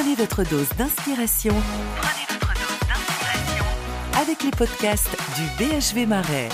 Prenez 0.00 0.14
votre 0.14 0.48
dose 0.48 0.68
d'inspiration. 0.78 1.52
Avec 4.16 4.44
les 4.44 4.52
podcasts 4.52 5.10
du 5.34 5.42
BHV 5.58 6.06
Marais. 6.06 6.48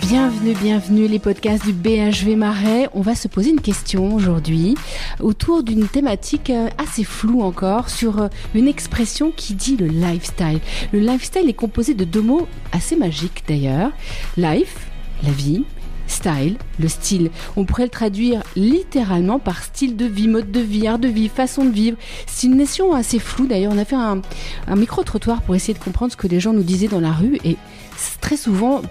Bienvenue, 0.00 0.52
bienvenue 0.54 1.06
les 1.06 1.20
podcasts 1.20 1.64
du 1.64 1.72
BHV 1.72 2.34
Marais. 2.34 2.88
On 2.92 3.02
va 3.02 3.14
se 3.14 3.28
poser 3.28 3.50
une 3.50 3.60
question 3.60 4.16
aujourd'hui 4.16 4.74
autour 5.20 5.62
d'une 5.62 5.86
thématique 5.86 6.50
euh, 6.50 6.68
assez 6.76 7.04
floue 7.04 7.42
encore 7.42 7.88
sur 7.88 8.22
euh, 8.22 8.28
une 8.52 8.66
expression 8.66 9.30
qui 9.30 9.54
dit 9.54 9.76
le 9.76 9.86
lifestyle. 9.86 10.58
Le 10.92 10.98
lifestyle 10.98 11.48
est 11.48 11.54
composé 11.54 11.94
de 11.94 12.02
deux 12.02 12.22
mots 12.22 12.48
assez 12.72 12.96
magiques 12.96 13.44
d'ailleurs. 13.46 13.92
Life, 14.36 14.88
la 15.22 15.30
vie, 15.30 15.64
style, 16.08 16.56
le 16.80 16.88
style. 16.88 17.30
On 17.56 17.64
pourrait 17.64 17.84
le 17.84 17.90
traduire 17.90 18.42
littéralement 18.56 19.38
par 19.38 19.62
style 19.62 19.96
de 19.96 20.06
vie, 20.06 20.28
mode 20.28 20.50
de 20.50 20.60
vie, 20.60 20.86
art 20.86 20.98
de 20.98 21.08
vie, 21.08 21.28
façon 21.28 21.64
de 21.64 21.70
vivre. 21.70 21.96
C'est 22.26 22.48
une 22.48 22.56
notion 22.56 22.94
assez 22.94 23.18
floue 23.18 23.46
d'ailleurs. 23.46 23.72
On 23.72 23.78
a 23.78 23.84
fait 23.84 23.96
un, 23.96 24.20
un 24.66 24.76
micro-trottoir 24.76 25.42
pour 25.42 25.54
essayer 25.54 25.74
de 25.74 25.78
comprendre 25.78 26.12
ce 26.12 26.16
que 26.16 26.26
les 26.26 26.40
gens 26.40 26.52
nous 26.52 26.62
disaient 26.62 26.88
dans 26.88 27.00
la 27.00 27.12
rue 27.12 27.38
et 27.44 27.56
très 28.20 28.36
souvent 28.36 28.82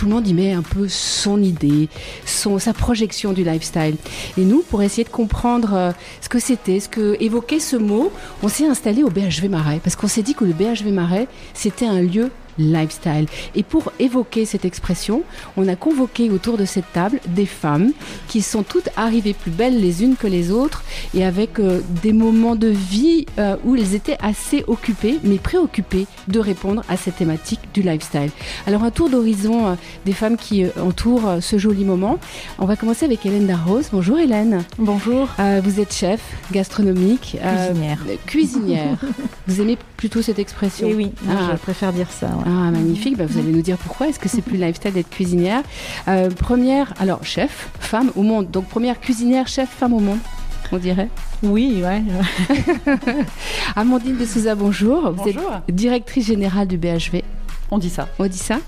tout 0.00 0.06
le 0.06 0.12
monde 0.12 0.26
y 0.26 0.32
met 0.32 0.52
un 0.52 0.62
peu 0.62 0.88
son 0.88 1.42
idée, 1.42 1.90
son, 2.24 2.58
sa 2.58 2.72
projection 2.72 3.34
du 3.34 3.44
lifestyle. 3.44 3.96
Et 4.38 4.44
nous, 4.46 4.62
pour 4.62 4.82
essayer 4.82 5.04
de 5.04 5.10
comprendre 5.10 5.74
euh, 5.74 5.92
ce 6.22 6.30
que 6.30 6.38
c'était, 6.38 6.80
ce 6.80 6.88
que 6.88 7.18
évoquait 7.20 7.60
ce 7.60 7.76
mot, 7.76 8.10
on 8.42 8.48
s'est 8.48 8.66
installé 8.66 9.02
au 9.02 9.10
BHV 9.10 9.50
Marais 9.50 9.78
parce 9.84 9.96
qu'on 9.96 10.08
s'est 10.08 10.22
dit 10.22 10.34
que 10.34 10.46
le 10.46 10.54
BHV 10.54 10.90
Marais, 10.90 11.28
c'était 11.52 11.84
un 11.84 12.00
lieu 12.00 12.30
lifestyle. 12.60 13.26
Et 13.54 13.62
pour 13.62 13.92
évoquer 13.98 14.44
cette 14.44 14.64
expression, 14.64 15.22
on 15.56 15.66
a 15.68 15.76
convoqué 15.76 16.30
autour 16.30 16.56
de 16.56 16.64
cette 16.64 16.92
table 16.92 17.20
des 17.26 17.46
femmes 17.46 17.92
qui 18.28 18.42
sont 18.42 18.62
toutes 18.62 18.90
arrivées 18.96 19.34
plus 19.34 19.50
belles 19.50 19.80
les 19.80 20.04
unes 20.04 20.16
que 20.16 20.26
les 20.26 20.50
autres 20.50 20.84
et 21.14 21.24
avec 21.24 21.58
euh, 21.58 21.80
des 22.02 22.12
moments 22.12 22.56
de 22.56 22.68
vie 22.68 23.26
euh, 23.38 23.56
où 23.64 23.76
elles 23.76 23.94
étaient 23.94 24.18
assez 24.20 24.64
occupées, 24.66 25.18
mais 25.24 25.38
préoccupées 25.38 26.06
de 26.28 26.38
répondre 26.38 26.82
à 26.88 26.96
cette 26.96 27.16
thématique 27.16 27.60
du 27.74 27.82
lifestyle. 27.82 28.30
Alors 28.66 28.84
un 28.84 28.90
tour 28.90 29.08
d'horizon 29.08 29.66
euh, 29.66 29.74
des 30.04 30.12
femmes 30.12 30.36
qui 30.36 30.64
entourent 30.80 31.38
ce 31.40 31.58
joli 31.58 31.84
moment. 31.84 32.18
On 32.58 32.66
va 32.66 32.76
commencer 32.76 33.04
avec 33.04 33.24
Hélène 33.24 33.46
Darros. 33.46 33.82
Bonjour 33.92 34.18
Hélène. 34.18 34.64
Bonjour. 34.78 35.28
vous 35.38 35.80
êtes 35.80 35.92
chef 35.92 36.20
gastronomique. 36.52 37.36
Cuisinière. 37.40 37.98
cuisinière. 38.26 38.96
vous 39.46 39.60
aimez 39.60 39.78
plutôt 40.00 40.22
cette 40.22 40.38
expression 40.38 40.88
Et 40.88 40.92
eh 40.92 40.94
oui, 40.94 41.12
je 41.22 41.56
préfère 41.58 41.92
dire 41.92 42.10
ça. 42.10 42.30
Ah, 42.46 42.70
magnifique. 42.70 43.18
Bah, 43.18 43.26
vous 43.28 43.38
allez 43.38 43.52
nous 43.52 43.60
dire 43.60 43.76
pourquoi. 43.76 44.08
Est-ce 44.08 44.18
que 44.18 44.30
c'est 44.30 44.40
plus 44.40 44.56
lifestyle 44.56 44.94
d'être 44.94 45.10
cuisinière 45.10 45.62
euh, 46.08 46.30
Première, 46.30 46.94
alors, 46.98 47.22
chef, 47.22 47.68
femme 47.78 48.10
au 48.16 48.22
monde. 48.22 48.50
Donc, 48.50 48.66
première 48.66 48.98
cuisinière, 48.98 49.46
chef, 49.46 49.68
femme 49.68 49.92
au 49.92 50.00
monde, 50.00 50.18
on 50.72 50.78
dirait 50.78 51.10
oui, 51.42 51.82
ouais. 51.82 52.02
Amandine 53.76 54.16
de 54.16 54.24
Souza, 54.24 54.54
bonjour. 54.54 55.10
Vous 55.10 55.28
êtes 55.28 55.38
directrice 55.68 56.26
générale 56.26 56.66
du 56.66 56.78
BHV. 56.78 57.22
On 57.70 57.76
dit 57.76 57.90
ça. 57.90 58.08
On 58.18 58.26
dit 58.26 58.38
ça. 58.38 58.58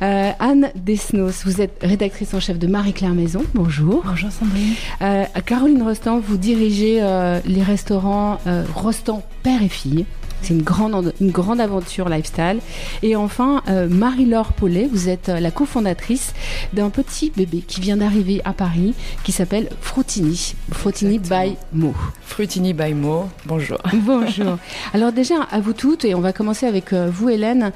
Euh, 0.00 0.30
Anne 0.38 0.70
Desnos, 0.76 1.44
vous 1.44 1.60
êtes 1.60 1.78
rédactrice 1.82 2.32
en 2.32 2.40
chef 2.40 2.58
de 2.58 2.66
Marie-Claire 2.66 3.12
Maison. 3.12 3.42
Bonjour. 3.52 4.02
Bonjour 4.04 4.30
Sandrine. 4.32 4.74
Euh, 5.02 5.24
Caroline 5.44 5.82
Rostand, 5.82 6.20
vous 6.20 6.38
dirigez 6.38 7.00
les 7.44 7.62
restaurants 7.62 8.38
Rostand 8.74 9.22
Père 9.42 9.62
et 9.62 9.68
Fille. 9.68 10.06
C'est 10.44 10.52
une 10.52 10.62
grande, 10.62 11.14
une 11.22 11.30
grande 11.30 11.58
aventure 11.58 12.10
lifestyle. 12.10 12.58
Et 13.02 13.16
enfin, 13.16 13.62
euh, 13.68 13.88
Marie-Laure 13.88 14.52
Paulet, 14.52 14.90
vous 14.92 15.08
êtes 15.08 15.30
euh, 15.30 15.40
la 15.40 15.50
cofondatrice 15.50 16.34
d'un 16.74 16.90
petit 16.90 17.32
bébé 17.34 17.62
qui 17.66 17.80
vient 17.80 17.96
d'arriver 17.96 18.42
à 18.44 18.52
Paris 18.52 18.92
qui 19.22 19.32
s'appelle 19.32 19.70
Fruitini. 19.80 20.54
Fruitini 20.70 21.18
by 21.18 21.56
Mo. 21.72 21.94
Fruitini 22.26 22.74
by 22.74 22.92
Mo, 22.92 23.24
bonjour. 23.46 23.78
Bonjour. 23.94 24.58
Alors 24.92 25.12
déjà, 25.12 25.36
à 25.50 25.60
vous 25.60 25.72
toutes, 25.72 26.04
et 26.04 26.14
on 26.14 26.20
va 26.20 26.34
commencer 26.34 26.66
avec 26.66 26.92
euh, 26.92 27.08
vous 27.10 27.30
Hélène. 27.30 27.72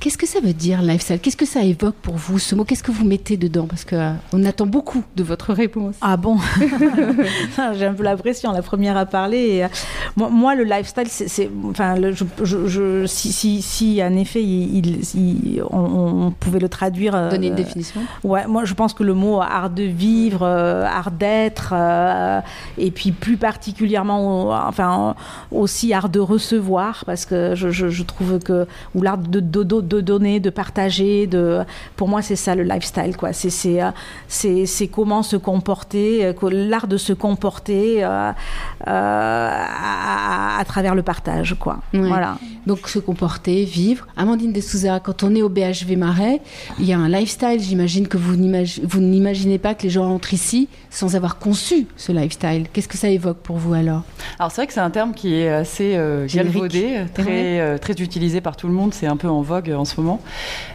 Qu'est-ce 0.00 0.18
que 0.18 0.26
ça 0.26 0.40
veut 0.40 0.52
dire 0.52 0.80
lifestyle? 0.80 1.18
Qu'est-ce 1.18 1.36
que 1.36 1.46
ça 1.46 1.62
évoque 1.62 1.96
pour 1.96 2.16
vous 2.16 2.38
ce 2.38 2.54
mot? 2.54 2.64
Qu'est-ce 2.64 2.82
que 2.82 2.92
vous 2.92 3.04
mettez 3.04 3.36
dedans? 3.36 3.66
Parce 3.66 3.84
que 3.84 3.96
euh, 3.96 4.12
on 4.32 4.44
attend 4.44 4.66
beaucoup 4.66 5.02
de 5.16 5.24
votre 5.24 5.52
réponse. 5.52 5.96
Ah 6.00 6.16
bon? 6.16 6.36
J'ai 7.74 7.86
un 7.86 7.94
peu 7.94 8.04
la 8.04 8.16
pression, 8.16 8.52
la 8.52 8.62
première 8.62 8.96
à 8.96 9.06
parler. 9.06 9.62
Euh, 9.62 10.28
moi, 10.30 10.54
le 10.54 10.64
lifestyle, 10.64 11.08
c'est, 11.08 11.50
enfin, 11.68 11.96
je, 12.42 13.06
si, 13.06 13.62
si, 13.62 14.02
en 14.02 14.14
effet, 14.14 14.42
il, 14.42 15.62
on, 15.70 16.32
pouvait 16.38 16.60
le 16.60 16.68
traduire. 16.68 17.14
Euh, 17.16 17.30
Donner 17.30 17.48
une 17.48 17.54
définition? 17.56 18.02
Ouais, 18.22 18.46
moi, 18.46 18.64
je 18.64 18.74
pense 18.74 18.94
que 18.94 19.02
le 19.02 19.14
mot 19.14 19.40
art 19.40 19.70
de 19.70 19.82
vivre, 19.82 20.44
art 20.44 21.10
d'être, 21.10 21.74
et 22.76 22.90
puis 22.90 23.10
plus 23.10 23.36
particulièrement, 23.36 24.50
enfin, 24.50 25.16
aussi 25.50 25.92
art 25.92 26.08
de 26.08 26.20
recevoir, 26.20 27.04
parce 27.04 27.26
que 27.26 27.54
je, 27.54 28.02
trouve 28.02 28.38
que 28.38 28.66
ou 28.94 29.02
l'art 29.02 29.18
de 29.18 29.40
dodo 29.40 29.82
de 29.88 30.00
donner, 30.00 30.40
de 30.40 30.50
partager. 30.50 31.26
De... 31.26 31.62
Pour 31.96 32.08
moi, 32.08 32.22
c'est 32.22 32.36
ça 32.36 32.54
le 32.54 32.62
lifestyle. 32.62 33.16
Quoi. 33.16 33.32
C'est, 33.32 33.50
c'est, 33.50 33.82
euh, 33.82 33.90
c'est, 34.66 34.88
comment 34.88 35.22
se 35.22 35.36
comporter, 35.36 36.24
euh, 36.24 36.32
l'art 36.50 36.86
de 36.86 36.96
se 36.96 37.12
comporter 37.12 38.04
euh, 38.04 38.32
à, 38.86 40.62
travers 40.66 40.94
le 40.94 41.02
partage. 41.02 41.56
Quoi. 41.58 41.78
Voilà. 41.92 42.38
Donc 42.66 42.88
se 42.88 42.98
comporter, 42.98 43.64
vivre. 43.64 44.06
Amandine 44.16 44.52
de 44.52 44.60
Souza, 44.60 45.00
quand 45.00 45.22
on 45.22 45.34
est 45.34 45.42
au 45.42 45.48
BHV 45.48 45.96
Marais, 45.96 46.40
il 46.78 46.84
y 46.84 46.92
a 46.92 46.98
un 46.98 47.08
lifestyle. 47.08 47.60
J'imagine 47.60 48.06
que 48.08 48.18
vous, 48.18 48.34
vous 48.82 49.00
n'imaginez 49.00 49.58
pas 49.58 49.74
que 49.74 49.84
les 49.84 49.90
gens 49.90 50.12
entrent 50.12 50.34
ici 50.34 50.68
sans 50.90 51.16
avoir 51.16 51.38
conçu 51.38 51.86
ce 51.96 52.12
lifestyle. 52.12 52.66
Qu'est-ce 52.72 52.88
que 52.88 52.98
ça 52.98 53.08
évoque 53.08 53.38
pour 53.38 53.56
vous 53.56 53.72
alors? 53.72 54.02
Alors 54.38 54.50
c'est 54.50 54.60
vrai 54.60 54.66
que 54.66 54.74
c'est 54.74 54.80
un 54.80 54.90
terme 54.90 55.14
qui 55.14 55.34
est 55.34 55.48
assez 55.48 55.98
galvaudé, 56.32 57.04
très, 57.14 57.78
très 57.78 57.94
utilisé 57.94 58.40
par 58.40 58.56
tout 58.56 58.66
le 58.66 58.74
monde. 58.74 58.92
C'est 58.92 59.06
un 59.06 59.16
peu 59.16 59.28
en 59.28 59.42
vogue 59.42 59.74
en 59.78 59.84
ce 59.84 60.00
moment. 60.00 60.20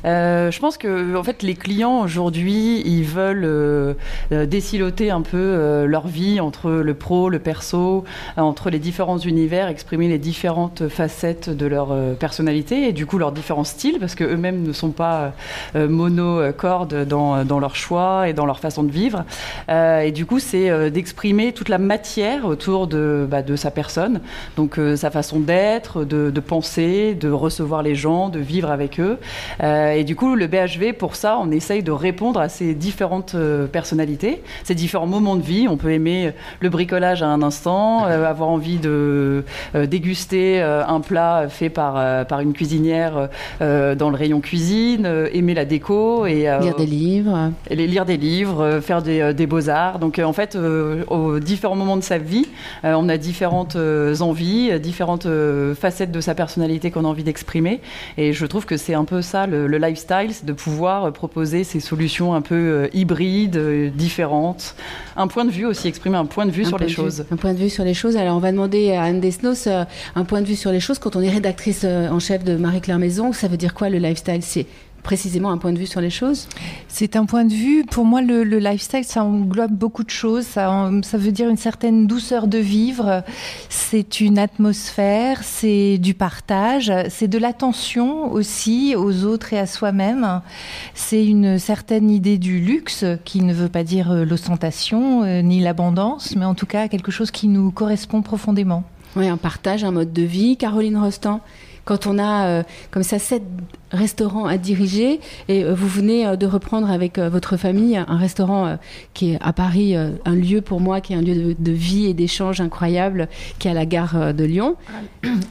Euh, 0.06 0.52
je 0.52 0.60
pense 0.60 0.78
que 0.78 1.16
en 1.16 1.24
fait 1.24 1.44
les 1.44 1.56
clients 1.56 2.02
aujourd'hui 2.02 2.82
ils 2.86 3.04
veulent 3.04 3.46
euh, 3.46 3.94
euh, 4.32 4.46
déciloter 4.46 5.12
un 5.12 5.22
peu 5.22 5.86
leur 5.86 6.08
vie 6.08 6.40
entre 6.40 6.72
le 6.72 6.94
pro, 6.94 7.30
le 7.30 7.40
perso, 7.40 8.04
entre 8.38 8.70
les 8.70 8.80
différents 8.80 9.18
univers, 9.18 9.68
exprimer 9.68 10.08
les 10.08 10.18
différentes 10.18 10.88
facettes 10.88 11.50
de 11.50 11.66
leur 11.66 11.96
personnalité 12.20 12.88
et 12.88 12.94
du 12.94 13.06
coup 13.06 13.18
leurs 13.18 13.32
différents 13.32 13.64
styles 13.64 13.98
parce 14.00 14.16
que 14.16 14.24
eux-mêmes 14.24 14.64
ne 14.64 14.74
sont 14.74 14.92
pas 14.92 15.34
monocordes 15.76 17.06
dans, 17.06 17.44
dans 17.46 17.60
leur 17.60 17.76
choix 17.76 18.30
et 18.30 18.34
dans 18.34 18.46
leur 18.46 18.60
façon 18.60 18.84
de 18.84 18.92
vivre. 18.92 19.24
et 19.70 20.12
du 20.12 20.26
coup 20.26 20.40
c'est 20.40 20.92
d'exprimer 20.92 21.54
toute 21.54 21.70
la 21.70 21.78
matière 21.78 22.46
autour 22.46 22.88
de, 22.88 23.28
bah, 23.30 23.42
sa 23.56 23.72
personne, 23.72 24.22
donc 24.56 24.80
sa 24.96 25.12
façon 25.12 25.40
d'être, 25.40 26.04
de 26.04 26.40
penser, 26.40 27.16
de 27.16 27.30
recevoir 27.30 27.84
les 27.84 27.96
gens, 27.96 28.30
de 28.30 28.40
vivre 28.40 28.72
avec 28.72 28.93
eux. 29.00 29.18
Euh, 29.62 29.92
et 29.92 30.04
du 30.04 30.16
coup, 30.16 30.36
le 30.36 30.48
BHV, 30.48 30.94
pour 30.94 31.16
ça, 31.16 31.38
on 31.40 31.52
essaye 31.52 31.84
de 31.84 31.92
répondre 31.92 32.40
à 32.40 32.50
ces 32.50 32.74
différentes 32.74 33.36
euh, 33.36 33.68
personnalités, 33.68 34.42
ces 34.64 34.76
différents 34.76 35.08
moments 35.08 35.36
de 35.36 35.42
vie. 35.42 35.68
On 35.70 35.78
peut 35.78 35.92
aimer 35.92 36.34
le 36.60 36.70
bricolage 36.70 37.24
à 37.24 37.28
un 37.28 37.42
instant, 37.42 38.06
euh, 38.06 38.26
avoir 38.26 38.50
envie 38.50 38.78
de 38.78 39.44
déguster 39.74 40.62
un 40.62 41.00
plat 41.00 41.48
fait 41.50 41.70
par, 41.70 42.26
par 42.26 42.40
une 42.40 42.54
cuisinière 42.54 43.30
dans 43.60 44.10
le 44.10 44.16
rayon 44.16 44.42
cuisine, 44.42 45.08
aimer 45.32 45.54
la 45.54 45.66
déco 45.66 46.26
et 46.26 46.48
lire 46.62 46.76
des 46.76 46.86
livres, 46.86 47.52
et 47.70 47.76
lire 47.76 48.06
des 48.06 48.18
livres, 48.18 48.80
faire 48.82 49.02
des, 49.02 49.34
des 49.34 49.48
beaux 49.48 49.70
arts. 49.70 50.00
Donc 50.00 50.20
en 50.20 50.34
fait, 50.34 50.58
aux 51.08 51.40
différents 51.40 51.76
moments 51.76 51.98
de 51.98 52.04
sa 52.04 52.18
vie, 52.18 52.48
on 52.84 53.10
a 53.10 53.18
différentes 53.18 53.78
envies, 54.22 54.80
différentes 54.80 55.28
facettes 55.76 56.12
de 56.12 56.22
sa 56.22 56.36
personnalité 56.36 56.92
qu'on 56.92 57.06
a 57.06 57.08
envie 57.08 57.24
d'exprimer. 57.24 57.82
Et 58.18 58.34
je 58.34 58.46
trouve 58.46 58.66
que 58.66 58.78
c'est 58.84 58.94
un 58.94 59.06
peu 59.06 59.22
ça 59.22 59.48
le, 59.48 59.68
lifestyle, 59.78 60.32
c'est 60.32 60.46
de 60.46 60.54
pouvoir 60.54 61.12
proposer 61.14 61.64
ces 61.64 61.80
solutions 61.80 62.34
un 62.34 62.42
peu 62.42 62.56
euh, 62.56 62.88
hybrides, 62.94 63.56
euh, 63.56 63.90
différentes. 63.90 64.76
Un 65.16 65.28
point 65.28 65.46
de 65.46 65.52
vue 65.52 65.66
aussi, 65.66 65.88
exprimer 65.88 66.18
un 66.18 66.26
point 66.26 66.46
de 66.46 66.52
vue 66.52 66.66
sur 66.66 66.78
les 66.78 66.90
choses. 66.90 67.26
un 67.32 67.38
point 67.38 67.54
de 67.54 67.60
vue 67.60 67.70
sur 67.70 67.86
les 67.86 67.94
choses. 67.94 68.18
Alors 68.18 68.36
on 68.36 68.40
va 68.40 68.52
demander 68.52 68.92
à 68.92 69.04
Anne 69.04 69.22
Desnos 69.22 69.68
euh, 69.68 69.86
un 70.16 70.26
point 70.26 70.42
de 70.42 70.48
vue 70.48 70.56
sur 70.56 70.72
les 70.72 70.82
choses. 70.82 71.00
Quand 71.00 71.16
on 71.16 71.22
est 71.22 71.30
rédactrice 71.30 71.86
en 71.86 72.20
chef 72.20 72.44
de 72.44 72.56
Marie-Claire 72.56 73.00
Maison, 73.00 73.32
ça 73.32 73.48
veut 73.48 73.58
dire 73.58 73.74
quoi 73.74 73.90
le 73.90 74.00
lifestyle? 74.00 74.42
C'est 74.42 74.66
précisément 75.04 75.52
un 75.52 75.58
point 75.58 75.74
de 75.74 75.78
vue 75.78 75.86
sur 75.86 76.02
les 76.02 76.10
choses? 76.10 76.48
C'est 76.88 77.16
un 77.16 77.26
point 77.26 77.46
de 77.46 77.54
vue. 77.54 77.84
Pour 77.86 78.06
moi, 78.06 78.22
le, 78.22 78.44
lifestyle, 78.44 79.04
ça 79.04 79.24
englobe 79.24 79.72
beaucoup 79.72 80.04
de 80.04 80.10
choses. 80.10 80.46
Ça, 80.46 80.90
ça, 81.04 81.18
veut 81.18 81.32
dire 81.32 81.50
une 81.50 81.58
certaine 81.58 82.08
douceur 82.08 82.48
de 82.48 82.58
vivre. 82.58 83.24
C'est 83.70 84.22
une 84.22 84.40
atmosphère, 84.40 85.44
c'est 85.44 85.98
du 85.98 86.14
partage, 86.14 86.92
c'est 87.10 87.28
de 87.28 87.38
l'attention 87.38 88.32
aussi 88.32 88.96
aux 88.96 89.26
autres 89.26 89.54
et 89.54 89.60
à 89.60 89.68
soi-même. 89.68 90.42
C'est 90.94 91.26
une 91.26 91.60
certaine 91.60 92.10
idée 92.10 92.38
du 92.38 92.60
luxe 92.60 93.06
qui 93.26 93.42
ne 93.42 93.54
veut 93.54 93.70
pas 93.70 93.84
dire 93.84 94.12
euh, 94.12 94.26
l'ostentation 94.26 95.24
euh, 95.24 95.42
ni 95.42 95.60
l'abondance, 95.60 96.36
mais 96.36 96.46
en 96.46 96.56
tout 96.56 96.66
cas 96.66 96.88
quelque 96.88 97.12
chose 97.12 97.32
qui 97.32 97.48
nous 97.48 97.72
correspond 97.72 98.22
profondément. 98.22 98.84
Oui, 99.16 99.28
un 99.28 99.38
partage, 99.38 99.84
un 99.84 99.92
mode 99.92 100.12
de 100.12 100.24
vie. 100.24 100.58
Caroline 100.58 100.98
Rostand, 100.98 101.42
quand 101.86 102.08
on 102.08 102.18
a 102.18 102.46
euh, 102.48 102.64
comme 102.92 103.04
ça 103.04 103.20
cette 103.20 103.44
restaurant 103.94 104.46
à 104.46 104.58
diriger 104.58 105.20
et 105.48 105.64
vous 105.64 105.88
venez 105.88 106.36
de 106.38 106.46
reprendre 106.46 106.90
avec 106.90 107.20
votre 107.20 107.58
famille 107.58 107.98
un 107.98 108.18
restaurant 108.18 108.78
qui 109.14 109.32
est 109.32 109.40
à 109.42 109.54
Paris 109.54 109.96
un 109.96 110.36
lieu 110.36 110.62
pour 110.62 110.82
moi 110.82 111.02
qui 111.02 111.14
est 111.14 111.16
un 111.16 111.22
lieu 111.22 111.56
de, 111.58 111.72
vie 111.72 112.08
et 112.08 112.14
d'échange 112.14 112.62
incroyable 112.62 113.28
qui 113.60 113.68
est 113.68 113.72
à 113.72 113.74
la 113.74 113.86
gare 113.86 114.34
de 114.34 114.44
Lyon. 114.44 114.76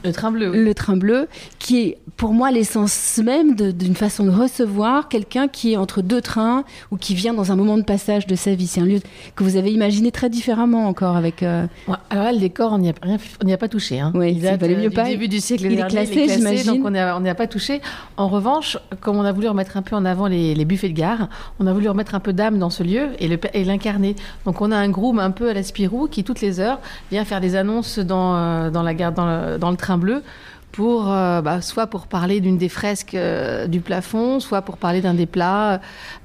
Le 0.03 0.11
train 0.11 0.31
bleu. 0.31 0.51
Le 0.51 0.73
train 0.73 0.97
bleu 0.97 1.27
qui 1.59 1.79
est 1.79 1.97
pour 2.17 2.33
moi 2.33 2.51
l'essence 2.51 3.19
même 3.23 3.55
d'une 3.55 3.95
façon 3.95 4.25
de 4.25 4.31
recevoir 4.31 5.07
quelqu'un 5.07 5.47
qui 5.47 5.73
est 5.73 5.77
entre 5.77 6.01
deux 6.01 6.21
trains 6.21 6.63
ou 6.91 6.97
qui 6.97 7.15
vient 7.15 7.33
dans 7.33 7.51
un 7.51 7.55
moment 7.55 7.77
de 7.77 7.83
passage 7.83 8.27
de 8.27 8.35
sa 8.35 8.53
vie. 8.55 8.67
C'est 8.67 8.81
un 8.81 8.85
lieu 8.85 8.99
que 9.35 9.43
vous 9.43 9.55
avez 9.55 9.71
imaginé 9.71 10.11
très 10.11 10.29
différemment 10.29 10.87
encore 10.87 11.15
avec. 11.15 11.43
alors 11.43 11.67
là, 12.09 12.31
le 12.31 12.39
décor, 12.39 12.73
on 12.73 12.77
n'y 12.77 12.89
a, 12.89 12.93
a, 12.93 13.57
pas 13.57 13.67
touché. 13.67 13.99
Hein. 13.99 14.11
Oui, 14.15 14.33
il 14.33 14.41
valait 14.41 14.75
mieux 14.75 14.89
pas. 14.89 15.05
début 15.05 15.27
du 15.27 15.39
siècle 15.39 15.65
il 15.65 15.79
est 15.79 15.87
classé, 15.87 16.27
j'imagine. 16.27 16.65
Donc 16.65 16.85
on 16.85 16.91
n'y 16.91 17.29
a, 17.29 17.35
pas 17.35 17.47
touché. 17.47 17.81
En 18.17 18.27
revanche, 18.33 18.77
comme 18.99 19.17
on 19.17 19.23
a 19.23 19.31
voulu 19.31 19.47
remettre 19.47 19.77
un 19.77 19.81
peu 19.81 19.95
en 19.95 20.05
avant 20.05 20.27
les, 20.27 20.65
buffets 20.65 20.89
de 20.89 20.93
gare, 20.93 21.29
on 21.59 21.67
a 21.67 21.73
voulu 21.73 21.87
remettre 21.89 22.15
un 22.15 22.19
peu 22.19 22.33
d'âme 22.33 22.59
dans 22.59 22.69
ce 22.69 22.83
lieu 22.83 23.09
et 23.19 23.63
l'incarner. 23.63 24.15
Donc 24.45 24.61
on 24.61 24.71
a 24.71 24.77
un 24.77 24.89
groom 24.89 25.19
un 25.19 25.31
peu 25.31 25.49
à 25.49 25.53
la 25.53 25.63
Spirou 25.63 26.07
qui 26.07 26.23
toutes 26.23 26.41
les 26.41 26.59
heures 26.59 26.79
vient 27.11 27.25
faire 27.25 27.41
des 27.41 27.55
annonces 27.55 27.99
dans, 27.99 28.35
euh, 28.35 28.69
la 28.71 28.93
gare, 28.93 29.11
dans 29.11 29.71
le, 29.71 29.77
train 29.77 29.97
bleu 29.97 30.23
pour 30.71 31.11
euh, 31.11 31.41
bah, 31.41 31.61
soit 31.61 31.87
pour 31.87 32.07
parler 32.07 32.41
d'une 32.41 32.57
des 32.57 32.69
fresques 32.69 33.15
euh, 33.15 33.67
du 33.67 33.79
plafond, 33.79 34.39
soit 34.39 34.61
pour 34.61 34.77
parler 34.77 35.01
d'un 35.01 35.13
des 35.13 35.25
plats 35.25 35.79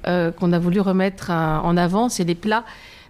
qu'on 0.05 0.53
a 0.53 0.59
voulu 0.59 0.79
remettre 0.79 1.31
en 1.31 1.77
avant. 1.77 2.09
C'est 2.09 2.23
les 2.23 2.35
plats 2.35 2.63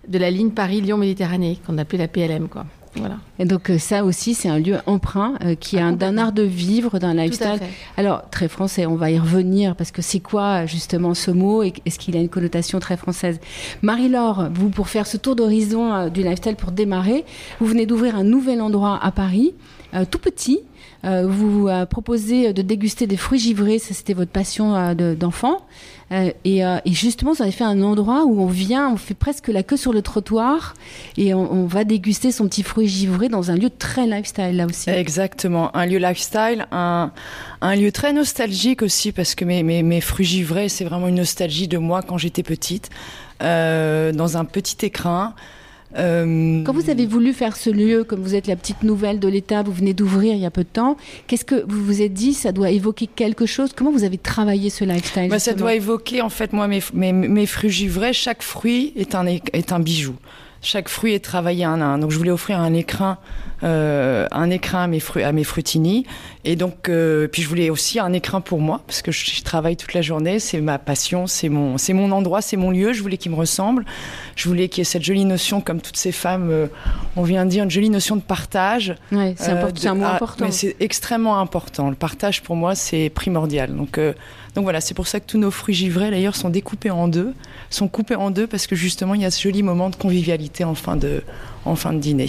de 0.07 0.17
la 0.17 0.31
ligne 0.31 0.51
Paris-Lyon-Méditerranée 0.51 1.59
qu'on 1.65 1.77
appelait 1.77 1.99
la 1.99 2.07
PLM. 2.07 2.47
Et 3.37 3.45
donc 3.45 3.69
euh, 3.69 3.77
ça 3.77 4.03
aussi, 4.03 4.33
c'est 4.33 4.49
un 4.49 4.59
lieu 4.59 4.77
emprunt 4.85 5.35
euh, 5.43 5.55
qui 5.55 5.77
est 5.77 5.91
d'un 5.93 6.17
art 6.17 6.31
de 6.31 6.43
vivre, 6.43 6.99
d'un 6.99 7.13
lifestyle. 7.13 7.59
Alors 7.97 8.29
très 8.29 8.47
français, 8.47 8.85
on 8.85 8.95
va 8.95 9.11
y 9.11 9.19
revenir 9.19 9.75
parce 9.75 9.91
que 9.91 10.01
c'est 10.01 10.19
quoi 10.19 10.65
justement 10.65 11.13
ce 11.13 11.31
mot 11.31 11.63
et 11.63 11.73
est-ce 11.85 11.99
qu'il 11.99 12.17
a 12.17 12.19
une 12.19 12.29
connotation 12.29 12.79
très 12.79 12.97
française? 12.97 13.39
Marie-Laure, 13.81 14.49
vous 14.53 14.69
pour 14.69 14.89
faire 14.89 15.07
ce 15.07 15.17
tour 15.17 15.35
d'horizon 15.35 15.93
euh, 15.93 16.09
du 16.09 16.21
lifestyle 16.23 16.55
pour 16.55 16.71
démarrer, 16.71 17.25
vous 17.59 17.65
venez 17.65 17.85
d'ouvrir 17.85 18.15
un 18.15 18.23
nouvel 18.23 18.61
endroit 18.61 18.99
à 19.01 19.11
Paris, 19.11 19.53
tout 20.11 20.19
petit. 20.19 20.59
Vous 21.03 21.69
proposez 21.89 22.53
de 22.53 22.61
déguster 22.61 23.07
des 23.07 23.17
fruits 23.17 23.39
givrés, 23.39 23.79
c'était 23.79 24.13
votre 24.13 24.31
passion 24.31 24.93
d'enfant. 24.93 25.61
Euh, 26.11 26.31
euh, 26.45 26.79
et, 26.85 26.93
justement, 26.93 27.33
vous 27.33 27.41
avez 27.41 27.51
fait 27.51 27.63
un 27.63 27.81
endroit 27.81 28.25
où 28.25 28.41
on 28.41 28.47
vient, 28.47 28.91
on 28.91 28.97
fait 28.97 29.13
presque 29.13 29.47
la 29.47 29.63
queue 29.63 29.77
sur 29.77 29.93
le 29.93 30.01
trottoir 30.01 30.73
et 31.17 31.33
on, 31.33 31.65
va 31.65 31.83
déguster 31.83 32.31
son 32.31 32.47
petit 32.47 32.63
fruit 32.63 32.87
givré 32.87 33.29
dans 33.29 33.51
un 33.51 33.55
lieu 33.55 33.69
très 33.69 34.07
lifestyle 34.07 34.55
là 34.55 34.65
aussi. 34.65 34.89
Exactement, 34.89 35.75
un 35.75 35.85
lieu 35.85 35.99
lifestyle, 35.99 36.67
un, 36.71 37.11
lieu 37.61 37.91
très 37.91 38.13
nostalgique 38.13 38.81
aussi 38.81 39.11
parce 39.11 39.35
que 39.35 39.45
mes, 39.45 40.01
fruits 40.01 40.25
givrés, 40.25 40.69
c'est 40.69 40.85
vraiment 40.85 41.07
une 41.07 41.15
nostalgie 41.15 41.67
de 41.67 41.77
moi 41.77 42.01
quand 42.01 42.17
j'étais 42.17 42.43
petite, 42.43 42.89
euh, 43.43 44.11
dans 44.11 44.37
un 44.37 44.45
petit 44.45 44.85
écrin. 44.85 45.35
Euh, 45.97 46.63
Quand 46.63 46.73
vous 46.73 46.89
avez 46.89 47.05
voulu 47.05 47.33
faire 47.33 47.55
ce 47.55 47.69
lieu, 47.69 48.03
comme 48.03 48.21
vous 48.21 48.35
êtes 48.35 48.47
la 48.47 48.55
petite 48.55 48.83
nouvelle 48.83 49.19
de 49.19 49.27
l'État, 49.27 49.63
vous 49.63 49.71
venez 49.71 49.93
d'ouvrir 49.93 50.35
il 50.35 50.39
y 50.39 50.45
a 50.45 50.51
peu 50.51 50.63
de 50.63 50.69
temps, 50.69 50.97
qu'est-ce 51.27 51.45
que 51.45 51.65
vous 51.67 51.83
vous 51.83 52.01
êtes 52.01 52.13
dit 52.13 52.33
Ça 52.33 52.51
doit 52.51 52.69
évoquer 52.69 53.07
quelque 53.07 53.45
chose? 53.45 53.71
Comment 53.75 53.91
vous 53.91 54.03
avez 54.03 54.17
travaillé 54.17 54.69
ce 54.69 54.83
lifestyle 54.83 55.29
bah, 55.29 55.39
Ça 55.39 55.53
doit 55.53 55.73
évoquer, 55.73 56.21
en 56.21 56.29
fait, 56.29 56.53
moi, 56.53 56.67
mes, 56.67 56.81
mes, 56.93 57.11
mes 57.13 57.45
frugivrés, 57.45 58.13
chaque 58.13 58.43
fruit 58.43 58.93
est 58.95 59.15
un, 59.15 59.25
est 59.25 59.71
un 59.71 59.79
bijou. 59.79 60.15
Chaque 60.61 60.89
fruit 60.89 61.13
est 61.13 61.23
travaillé 61.23 61.63
un 61.63 61.81
à 61.81 61.85
un. 61.85 61.99
Donc 61.99 62.11
je 62.11 62.17
voulais 62.17 62.31
offrir 62.31 62.59
un 62.59 62.73
écrin, 62.73 63.17
euh, 63.63 64.27
un 64.31 64.49
écrin 64.49 64.83
à 64.83 64.87
mes, 64.87 64.99
fruits, 64.99 65.23
à 65.23 65.31
mes 65.31 65.43
frutini. 65.43 66.05
Et 66.45 66.55
donc, 66.55 66.87
euh, 66.87 67.27
puis 67.27 67.41
je 67.41 67.49
voulais 67.49 67.69
aussi 67.69 67.99
un 67.99 68.13
écrin 68.13 68.39
pour 68.39 68.61
moi, 68.61 68.81
parce 68.87 69.01
que 69.01 69.11
je, 69.11 69.43
travaille 69.43 69.75
toute 69.75 69.93
la 69.93 70.01
journée, 70.01 70.39
c'est 70.39 70.61
ma 70.61 70.79
passion, 70.79 71.27
c'est 71.27 71.49
mon, 71.49 71.77
c'est 71.77 71.93
mon 71.93 72.11
endroit, 72.11 72.41
c'est 72.41 72.57
mon 72.57 72.71
lieu. 72.71 72.93
Je 72.93 73.01
voulais 73.01 73.17
qu'il 73.17 73.31
me 73.31 73.35
ressemble. 73.35 73.85
Je 74.35 74.47
voulais 74.47 74.69
qu'il 74.69 74.79
y 74.79 74.81
ait 74.81 74.85
cette 74.85 75.03
jolie 75.03 75.25
notion, 75.25 75.59
comme 75.59 75.81
toutes 75.81 75.97
ces 75.97 76.11
femmes, 76.11 76.49
euh, 76.49 76.67
on 77.17 77.23
vient 77.23 77.45
de 77.45 77.49
dire, 77.49 77.63
une 77.63 77.71
jolie 77.71 77.89
notion 77.89 78.15
de 78.15 78.21
partage. 78.21 78.95
Ouais, 79.11 79.35
c'est, 79.37 79.51
un 79.51 79.95
mot 79.95 80.05
ah, 80.05 80.15
important. 80.15 80.45
Mais 80.45 80.51
c'est 80.51 80.75
extrêmement 80.79 81.39
important. 81.39 81.89
Le 81.89 81.95
partage, 81.95 82.41
pour 82.41 82.55
moi, 82.55 82.75
c'est 82.75 83.09
primordial. 83.09 83.75
Donc, 83.75 83.99
donc 84.55 84.63
voilà, 84.63 84.81
c'est 84.81 84.93
pour 84.93 85.07
ça 85.07 85.19
que 85.19 85.25
tous 85.25 85.37
nos 85.37 85.51
fruits 85.51 85.75
givrés, 85.75 86.11
d'ailleurs, 86.11 86.35
sont 86.35 86.49
découpés 86.49 86.91
en 86.91 87.07
deux, 87.07 87.33
sont 87.69 87.87
coupés 87.87 88.15
en 88.15 88.31
deux, 88.31 88.47
parce 88.47 88.67
que 88.67 88.75
justement, 88.75 89.15
il 89.15 89.21
y 89.21 89.25
a 89.25 89.31
ce 89.31 89.41
joli 89.41 89.63
moment 89.63 89.89
de 89.89 89.95
convivialité 89.95 90.63
en 90.63 90.75
fin 90.75 90.95
de, 90.95 91.23
en 91.65 91.75
fin 91.75 91.93
de 91.93 91.99
dîner. 91.99 92.27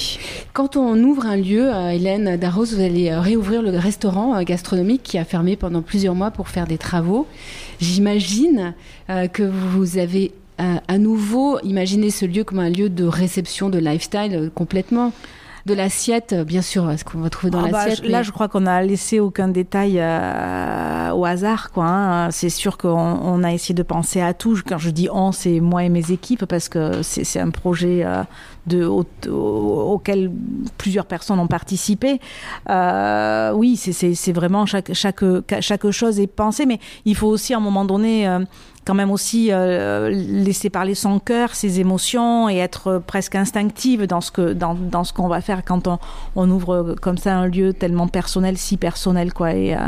Quand 0.53 0.77
on 0.77 0.97
ouvre 1.03 1.27
un 1.27 1.37
lieu, 1.37 1.73
euh, 1.73 1.91
Hélène 1.91 2.37
Darros, 2.37 2.65
vous 2.65 2.81
allez 2.81 3.11
euh, 3.11 3.21
réouvrir 3.21 3.63
le 3.63 3.71
restaurant 3.79 4.37
euh, 4.37 4.43
gastronomique 4.43 5.03
qui 5.03 5.19
a 5.19 5.25
fermé 5.25 5.57
pendant 5.57 5.83
plusieurs 5.83 6.15
mois 6.15 6.31
pour 6.31 6.49
faire 6.49 6.67
des 6.67 6.79
travaux. 6.79 7.27
J'imagine 7.81 8.75
que 9.33 9.43
vous 9.43 9.97
avez 9.97 10.33
à 10.59 10.99
nouveau 10.99 11.59
imaginé 11.61 12.11
ce 12.11 12.27
lieu 12.27 12.45
comme 12.45 12.59
un 12.59 12.69
lieu 12.69 12.91
de 12.91 13.05
réception, 13.05 13.71
de 13.71 13.79
lifestyle 13.79 14.51
complètement 14.55 15.13
de 15.71 15.75
l'assiette, 15.75 16.35
bien 16.35 16.63
sûr, 16.63 16.91
ce 16.99 17.05
qu'on 17.05 17.19
va 17.19 17.31
trouver 17.31 17.51
dans 17.51 17.65
ah 17.65 17.69
bah, 17.69 17.87
l'assiette. 17.87 18.09
Là, 18.09 18.23
je 18.23 18.33
crois 18.33 18.49
qu'on 18.49 18.63
n'a 18.63 18.83
laissé 18.83 19.21
aucun 19.21 19.49
détail 19.49 19.99
euh, 19.99 21.11
au 21.13 21.25
hasard. 21.25 21.71
quoi. 21.71 21.87
Hein. 21.87 22.31
C'est 22.33 22.51
sûr 22.51 22.77
qu'on 22.77 23.45
a 23.45 23.53
essayé 23.53 23.75
de 23.75 23.83
penser 23.83 24.21
à 24.21 24.35
tout. 24.35 24.59
Quand 24.67 24.79
je 24.79 24.91
dis 24.91 25.09
on, 25.13 25.33
c'est 25.33 25.61
moi 25.61 25.85
et 25.85 25.89
mes 25.89 26.11
équipes, 26.11 26.45
parce 26.47 26.69
que 26.69 27.03
c'est 27.03 27.39
un 27.39 27.51
projet 27.51 28.03
euh, 28.05 28.25
de, 28.67 28.85
auquel 28.85 30.33
plusieurs 30.77 31.07
personnes 31.07 31.39
ont 31.39 31.47
participé. 31.47 32.21
Euh, 32.69 33.53
oui, 33.53 33.77
c'est 33.77 34.33
vraiment 34.33 34.67
chaque, 34.67 34.93
chaque, 34.93 35.23
chaque 35.61 35.91
chose 35.91 36.19
est 36.19 36.27
pensée, 36.27 36.67
mais 36.67 36.81
il 37.05 37.15
faut 37.15 37.29
aussi 37.29 37.55
à 37.55 37.59
un 37.59 37.61
moment 37.61 37.85
donné 37.85 38.29
quand 38.91 38.97
même 38.97 39.13
aussi 39.13 39.51
euh, 39.53 40.11
laisser 40.11 40.69
parler 40.69 40.97
son 40.97 41.21
cœur, 41.21 41.55
ses 41.55 41.79
émotions 41.79 42.51
et 42.51 42.57
être 42.57 43.01
presque 43.07 43.37
instinctive 43.37 44.09
dans 44.09 44.21
ce 44.21 44.33
que 44.33 44.53
dans, 44.53 44.75
dans 44.75 45.05
ce 45.05 45.13
qu'on 45.13 45.29
va 45.29 45.41
faire 45.41 45.65
quand 45.65 45.87
on, 45.87 46.01
on, 46.35 46.51
ouvre 46.51 46.97
comme 47.01 47.17
ça 47.17 47.37
un 47.37 47.47
lieu 47.47 47.73
tellement 47.73 48.09
personnel, 48.09 48.59
si 48.59 48.77
personnel 48.77 49.33
quoi. 49.33 49.55
Et, 49.55 49.77
euh, 49.77 49.79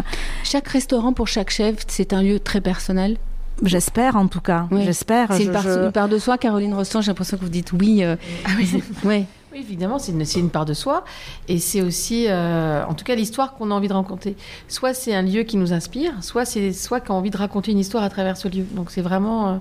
chaque 0.45 0.69
restaurant 0.69 1.13
pour 1.13 1.27
chaque 1.27 1.51
chef, 1.51 1.79
c'est 1.89 2.13
un 2.13 2.23
lieu 2.23 2.39
très 2.39 2.61
personnel? 2.61 3.17
J'espère 3.65 4.15
en 4.15 4.29
tout 4.29 4.41
cas. 4.41 4.69
J'espère. 4.71 5.33
C'est 5.33 5.47
une, 5.47 5.91
part 5.91 6.09
de 6.09 6.19
soi, 6.19 6.39
Caroline 6.39 6.73
Rosson. 6.75 7.01
J'ai 7.01 7.09
l'impression 7.09 7.39
que 7.39 7.43
vous 7.43 7.49
dites 7.49 7.73
oui. 7.73 8.05
Euh, 8.05 8.15
ah 8.45 8.51
oui. 8.57 8.85
oui. 9.05 9.25
Oui, 9.53 9.59
évidemment, 9.61 9.99
c'est 9.99 10.13
une, 10.39 10.49
part 10.49 10.65
de 10.65 10.73
soi. 10.73 11.05
Et 11.47 11.59
c'est 11.59 11.83
aussi, 11.83 12.27
euh, 12.29 12.85
en 12.87 12.95
tout 12.95 13.05
cas, 13.05 13.15
l'histoire 13.15 13.55
qu'on 13.55 13.71
a 13.71 13.75
envie 13.75 13.89
de 13.89 13.93
raconter. 13.93 14.35
Soit 14.67 14.95
c'est 14.95 15.15
un 15.15 15.21
lieu 15.21 15.43
qui 15.43 15.59
nous 15.59 15.75
inspire, 15.75 16.25
soit 16.25 16.47
c'est 16.47 16.73
soit 16.73 17.01
qu'on 17.01 17.15
a 17.15 17.17
envie 17.19 17.29
de 17.29 17.37
raconter 17.37 17.71
une 17.71 17.79
histoire 17.79 18.03
à 18.03 18.09
travers 18.09 18.39
ce 18.39 18.49
lieu. 18.49 18.65
Donc 18.73 18.91
c'est 18.91 19.03
vraiment. 19.03 19.49
Euh, 19.49 19.57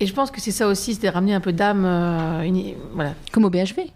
et 0.00 0.06
je 0.06 0.12
pense 0.12 0.30
que 0.30 0.38
c'est 0.38 0.50
ça 0.50 0.66
aussi, 0.68 0.94
c'est 0.94 1.06
de 1.06 1.12
ramener 1.12 1.32
un 1.32 1.40
peu 1.40 1.52
d'âme. 1.52 1.84
Euh, 1.86 2.46
voilà. 2.92 3.14
Comme 3.32 3.46
au 3.46 3.50
BHV. 3.50 3.90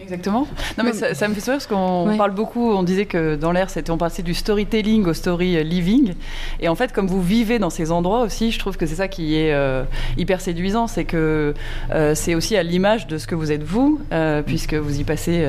Exactement. 0.00 0.46
Non, 0.76 0.84
mais 0.84 0.92
ça, 0.92 1.28
me 1.28 1.34
fait 1.34 1.40
sourire 1.40 1.58
parce 1.58 1.66
qu'on 1.66 2.16
parle 2.16 2.32
beaucoup, 2.32 2.72
on 2.72 2.82
disait 2.82 3.06
que 3.06 3.36
dans 3.36 3.52
l'air, 3.52 3.70
c'était 3.70 3.90
on 3.90 3.98
passait 3.98 4.22
du 4.22 4.34
storytelling 4.34 5.06
au 5.06 5.12
story 5.12 5.62
living. 5.64 6.14
Et 6.60 6.68
en 6.68 6.74
fait, 6.74 6.92
comme 6.92 7.06
vous 7.06 7.22
vivez 7.22 7.58
dans 7.58 7.70
ces 7.70 7.92
endroits 7.92 8.20
aussi, 8.22 8.50
je 8.50 8.58
trouve 8.58 8.76
que 8.76 8.86
c'est 8.86 8.96
ça 8.96 9.08
qui 9.08 9.36
est 9.36 9.52
euh, 9.52 9.84
hyper 10.16 10.40
séduisant, 10.40 10.86
c'est 10.86 11.04
que 11.04 11.54
euh, 11.92 12.14
c'est 12.14 12.34
aussi 12.34 12.56
à 12.56 12.62
l'image 12.62 13.06
de 13.06 13.18
ce 13.18 13.26
que 13.26 13.34
vous 13.34 13.52
êtes 13.52 13.62
vous, 13.62 14.00
euh, 14.12 14.42
puisque 14.42 14.74
vous 14.74 15.00
y 15.00 15.04
passez 15.04 15.46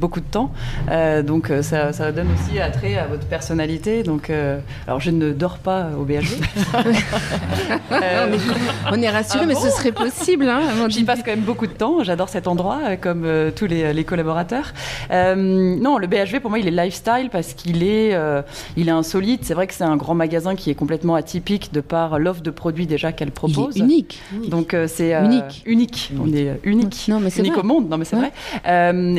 beaucoup 0.00 0.20
de 0.20 0.26
temps. 0.26 0.52
donc 1.24 1.52
ça, 1.62 1.92
ça, 1.92 2.12
donne 2.12 2.28
aussi 2.32 2.58
attrait 2.58 2.96
à 2.96 3.06
votre 3.06 3.26
personnalité. 3.26 4.02
Donc, 4.02 4.30
alors 4.86 5.00
je 5.00 5.10
ne 5.10 5.32
dors 5.32 5.58
pas 5.58 5.90
au 5.98 6.04
BHV. 6.04 6.40
on 8.90 9.02
est 9.02 9.10
rassurés, 9.10 9.44
ah 9.44 9.46
mais 9.46 9.54
ce 9.54 9.70
serait 9.70 9.92
possible. 9.92 10.48
Hein, 10.48 10.88
J'y 10.88 11.04
passe 11.04 11.20
quand 11.22 11.30
même 11.30 11.40
beaucoup 11.40 11.66
de 11.66 11.72
temps. 11.72 12.02
J'adore 12.02 12.28
cet 12.28 12.46
endroit, 12.46 12.96
comme 13.00 13.26
tous 13.50 13.66
les, 13.66 14.04
collaborateurs. 14.04 14.72
Euh, 15.10 15.34
non, 15.36 15.98
le 15.98 16.06
BHV 16.06 16.40
pour 16.40 16.50
moi 16.50 16.58
il 16.58 16.66
est 16.66 16.84
lifestyle 16.84 17.28
parce 17.30 17.54
qu'il 17.54 17.82
est, 17.82 18.14
euh, 18.14 18.42
il 18.76 18.88
est 18.88 18.92
insolite. 18.92 19.44
C'est 19.44 19.54
vrai 19.54 19.66
que 19.66 19.74
c'est 19.74 19.84
un 19.84 19.96
grand 19.96 20.14
magasin 20.14 20.54
qui 20.54 20.70
est 20.70 20.74
complètement 20.74 21.14
atypique 21.14 21.72
de 21.72 21.80
par 21.80 22.18
l'offre 22.18 22.42
de 22.42 22.50
produits 22.50 22.86
déjà 22.86 23.12
qu'elle 23.12 23.30
propose. 23.30 23.76
Il 23.76 23.82
est 23.82 23.84
unique. 23.84 24.20
Donc 24.48 24.74
euh, 24.74 24.86
c'est 24.88 25.12
unique. 25.14 25.62
unique. 25.66 26.12
On 26.20 26.32
est 26.32 26.60
unique. 26.64 27.06
Non 27.08 27.20
mais 27.20 27.30
c'est 27.30 27.40
unique 27.40 27.58
au 27.58 27.62
monde. 27.62 27.88
Non 27.88 27.98
mais 27.98 28.04
c'est 28.04 28.16
vrai. 28.16 28.32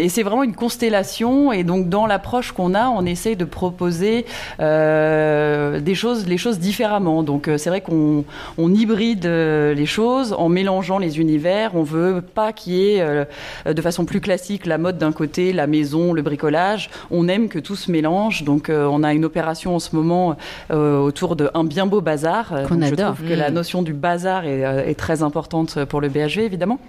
et 0.01 0.09
c'est 0.09 0.23
vraiment 0.23 0.43
une 0.43 0.55
constellation. 0.55 1.51
Et 1.51 1.63
donc 1.63 1.89
dans 1.89 2.05
l'approche 2.05 2.51
qu'on 2.51 2.73
a, 2.73 2.87
on 2.89 3.05
essaye 3.05 3.35
de 3.35 3.45
proposer 3.45 4.25
des 4.59 5.95
choses, 5.95 6.27
les 6.27 6.37
choses 6.37 6.59
différemment. 6.59 7.23
Donc 7.23 7.49
c'est 7.57 7.69
vrai 7.69 7.81
qu'on 7.81 8.25
on 8.57 8.73
hybride 8.73 9.25
les 9.25 9.85
choses 9.85 10.33
en 10.33 10.49
mélangeant 10.49 10.97
les 10.97 11.19
univers. 11.19 11.75
On 11.75 11.83
veut 11.83 12.21
pas 12.21 12.53
qu'il 12.53 12.73
y 12.73 12.95
ait 12.95 13.25
de 13.65 13.81
façon 13.81 14.05
plus 14.05 14.12
plus 14.13 14.21
classique, 14.21 14.67
la 14.67 14.77
mode 14.77 14.99
d'un 14.99 15.11
côté, 15.11 15.53
la 15.53 15.65
maison, 15.65 16.13
le 16.13 16.21
bricolage. 16.21 16.91
On 17.09 17.27
aime 17.27 17.49
que 17.49 17.57
tout 17.57 17.75
se 17.75 17.89
mélange. 17.89 18.43
Donc, 18.43 18.69
euh, 18.69 18.85
on 18.85 19.01
a 19.01 19.11
une 19.11 19.25
opération 19.25 19.73
en 19.73 19.79
ce 19.79 19.95
moment 19.95 20.37
euh, 20.69 20.99
autour 20.99 21.35
de 21.35 21.49
un 21.55 21.63
bien 21.63 21.87
beau 21.87 21.99
bazar. 21.99 22.49
Qu'on 22.67 22.83
adore. 22.83 22.89
Je 22.89 22.95
trouve 22.95 23.27
que 23.27 23.33
la 23.33 23.49
mmh. 23.49 23.53
notion 23.55 23.81
du 23.81 23.93
bazar 23.93 24.45
est, 24.45 24.63
euh, 24.63 24.85
est, 24.85 24.93
très 24.93 25.23
importante 25.23 25.83
pour 25.85 25.99
le 25.99 26.09
BHV, 26.09 26.41
évidemment. 26.41 26.79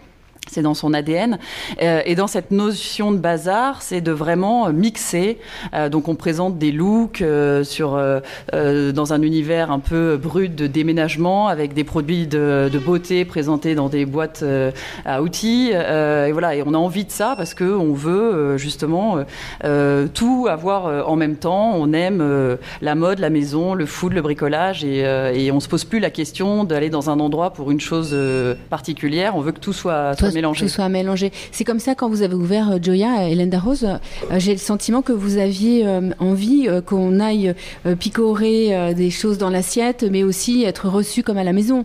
C'est 0.51 0.63
dans 0.63 0.75
son 0.75 0.95
ADN. 0.95 1.39
Euh, 1.83 2.01
et 2.05 2.15
dans 2.15 2.27
cette 2.27 2.51
notion 2.51 3.13
de 3.13 3.19
bazar, 3.19 3.83
c'est 3.83 4.01
de 4.01 4.13
vraiment 4.13 4.71
mixer. 4.73 5.39
Euh, 5.75 5.89
donc 5.89 6.09
on 6.09 6.15
présente 6.15 6.59
des 6.59 6.73
looks 6.73 7.23
euh, 7.23 7.65
sur, 7.65 7.93
dans 8.53 9.13
un 9.13 9.23
univers 9.23 9.71
un 9.71 9.79
peu 9.79 10.17
brut 10.17 10.55
de 10.55 10.67
déménagement 10.67 11.49
avec 11.49 11.75
des 11.75 11.85
produits 11.85 12.27
de, 12.27 12.71
beauté 12.85 13.25
présentés 13.25 13.75
dans 13.75 13.89
des 13.89 14.05
boîtes 14.05 14.45
à 15.05 15.23
outils. 15.23 15.71
et 15.71 16.33
voilà, 16.33 16.55
et 16.55 16.63
on 16.65 16.75
a 16.75 16.77
envie 16.77 17.05
de 17.05 17.11
ça 17.11 17.35
parce 17.37 17.55
qu'on 17.55 17.93
veut 17.93 18.57
justement 18.59 19.19
tout 20.13 20.47
avoir 20.49 21.09
en 21.09 21.17
même 21.17 21.37
temps. 21.37 21.73
On 21.75 21.93
aime 21.93 22.59
la 22.83 22.95
mode, 22.95 23.19
la 23.21 23.31
maison, 23.31 23.75
le 23.75 23.87
food, 23.87 24.13
le 24.13 24.23
bricolage 24.23 24.85
et, 24.85 24.99
et 24.99 25.51
on 25.53 25.61
se 25.61 25.69
pose 25.69 25.85
plus 25.85 26.01
la 26.01 26.11
question 26.11 26.65
d'aller 26.65 26.91
dans 26.91 27.11
un 27.11 27.21
endroit 27.21 27.53
pour 27.53 27.71
une 27.71 27.81
chose 27.81 28.17
particulière. 28.71 29.37
On 29.37 29.41
veut 29.41 29.53
que 29.53 29.61
tout 29.61 29.73
soit, 29.73 30.15
soit 30.19 30.34
que 30.35 30.59
ce 30.59 30.69
soit 30.69 30.88
mélangé. 30.88 31.33
C'est 31.53 31.64
comme 31.64 31.79
ça 31.79 31.95
quand 31.95 32.09
vous 32.09 32.23
avez 32.23 32.35
ouvert 32.35 32.73
euh, 32.73 32.79
Joya, 32.81 33.29
Hélène 33.29 33.50
Darroze, 33.50 33.85
euh, 33.85 34.38
j'ai 34.38 34.53
le 34.53 34.59
sentiment 34.59 35.03
que 35.03 35.12
vous 35.12 35.38
aviez 35.38 35.87
euh, 35.87 36.11
envie 36.19 36.69
qu'on 36.87 37.21
aille 37.21 37.55
picorer 37.99 38.95
des 38.95 39.11
choses 39.11 39.38
dans 39.38 39.50
l'assiette, 39.50 40.05
mais 40.11 40.23
aussi 40.23 40.64
être 40.64 40.88
reçu 40.88 41.23
comme 41.23 41.38
à 41.38 41.45
la 41.45 41.53
maison. 41.53 41.85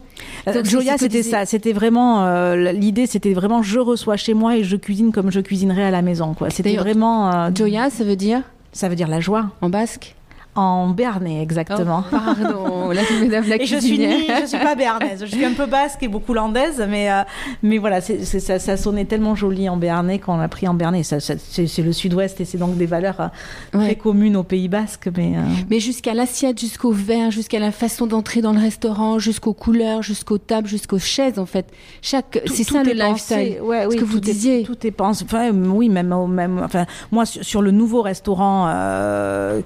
Joya, 0.64 0.98
c'était 0.98 1.24
ça. 1.24 1.46
C'était 1.46 1.74
vraiment 1.74 2.54
l'idée, 2.54 3.06
c'était 3.06 3.34
vraiment 3.34 3.62
je 3.62 3.80
reçois 3.80 4.18
chez 4.18 4.34
moi 4.34 4.58
et 4.58 4.64
je 4.64 4.76
cuisine 4.76 5.12
comme 5.12 5.32
je 5.32 5.40
cuisinerais 5.40 5.84
à 5.84 5.92
la 5.92 6.02
maison. 6.02 6.34
Quoi. 6.34 6.50
C'était 6.50 6.76
vraiment. 6.76 7.54
Joya, 7.54 7.90
ça 7.90 8.04
veut 8.04 8.16
dire? 8.16 8.42
Ça 8.72 8.90
veut 8.90 8.96
dire 8.96 9.08
la 9.08 9.20
joie. 9.20 9.52
En 9.62 9.70
basque? 9.70 10.16
En 10.56 10.90
Béarnais, 10.90 11.42
exactement. 11.42 12.04
Oh, 12.06 12.16
pardon, 12.16 12.90
la, 12.90 13.02
la 13.42 13.62
et 13.62 13.66
je 13.66 13.78
suis 13.78 13.98
je 13.98 14.46
suis 14.48 14.58
pas 14.58 14.76
béarnaise, 14.76 15.22
je 15.22 15.28
suis 15.28 15.46
un 15.46 15.54
peu 15.54 15.68
basque 15.68 16.02
et 16.04 16.08
beaucoup 16.08 16.34
landaise, 16.34 16.84
mais 16.90 17.12
euh, 17.12 17.22
mais 17.62 17.78
voilà, 17.78 18.02
ça, 18.02 18.60
ça, 18.60 18.78
sonnait 18.78 19.06
tellement 19.06 19.36
joli 19.36 19.70
en 19.70 19.78
Béarnais 19.78 20.20
qu'on 20.20 20.38
l'a 20.38 20.48
pris 20.48 20.68
en 20.68 20.74
Béarnais. 20.74 21.04
C'est, 21.04 21.82
le 21.82 21.94
Sud-Ouest 21.94 22.42
et 22.42 22.46
c'est 22.46 22.58
donc 22.58 22.78
des 22.78 22.88
valeurs 22.88 23.22
euh, 23.22 23.80
très 23.80 23.96
communes 23.96 24.36
au 24.36 24.44
Pays 24.44 24.68
Basque, 24.68 25.10
mais 25.16 25.38
euh, 25.38 25.42
mais 25.70 25.80
jusqu'à 25.80 26.14
l'assiette, 26.14 26.60
jusqu'au 26.60 26.92
verre, 26.92 27.32
jusqu'à 27.32 27.60
la 27.60 27.72
façon 27.72 28.08
d'entrer 28.08 28.42
dans 28.42 28.54
le 28.54 28.60
restaurant, 28.60 29.20
jusqu'aux 29.20 29.54
couleurs, 29.54 30.02
jusqu'aux 30.02 30.40
tables, 30.40 30.68
jusqu'aux 30.68 31.00
chaises, 31.00 31.38
en 31.38 31.46
fait. 31.46 31.68
Chaque, 32.02 32.42
c'est 32.48 32.64
ça 32.64 32.84
le 32.84 32.94
lifestyle. 32.94 33.62
Ouais, 33.62 33.86
oui, 33.86 33.94
ce 33.94 34.00
que 34.00 34.06
vous 34.06 34.20
disiez. 34.20 34.64
tout 34.64 34.86
est 34.86 34.92
pensé. 34.92 35.24
Enfin, 35.26 35.52
oui, 35.52 35.90
même 35.90 36.14
même. 36.28 36.60
Enfin, 36.64 36.86
moi 37.12 37.26
sur, 37.26 37.62
le 37.62 37.72
nouveau 37.72 38.02
restaurant 38.02 38.68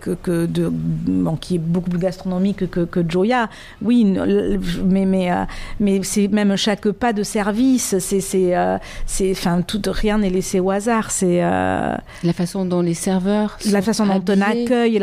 que, 0.02 0.16
que 0.22 0.46
de 0.46 0.74
qui 1.40 1.56
est 1.56 1.60
beaucoup 1.60 1.90
plus 1.90 2.00
gastronomique 2.00 2.70
que, 2.70 2.82
que 2.82 3.04
Joya. 3.08 3.50
Oui, 3.82 4.06
mais, 4.06 5.06
mais, 5.06 5.32
euh, 5.32 5.44
mais 5.80 6.02
c'est 6.04 6.28
même 6.28 6.56
chaque 6.56 6.90
pas 6.92 7.14
de 7.14 7.24
service, 7.24 7.98
c'est, 8.00 8.22
c'est, 8.22 8.56
euh, 8.56 8.78
c'est, 9.06 9.32
enfin, 9.32 9.62
tout, 9.62 9.82
rien 9.88 10.18
n'est 10.18 10.30
laissé 10.30 10.60
au 10.60 10.72
hasard. 10.72 11.12
C'est 11.12 11.44
euh, 11.44 11.96
la 12.24 12.34
façon 12.34 12.66
dont 12.66 12.82
les 12.82 12.94
serveurs, 12.94 13.58
la 13.70 13.82
façon 13.82 14.06
dont 14.06 14.24
on 14.28 14.42
accueille, 14.42 15.00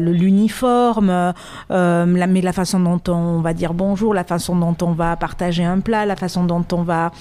l'uniforme, 0.00 1.32
la, 1.70 2.26
mais 2.26 2.40
la 2.40 2.52
façon 2.52 2.80
dont 2.80 3.00
on 3.08 3.40
va 3.40 3.54
dire 3.54 3.74
bonjour, 3.74 4.14
la 4.14 4.24
façon 4.24 4.56
dont 4.56 4.76
on 4.82 4.92
va 4.92 5.16
partager 5.16 5.64
un 5.64 5.80
plat, 5.80 6.06
la 6.06 6.16
façon 6.16 6.44
dont 6.44 6.64
on 6.72 6.82
va 6.82 7.12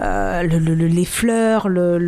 euh, 0.00 0.42
le, 0.42 0.74
les 0.74 1.04
fleurs, 1.04 1.68
le, 1.68 1.98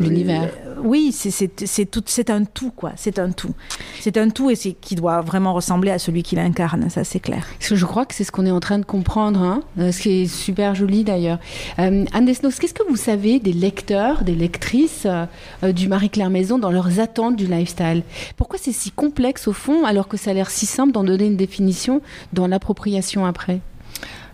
l'univers. 0.00 0.48
Oui, 0.82 1.12
c'est 1.12 1.86
tout, 1.86 2.02
c'est 2.06 2.30
un 2.30 2.44
tout 2.44 2.70
quoi. 2.70 2.92
C'est 2.96 3.18
un 3.18 3.30
tout. 3.30 3.54
C'est 4.00 4.16
un 4.16 4.30
tout 4.30 4.50
et 4.50 4.54
c'est 4.54 4.72
qui 4.72 4.94
doit 4.94 5.20
vraiment 5.20 5.52
ressembler 5.52 5.90
à 5.90 5.98
celui 5.98 6.22
qui 6.22 6.36
l'incarne. 6.36 6.88
Ça, 6.88 7.04
c'est 7.04 7.20
clair. 7.20 7.44
Parce 7.58 7.70
que 7.70 7.76
je 7.76 7.84
crois 7.84 8.06
que 8.06 8.14
c'est 8.14 8.24
ce 8.24 8.30
qu'on 8.30 8.46
est 8.46 8.50
en 8.50 8.60
train 8.60 8.78
de 8.78 8.84
comprendre. 8.84 9.42
Hein, 9.42 9.62
euh, 9.78 9.92
ce 9.92 10.02
qui 10.02 10.22
est 10.22 10.26
super 10.26 10.74
joli 10.74 11.04
d'ailleurs. 11.04 11.38
Euh, 11.78 12.04
Anne 12.12 12.24
Desnos, 12.24 12.58
qu'est-ce 12.58 12.74
que 12.74 12.88
vous 12.88 12.96
savez 12.96 13.40
des 13.40 13.52
lecteurs, 13.52 14.22
des 14.22 14.34
lectrices 14.34 15.06
euh, 15.06 15.72
du 15.72 15.88
Marie-Claire 15.88 16.30
Maison 16.30 16.58
dans 16.58 16.70
leurs 16.70 17.00
attentes 17.00 17.36
du 17.36 17.46
lifestyle? 17.46 18.02
Pourquoi 18.36 18.58
c'est 18.60 18.72
si 18.72 18.90
complexe 18.90 19.48
au 19.48 19.52
fond 19.52 19.84
alors 19.84 20.08
que 20.08 20.16
ça 20.16 20.30
a 20.30 20.34
l'air 20.34 20.50
si 20.50 20.66
simple 20.66 20.92
d'en 20.92 21.04
donner 21.04 21.26
une 21.26 21.36
définition 21.36 22.00
dans 22.32 22.46
l'appropriation 22.46 23.26
après? 23.26 23.60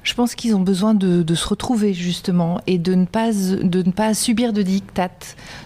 Je 0.04 0.12
pense 0.12 0.34
qu'ils 0.34 0.54
ont 0.54 0.60
besoin 0.60 0.94
de, 0.94 1.34
se 1.34 1.48
retrouver 1.48 1.94
justement 1.94 2.60
et 2.68 2.78
de 2.78 2.94
ne 2.94 3.06
pas 3.06 3.32
de 3.32 3.82
ne 3.82 3.90
pas 3.90 4.14
subir 4.14 4.52
de 4.52 4.62
diktat. 4.62 5.08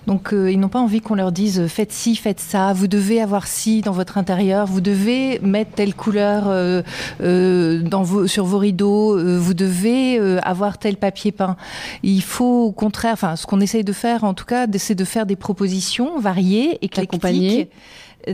Donc 0.07 0.33
euh, 0.33 0.51
ils 0.51 0.59
n'ont 0.59 0.69
pas 0.69 0.79
envie 0.79 1.01
qu'on 1.01 1.17
leur 1.17 1.33
dise 1.33 1.67
faites 1.67 1.93
ci, 1.93 2.17
faites 2.17 2.41
ça, 2.41 2.73
vous 2.73 2.87
devez 2.87 3.21
avoir 3.21 3.47
ci 3.47 3.83
dans 3.83 3.93
votre 3.93 4.17
intérieur, 4.17 4.67
vous 4.67 4.81
devez 4.81 5.41
mettre 5.41 5.73
telle 5.73 5.95
couleur 5.95 6.45
euh, 6.47 6.83
euh, 7.21 7.83
dans 7.83 8.03
vos, 8.03 8.27
sur 8.27 8.45
vos 8.45 8.59
rideaux, 8.59 9.19
vous 9.39 9.55
devez 9.55 10.19
avoir 10.43 10.79
tel 10.79 10.97
papier 10.97 11.33
peint. 11.33 11.57
Il 12.03 12.23
faut 12.23 12.65
au 12.65 12.73
contraire, 12.73 13.13
enfin 13.15 13.37
ce 13.37 13.45
qu'on 13.47 13.61
essaye 13.61 13.85
de 13.85 13.93
faire 13.93 14.25
en 14.25 14.33
tout 14.33 14.47
cas, 14.47 14.67
c'est 14.79 14.95
de 14.95 15.05
faire 15.05 15.27
des 15.27 15.37
propositions 15.37 16.21
variées, 16.21 16.79
éclectiques 16.83 17.69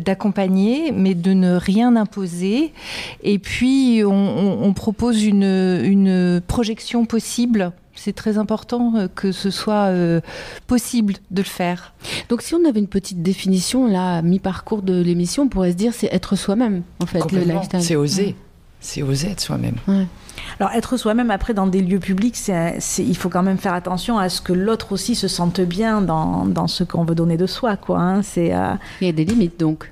d'accompagner, 0.00 0.92
mais 0.92 1.14
de 1.14 1.32
ne 1.32 1.56
rien 1.56 1.96
imposer. 1.96 2.72
Et 3.22 3.38
puis, 3.38 4.02
on, 4.04 4.72
propose 4.74 5.24
une, 5.24 5.44
une, 5.44 6.40
projection 6.46 7.04
possible. 7.04 7.72
C'est 7.94 8.12
très 8.12 8.38
important 8.38 8.94
euh, 8.96 9.08
que 9.14 9.30
ce 9.30 9.50
soit 9.50 9.86
euh, 9.86 10.20
possible 10.66 11.14
de 11.30 11.42
le 11.42 11.46
faire. 11.46 11.94
Donc, 12.28 12.42
si 12.42 12.54
on 12.54 12.64
avait 12.68 12.80
une 12.80 12.88
petite 12.88 13.22
définition, 13.22 13.86
là, 13.86 14.20
mi-parcours 14.20 14.82
de 14.82 15.00
l'émission, 15.00 15.44
on 15.44 15.48
pourrait 15.48 15.70
se 15.70 15.76
dire 15.76 15.92
c'est 15.94 16.12
être 16.12 16.34
soi-même, 16.34 16.82
en 17.00 17.06
fait, 17.06 17.30
le 17.30 17.40
lifestyle. 17.40 17.82
C'est 17.82 17.96
oser. 17.96 18.34
C'est 18.84 19.02
oser 19.02 19.30
être 19.30 19.40
soi-même. 19.40 19.76
Alors 20.60 20.70
être 20.74 20.98
soi-même 20.98 21.30
après 21.30 21.54
dans 21.54 21.66
des 21.66 21.80
lieux 21.80 21.98
publics, 21.98 22.36
c'est, 22.36 22.78
il 22.98 23.16
faut 23.16 23.30
quand 23.30 23.42
même 23.42 23.56
faire 23.56 23.72
attention 23.72 24.18
à 24.18 24.28
ce 24.28 24.42
que 24.42 24.52
l'autre 24.52 24.92
aussi 24.92 25.14
se 25.14 25.26
sente 25.26 25.62
bien 25.62 26.02
dans, 26.02 26.44
dans 26.44 26.66
ce 26.66 26.84
qu'on 26.84 27.02
veut 27.02 27.14
donner 27.14 27.38
de 27.38 27.46
soi. 27.46 27.78
Quoi, 27.78 27.98
hein. 27.98 28.22
c'est, 28.22 28.54
euh, 28.54 28.74
Il 29.00 29.06
y 29.06 29.10
a 29.10 29.14
des 29.14 29.24
limites 29.24 29.58
donc. 29.58 29.90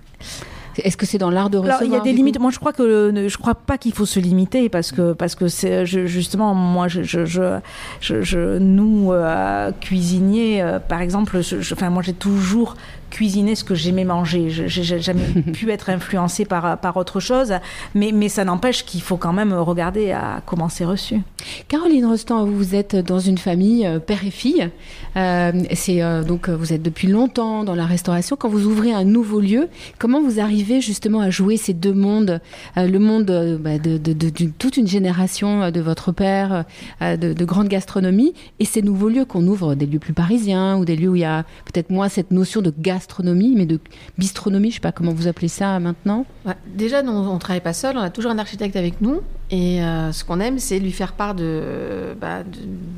Est-ce 0.77 0.99
que 0.99 1.07
c'est 1.07 1.19
dans 1.19 1.31
l'art 1.31 1.49
de 1.49 1.57
recevoir 1.57 1.81
Alors, 1.81 1.91
il 1.91 1.97
y 1.97 2.01
a 2.01 2.03
des 2.03 2.13
limites. 2.13 2.39
Moi, 2.39 2.51
je 2.51 2.59
crois 2.59 2.73
que 2.73 3.29
je 3.29 3.39
crois 3.39 3.55
pas 3.55 3.79
qu'il 3.79 3.93
faut 3.95 4.07
se 4.07 4.21
limiter 4.21 4.69
parce 4.69 4.93
que 4.93 5.15
parce 5.15 5.35
que 5.35 5.49
c'est 5.49 5.87
justement 5.87 6.55
moi 6.55 6.89
je 6.89 7.03
je, 7.03 7.25
je, 7.27 8.23
je 8.23 8.59
nous 8.59 9.13
euh, 9.13 9.73
cuisiniers 9.81 10.63
euh, 10.63 10.79
par 10.79 11.01
exemple. 11.01 11.41
enfin 11.73 11.91
moi 11.91 12.03
j'ai 12.03 12.15
toujours 12.15 12.77
cuisiner 13.13 13.55
ce 13.55 13.63
que 13.63 13.75
j'aimais 13.75 14.05
manger. 14.05 14.49
Je 14.49 14.95
n'ai 14.95 15.01
jamais 15.01 15.27
pu 15.53 15.71
être 15.71 15.91
influencée 15.91 16.45
par, 16.45 16.79
par 16.79 16.97
autre 16.97 17.21
chose, 17.21 17.53
mais, 17.95 18.11
mais 18.13 18.29
ça 18.29 18.45
n'empêche 18.45 18.85
qu'il 18.85 19.03
faut 19.03 19.19
quand 19.19 19.35
même 19.35 19.53
regarder 19.53 20.13
à 20.13 20.43
comment 20.47 20.69
c'est 20.69 20.87
reçu. 20.87 21.21
Caroline 21.69 22.07
Rostand, 22.07 22.47
vous 22.47 22.75
êtes 22.75 22.97
dans 22.97 23.19
une 23.19 23.37
famille 23.37 23.87
euh, 23.87 23.99
père 23.99 24.25
et 24.25 24.31
fille. 24.31 24.71
Euh, 25.17 25.53
c'est 25.75 26.03
euh, 26.03 26.23
donc 26.23 26.49
vous 26.49 26.73
êtes 26.73 26.83
depuis 26.83 27.09
longtemps 27.09 27.65
dans 27.65 27.75
la 27.75 27.85
restauration. 27.85 28.37
Quand 28.37 28.49
vous 28.49 28.67
ouvrez 28.67 28.93
un 28.93 29.05
nouveau 29.05 29.41
lieu, 29.41 29.69
comment 29.99 30.23
vous 30.23 30.41
arrivez 30.41 30.81
justement 30.81 31.21
à 31.21 31.29
jouer 31.29 31.59
ces 31.59 31.75
deux 31.75 31.93
mondes, 31.93 32.41
le 32.77 32.99
monde 32.99 33.59
bah, 33.61 33.79
de, 33.79 33.99
de, 33.99 34.31
toute 34.59 34.79
une 34.79 34.87
génération 34.87 35.71
de 35.71 35.81
votre 35.81 36.13
père, 36.13 36.65
de, 37.01 37.33
de 37.33 37.45
grande 37.45 37.69
gastronomie, 37.69 38.33
et 38.59 38.65
ces 38.65 38.81
nouveaux 38.81 39.09
lieux 39.09 39.25
qu'on 39.25 39.47
ouvre, 39.47 39.75
des 39.75 39.87
lieux 39.87 39.99
plus 39.99 40.15
parisiens 40.15 40.79
ou 40.79 40.85
des 40.85 40.97
lieux 40.97 41.11
où 41.11 41.17
il 41.17 41.23
y 41.23 41.25
a 41.25 41.45
peut-être 41.67 41.91
moins 41.91 42.09
cette 42.09 42.31
notion 42.31 42.63
de 42.63 42.73
gastronomie 42.79 43.02
gastronomie, 43.03 43.55
mais 43.57 43.67
de 43.67 43.81
bistronomie, 44.17 44.71
je 44.71 44.75
ne 44.75 44.77
sais 44.77 44.81
pas 44.81 44.93
comment 44.93 45.13
vous 45.13 45.27
appelez 45.27 45.49
ça 45.49 45.81
maintenant. 45.81 46.25
déjà, 46.67 47.03
on 47.03 47.35
ne 47.35 47.39
travaille 47.39 47.61
pas 47.61 47.73
seul, 47.73 47.97
on 47.97 48.01
a 48.01 48.11
toujours 48.11 48.31
un 48.31 48.39
architecte 48.39 48.77
avec 48.77 49.01
nous. 49.01 49.23
Et 49.51 49.83
euh, 49.83 50.13
ce 50.13 50.25
qu'on 50.25 50.41
aime, 50.41 50.59
c'est 50.59 50.79
lui 50.79 50.93
faire 50.93 51.13
part 51.13 51.35
bah, 51.35 52.43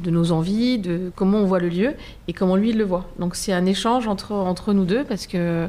de, 0.04 0.10
nos 0.10 0.30
envies, 0.30 0.78
de 0.78 1.10
comment 1.16 1.38
on 1.38 1.46
voit 1.46 1.58
le 1.58 1.68
lieu 1.68 1.94
et 2.28 2.32
comment 2.32 2.56
lui 2.56 2.70
il 2.70 2.78
le 2.78 2.84
voit. 2.84 3.06
Donc 3.18 3.34
c'est 3.34 3.52
un 3.52 3.66
échange 3.66 4.06
entre, 4.06 4.32
entre 4.32 4.72
nous 4.72 4.84
deux 4.84 5.04
parce 5.04 5.26
que 5.26 5.68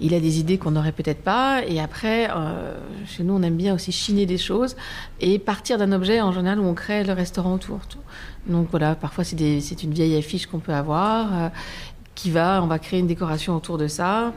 il 0.00 0.12
a 0.14 0.20
des 0.20 0.38
idées 0.40 0.58
qu'on 0.58 0.72
n'aurait 0.72 0.92
peut-être 0.92 1.22
pas. 1.22 1.62
Et 1.66 1.80
après, 1.80 2.28
euh, 2.30 2.74
chez 3.06 3.22
nous, 3.22 3.34
on 3.34 3.42
aime 3.42 3.56
bien 3.56 3.74
aussi 3.74 3.92
chiner 3.92 4.26
des 4.26 4.38
choses 4.38 4.76
et 5.20 5.38
partir 5.38 5.78
d'un 5.78 5.92
objet 5.92 6.20
en 6.20 6.32
général 6.32 6.58
où 6.58 6.64
on 6.64 6.74
crée 6.74 7.04
le 7.04 7.12
restaurant 7.12 7.54
autour. 7.54 7.80
Donc 8.46 8.68
voilà, 8.70 8.94
parfois 8.94 9.24
c'est 9.24 9.82
une 9.82 9.94
vieille 9.94 10.16
affiche 10.16 10.46
qu'on 10.46 10.58
peut 10.58 10.74
avoir. 10.74 11.26
Euh, 11.32 11.48
qui 12.14 12.30
va, 12.30 12.62
on 12.62 12.66
va 12.66 12.78
créer 12.78 13.00
une 13.00 13.06
décoration 13.06 13.56
autour 13.56 13.78
de 13.78 13.88
ça 13.88 14.32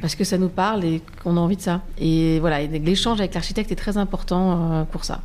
parce 0.00 0.16
que 0.16 0.24
ça 0.24 0.38
nous 0.38 0.48
parle 0.48 0.84
et 0.84 1.00
qu'on 1.22 1.36
a 1.36 1.40
envie 1.40 1.56
de 1.56 1.62
ça. 1.62 1.82
Et 1.98 2.38
voilà, 2.40 2.62
l'échange 2.62 3.20
avec 3.20 3.34
l'architecte 3.34 3.72
est 3.72 3.76
très 3.76 3.96
important 3.96 4.72
euh, 4.72 4.84
pour 4.84 5.04
ça. 5.04 5.22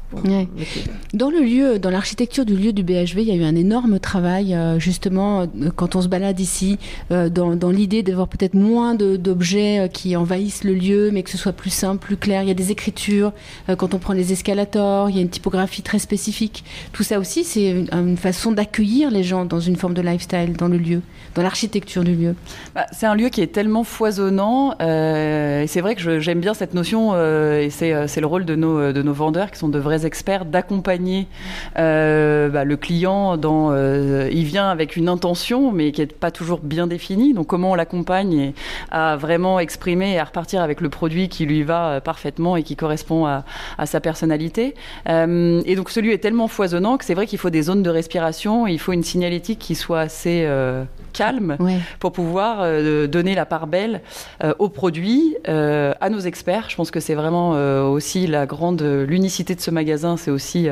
Dans 1.14 1.30
le 1.30 1.42
lieu, 1.42 1.80
dans 1.80 1.90
l'architecture 1.90 2.46
du 2.46 2.56
lieu 2.56 2.72
du 2.72 2.84
BHV, 2.84 3.18
il 3.18 3.24
y 3.24 3.32
a 3.32 3.36
eu 3.36 3.44
un 3.44 3.56
énorme 3.56 4.00
travail 4.00 4.54
euh, 4.54 4.80
justement 4.80 5.42
euh, 5.42 5.70
quand 5.76 5.96
on 5.96 6.02
se 6.02 6.08
balade 6.08 6.40
ici, 6.40 6.78
dans, 7.10 7.56
dans 7.56 7.72
l'idée 7.72 8.04
d'avoir 8.04 8.28
peut-être 8.28 8.54
moins 8.54 8.96
d'objets 8.96 9.90
qui 9.92 10.16
envahissent 10.16 10.64
le 10.64 10.74
lieu, 10.74 11.10
mais 11.12 11.24
que 11.24 11.30
ce 11.30 11.38
soit 11.38 11.54
plus 11.54 11.70
simple, 11.70 12.06
plus 12.06 12.18
clair. 12.18 12.44
Il 12.44 12.48
y 12.48 12.52
a 12.52 12.56
des 12.56 12.72
écritures 12.72 13.34
quand 13.78 13.94
on 13.94 14.00
prend 14.00 14.14
les 14.14 14.32
escalators, 14.32 15.10
il 15.10 15.16
y 15.16 15.20
a 15.20 15.22
une 15.22 15.30
typographie 15.30 15.82
très 15.82 16.00
spécifique. 16.00 16.64
Tout 16.94 17.04
ça 17.04 17.20
aussi, 17.20 17.44
c'est 17.44 17.70
une, 17.70 17.90
une 17.92 18.18
façon 18.18 18.52
d'accueillir 18.52 19.12
les 19.12 19.24
gens 19.24 19.46
dans 19.46 19.60
une 19.60 19.76
forme 19.76 19.94
de 19.94 20.02
lifestyle 20.02 20.54
dans 20.54 20.68
le 20.68 20.78
lieu, 20.78 21.02
dans 21.36 21.42
l'architecture 21.42 22.04
du 22.04 22.16
lieu. 22.16 22.36
Bah, 22.76 22.86
c'est 22.92 23.06
un 23.06 23.16
lieu 23.16 23.30
qui 23.30 23.42
est 23.42 23.48
tellement 23.48 23.84
foisonnant 23.84 24.59
clients. 24.60 24.76
et 24.80 25.68
c'est 25.68 25.82
vrai 25.82 25.96
que 25.96 26.20
j'aime 26.20 26.40
bien 26.40 26.54
cette 26.54 26.74
notion, 26.74 27.16
et 27.16 27.70
c'est 27.70 28.22
le 28.22 28.26
rôle 28.28 28.46
de 28.46 28.56
nos, 28.56 28.92
de 28.92 29.02
nos 29.02 29.14
vendeurs, 29.14 29.52
qui 29.52 29.60
sont 29.60 29.70
de 29.70 29.80
vrais 29.80 30.06
experts, 30.06 30.46
d'accompagner 30.46 31.28
bah, 31.76 32.64
le 32.64 32.76
client 32.76 33.38
dans... 33.38 33.74
il 33.76 34.44
vient 34.44 34.70
avec 34.70 34.96
une 34.96 35.10
intention, 35.10 35.72
mais 35.72 35.92
qui 35.92 36.02
n'est 36.02 36.08
pas 36.08 36.32
toujours 36.32 36.60
bien 36.60 36.88
définie. 36.88 37.34
Donc 37.34 37.48
comment 37.48 37.72
on 37.72 37.76
l'accompagne 37.76 38.54
à 38.92 39.16
vraiment 39.16 39.60
exprimer 39.60 40.14
et 40.14 40.20
à 40.20 40.24
repartir 40.24 40.62
avec 40.62 40.82
le 40.82 40.90
produit 40.90 41.30
qui 41.30 41.46
lui 41.46 41.64
va 41.64 42.02
parfaitement 42.02 42.56
et 42.56 42.64
qui 42.64 42.76
correspond 42.76 43.26
à, 43.26 43.44
à 43.78 43.86
sa 43.86 44.00
personnalité. 44.00 44.76
et 45.08 45.76
donc 45.76 45.90
ce 45.90 46.00
lieu 46.00 46.14
est 46.14 46.20
tellement 46.20 46.48
foisonnant 46.48 46.98
que 46.98 47.06
c'est 47.06 47.14
vrai 47.14 47.28
qu'il 47.28 47.40
faut 47.40 47.50
des 47.50 47.64
zones 47.64 47.84
de 47.84 47.90
respiration, 47.90 48.68
il 48.68 48.80
faut 48.80 48.94
une 48.94 49.04
signalétique 49.04 49.60
qui 49.60 49.76
soit 49.76 50.02
assez 50.02 50.44
euh, 50.46 50.84
calme 51.14 51.58
pour 52.00 52.12
pouvoir 52.12 52.60
euh, 52.62 53.08
donner 53.08 53.36
la 53.36 53.46
part 53.46 53.68
belle 53.68 54.02
euh, 54.44 54.49
aux 54.58 54.70
produits, 54.70 55.36
à 55.46 56.10
nos 56.10 56.20
experts. 56.20 56.70
Je 56.70 56.76
pense 56.76 56.92
que 56.92 57.00
c'est 57.00 57.16
vraiment 57.16 57.52
aussi 57.92 58.28
la 58.28 58.46
grande 58.46 58.82
l'unicité 58.82 59.56
de 59.56 59.62
ce 59.62 59.72
magasin, 59.72 60.18
c'est 60.18 60.32
aussi 60.32 60.68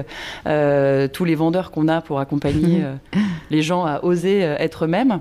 tous 0.46 1.26
les 1.26 1.36
vendeurs 1.36 1.72
qu'on 1.72 1.88
a 1.88 2.02
pour 2.02 2.20
accompagner 2.20 2.84
les 3.50 3.62
gens 3.62 3.86
à 3.86 4.04
oser 4.04 4.40
être 4.42 4.86
eux-mêmes. 4.86 5.20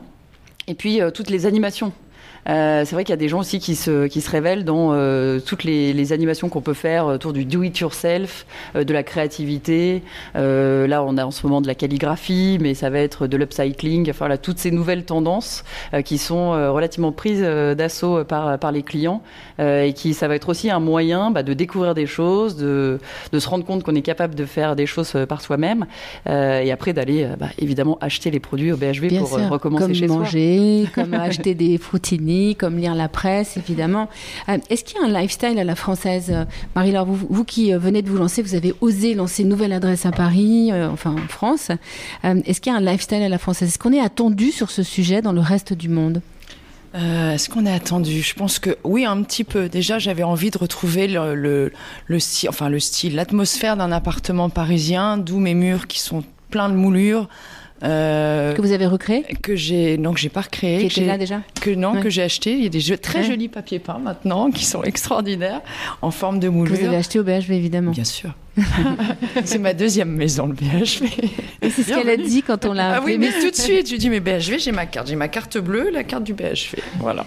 Et 0.69 0.75
puis 0.75 1.01
toutes 1.15 1.31
les 1.31 1.47
animations 1.47 1.93
euh, 2.49 2.85
c'est 2.85 2.95
vrai 2.95 3.05
qu'il 3.05 3.13
y 3.13 3.15
a 3.15 3.19
des 3.19 3.29
gens 3.29 3.41
aussi 3.41 3.59
qui 3.59 3.75
se, 3.75 4.07
qui 4.07 4.21
se 4.21 4.31
révèlent 4.31 4.65
dans 4.65 4.91
euh, 4.93 5.41
toutes 5.41 5.65
les, 5.65 5.93
les 5.93 6.13
animations 6.13 6.49
qu'on 6.49 6.61
peut 6.61 6.75
faire 6.75 7.07
autour 7.07 7.33
du 7.33 7.45
do-it-yourself, 7.45 8.47
euh, 8.75 8.85
de 8.85 8.93
la 8.93 9.03
créativité. 9.03 10.03
là, 10.35 11.03
on 11.03 11.17
a 11.17 11.25
en 11.25 11.31
ce 11.31 11.47
moment 11.47 11.61
de 11.61 11.67
la 11.67 11.75
calligraphie, 11.75 12.59
mais 12.61 12.75
ça 12.75 12.91
va 12.91 12.99
être 12.99 13.27
de 13.27 13.37
l'upcycling. 13.37 14.09
Enfin, 14.11 14.29
là, 14.29 14.39
toutes 14.39 14.59
ces 14.59 14.71
nouvelles 14.71 15.05
tendances 15.05 15.65
qui 16.05 16.19
sont 16.19 16.51
relativement 16.73 17.13
prises 17.13 17.43
d'assaut 17.43 18.25
par, 18.25 18.59
par 18.59 18.73
les 18.73 18.83
clients 18.83 19.23
et 19.59 19.93
qui, 19.95 20.15
ça 20.15 20.29
va 20.29 20.35
être 20.35 20.49
aussi 20.49 20.71
un 20.71 20.81
moyen 20.81 21.31
bah, 21.31 21.43
de 21.43 21.55
découvrir 21.55 21.95
des 21.95 22.07
choses, 22.07 22.57
de, 22.57 22.99
de 23.33 23.39
se 23.39 23.49
rendre 23.49 23.65
compte 23.65 23.83
qu'on 23.83 23.95
est 23.95 24.03
capable 24.03 24.35
de 24.35 24.45
faire 24.45 24.77
des 24.77 24.87
choses 24.87 25.17
par 25.29 25.41
soi-même 25.41 25.87
et 26.29 26.71
après 26.71 26.93
d'aller 26.93 27.29
bah, 27.39 27.49
évidemment 27.59 27.99
acheter 28.01 28.31
les 28.31 28.41
produits 28.41 28.73
au 28.73 28.77
BHV 28.77 29.19
pour 29.19 29.31
recommencer 29.51 29.85
comme 29.85 29.95
chez 29.95 30.07
manger, 30.07 30.85
soi. 30.85 30.91
Comme 31.03 31.15
acheter 31.15 31.55
des 31.55 31.79
comme 32.59 32.77
lire 32.79 32.95
la 32.95 33.09
presse, 33.09 33.57
évidemment. 33.57 34.09
Euh, 34.49 34.59
est-ce 34.71 34.85
qu'il 34.85 35.01
y 35.01 35.01
a 35.01 35.07
un 35.07 35.21
lifestyle 35.21 35.59
à 35.59 35.65
la 35.65 35.75
française 35.75 36.31
euh, 36.31 36.45
Marie-Laure, 36.75 37.07
vous, 37.07 37.45
qui 37.45 37.73
euh, 37.73 37.79
venez 37.79 38.03
de 38.03 38.11
vous 38.11 38.17
lancer, 38.17 38.43
vous 38.43 38.55
avez 38.55 38.75
osé 38.81 39.15
lancer 39.15 39.43
une 39.43 39.49
nouvelle 39.49 39.73
adresse 39.73 40.07
à 40.07 40.13
Paris, 40.13 40.73
enfin 40.73 41.13
en 41.13 41.29
France. 41.29 41.71
Est-ce 42.23 42.61
qu'il 42.61 42.73
y 42.73 42.77
a 42.77 42.79
un 42.79 42.83
lifestyle 42.83 43.23
à 43.23 43.29
la 43.29 43.39
française? 43.39 43.69
Est-ce 43.69 43.79
qu'on 43.79 43.93
est 43.93 44.01
attendu 44.01 44.51
sur 44.51 44.71
ce 44.71 44.83
sujet 44.83 45.23
dans 45.23 45.33
le 45.33 45.41
reste 45.41 45.73
du 45.73 45.89
monde? 45.89 46.21
Est-ce 46.95 47.51
qu'on 47.51 47.67
est 47.67 47.73
attendu? 47.73 48.23
Je 48.23 48.35
pense 48.35 48.59
que 48.59 48.79
oui, 48.83 49.05
un 49.05 49.23
petit 49.23 49.45
peu. 49.45 49.69
Déjà, 49.69 49.99
j'avais 49.99 50.23
envie 50.23 50.51
de 50.51 50.57
retrouver 50.57 51.07
le 51.09 51.71
style, 52.19 53.15
l'atmosphère 53.15 53.77
d'un 53.77 53.93
appartement 53.93 54.49
parisien, 54.49 55.19
d'où 55.19 55.39
mes 55.39 55.55
murs 55.55 55.87
qui 55.87 56.01
sont 56.01 56.25
pleins 56.51 56.69
de 56.69 56.75
moulures. 56.75 57.29
Euh, 57.83 58.55
que 58.55 58.63
vous 58.63 58.73
avez 58.73 58.87
recréé 58.87 59.23
Que 59.43 59.55
j'ai 59.55 59.99
non 59.99 60.15
que 60.15 60.21
j'ai 60.21 60.29
pas 60.31 60.43
recréé. 60.43 60.79
Qui 60.79 61.01
était 61.01 61.07
là 61.07 61.19
déjà 61.19 61.43
Que 61.61 61.71
non 61.71 62.01
que 62.01 62.09
j'ai 62.09 62.23
acheté. 62.23 62.53
Il 62.53 62.63
y 62.63 62.67
a 62.67 62.71
des 62.71 62.99
très 62.99 63.23
jolis 63.23 63.49
papiers 63.49 63.79
peints 63.79 63.99
maintenant 63.99 64.51
qui 64.51 64.65
sont 64.65 64.83
extraordinaires 64.85 65.61
en 66.03 66.11
forme 66.11 66.41
de 66.41 66.49
moulure. 66.49 66.75
Que 66.75 66.81
vous 66.81 66.87
avez 66.87 66.97
acheté 66.97 67.19
au 67.19 67.25
BHV 67.25 67.53
évidemment. 67.53 67.91
Bien 67.91 68.05
sûr. 68.05 68.33
c'est 69.45 69.59
ma 69.59 69.75
deuxième 69.75 70.11
maison, 70.11 70.47
le 70.47 70.55
BHV. 70.55 71.09
c'est 71.63 71.83
ce 71.83 71.89
qu'elle 71.89 72.09
a 72.09 72.17
dit 72.17 72.43
quand 72.43 72.65
on 72.65 72.73
l'a 72.73 72.97
Ah 72.97 73.01
oui, 73.05 73.19
mais 73.19 73.31
tout 73.31 73.51
de 73.51 73.57
suite, 73.57 73.91
je 73.91 73.97
dis, 73.97 74.09
mais 74.09 74.21
BHV, 74.21 74.59
j'ai 74.59 74.73
ma 74.73 74.87
carte. 74.87 75.09
J'ai 75.09 75.17
ma 75.17 75.29
carte 75.29 75.59
bleue, 75.59 75.91
la 75.91 76.05
carte 76.05 76.25
du 76.25 76.33
BHV. 76.33 76.77
Voilà. 76.99 77.27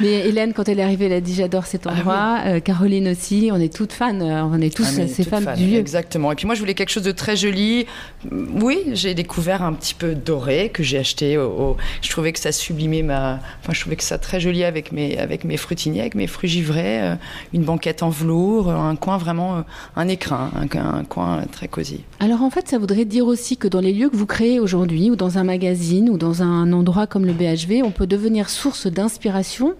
Mais 0.00 0.28
Hélène, 0.28 0.52
quand 0.52 0.68
elle 0.68 0.80
est 0.80 0.82
arrivée, 0.82 1.06
elle 1.06 1.14
a 1.14 1.20
dit, 1.20 1.34
j'adore 1.34 1.66
cet 1.66 1.86
ah 1.86 1.92
endroit. 1.92 2.38
Euh, 2.46 2.60
Caroline 2.60 3.08
aussi, 3.08 3.50
on 3.52 3.60
est 3.60 3.72
toutes 3.72 3.92
fans. 3.92 4.20
Euh, 4.20 4.42
on 4.42 4.60
est 4.60 4.74
tous 4.74 4.86
ah, 4.86 5.06
ces 5.08 5.24
fans, 5.24 5.40
du 5.56 5.66
lieu. 5.66 5.78
Exactement. 5.78 6.32
Et 6.32 6.34
puis 6.34 6.46
moi, 6.46 6.54
je 6.54 6.60
voulais 6.60 6.74
quelque 6.74 6.90
chose 6.90 7.02
de 7.02 7.12
très 7.12 7.36
joli. 7.36 7.86
Oui, 8.30 8.78
j'ai 8.92 9.14
découvert 9.14 9.62
un 9.62 9.72
petit 9.72 9.94
peu 9.94 10.14
doré 10.14 10.70
que 10.72 10.82
j'ai 10.82 10.98
acheté. 10.98 11.38
Au, 11.38 11.76
Je 12.02 12.10
trouvais 12.10 12.32
que 12.32 12.40
ça 12.40 12.52
sublimait 12.52 13.02
ma. 13.02 13.40
Enfin, 13.62 13.72
je 13.72 13.80
trouvais 13.80 13.96
que 13.96 14.04
ça 14.04 14.18
très 14.18 14.40
joli 14.40 14.64
avec 14.64 14.92
mes, 14.92 15.18
avec 15.18 15.44
mes 15.44 15.56
fruitiniers, 15.56 16.00
avec 16.00 16.14
mes 16.14 16.26
fruits 16.26 16.50
givrés. 16.50 17.02
Euh, 17.02 17.14
une 17.52 17.64
banquette 17.64 18.02
en 18.02 18.10
velours, 18.10 18.70
un 18.70 18.96
coin 18.96 19.16
vraiment, 19.16 19.64
un 19.94 20.08
écrin, 20.08 20.50
un, 20.54 20.65
coin 20.68 21.42
très 21.50 21.68
cosy. 21.68 22.04
Alors 22.20 22.42
en 22.42 22.50
fait, 22.50 22.68
ça 22.68 22.78
voudrait 22.78 23.04
dire 23.04 23.26
aussi 23.26 23.56
que 23.56 23.68
dans 23.68 23.80
les 23.80 23.92
lieux 23.92 24.08
que 24.08 24.16
vous 24.16 24.26
créez 24.26 24.60
aujourd'hui, 24.60 25.10
ou 25.10 25.16
dans 25.16 25.38
un 25.38 25.44
magazine, 25.44 26.10
ou 26.10 26.18
dans 26.18 26.42
un 26.42 26.72
endroit 26.72 27.06
comme 27.06 27.26
le 27.26 27.32
BHV, 27.32 27.82
on 27.84 27.90
peut 27.90 28.06
devenir 28.06 28.48
source 28.48 28.86
d'inspiration 28.86 29.74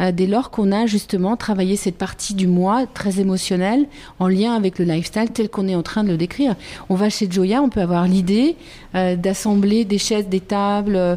euh, 0.00 0.12
dès 0.12 0.26
lors 0.26 0.50
qu'on 0.50 0.72
a 0.72 0.86
justement 0.86 1.36
travaillé 1.36 1.76
cette 1.76 1.96
partie 1.96 2.34
du 2.34 2.46
moi 2.46 2.86
très 2.92 3.20
émotionnelle 3.20 3.86
en 4.18 4.28
lien 4.28 4.54
avec 4.54 4.78
le 4.78 4.84
lifestyle 4.84 5.30
tel 5.30 5.48
qu'on 5.48 5.68
est 5.68 5.74
en 5.74 5.82
train 5.82 6.04
de 6.04 6.10
le 6.10 6.16
décrire. 6.16 6.54
On 6.88 6.94
va 6.94 7.08
chez 7.08 7.28
Joya, 7.30 7.62
on 7.62 7.68
peut 7.68 7.80
avoir 7.80 8.06
l'idée 8.06 8.56
euh, 8.94 9.16
d'assembler 9.16 9.84
des 9.84 9.98
chaises, 9.98 10.28
des 10.28 10.40
tables. 10.40 10.96
Euh, 10.96 11.16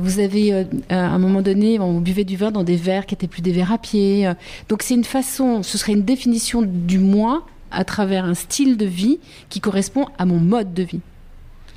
vous 0.00 0.20
avez 0.20 0.66
à 0.88 0.96
un 0.96 1.18
moment 1.18 1.42
donné, 1.42 1.78
on 1.80 2.00
buvait 2.00 2.24
du 2.24 2.36
vin 2.36 2.50
dans 2.50 2.64
des 2.64 2.76
verres 2.76 3.06
qui 3.06 3.14
étaient 3.14 3.26
plus 3.26 3.42
des 3.42 3.52
verres 3.52 3.72
à 3.72 3.78
pied. 3.78 4.30
donc 4.68 4.82
c'est 4.82 4.94
une 4.94 5.04
façon, 5.04 5.62
ce 5.62 5.78
serait 5.78 5.92
une 5.92 6.04
définition 6.04 6.62
du 6.62 6.98
moi 6.98 7.44
à 7.72 7.84
travers 7.84 8.24
un 8.24 8.34
style 8.34 8.76
de 8.76 8.86
vie 8.86 9.18
qui 9.48 9.60
correspond 9.60 10.06
à 10.18 10.26
mon 10.26 10.38
mode 10.38 10.74
de 10.74 10.82
vie. 10.82 11.00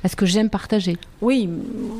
Est-ce 0.06 0.14
que 0.14 0.24
j'aime 0.24 0.50
partager 0.50 0.98
Oui, 1.20 1.48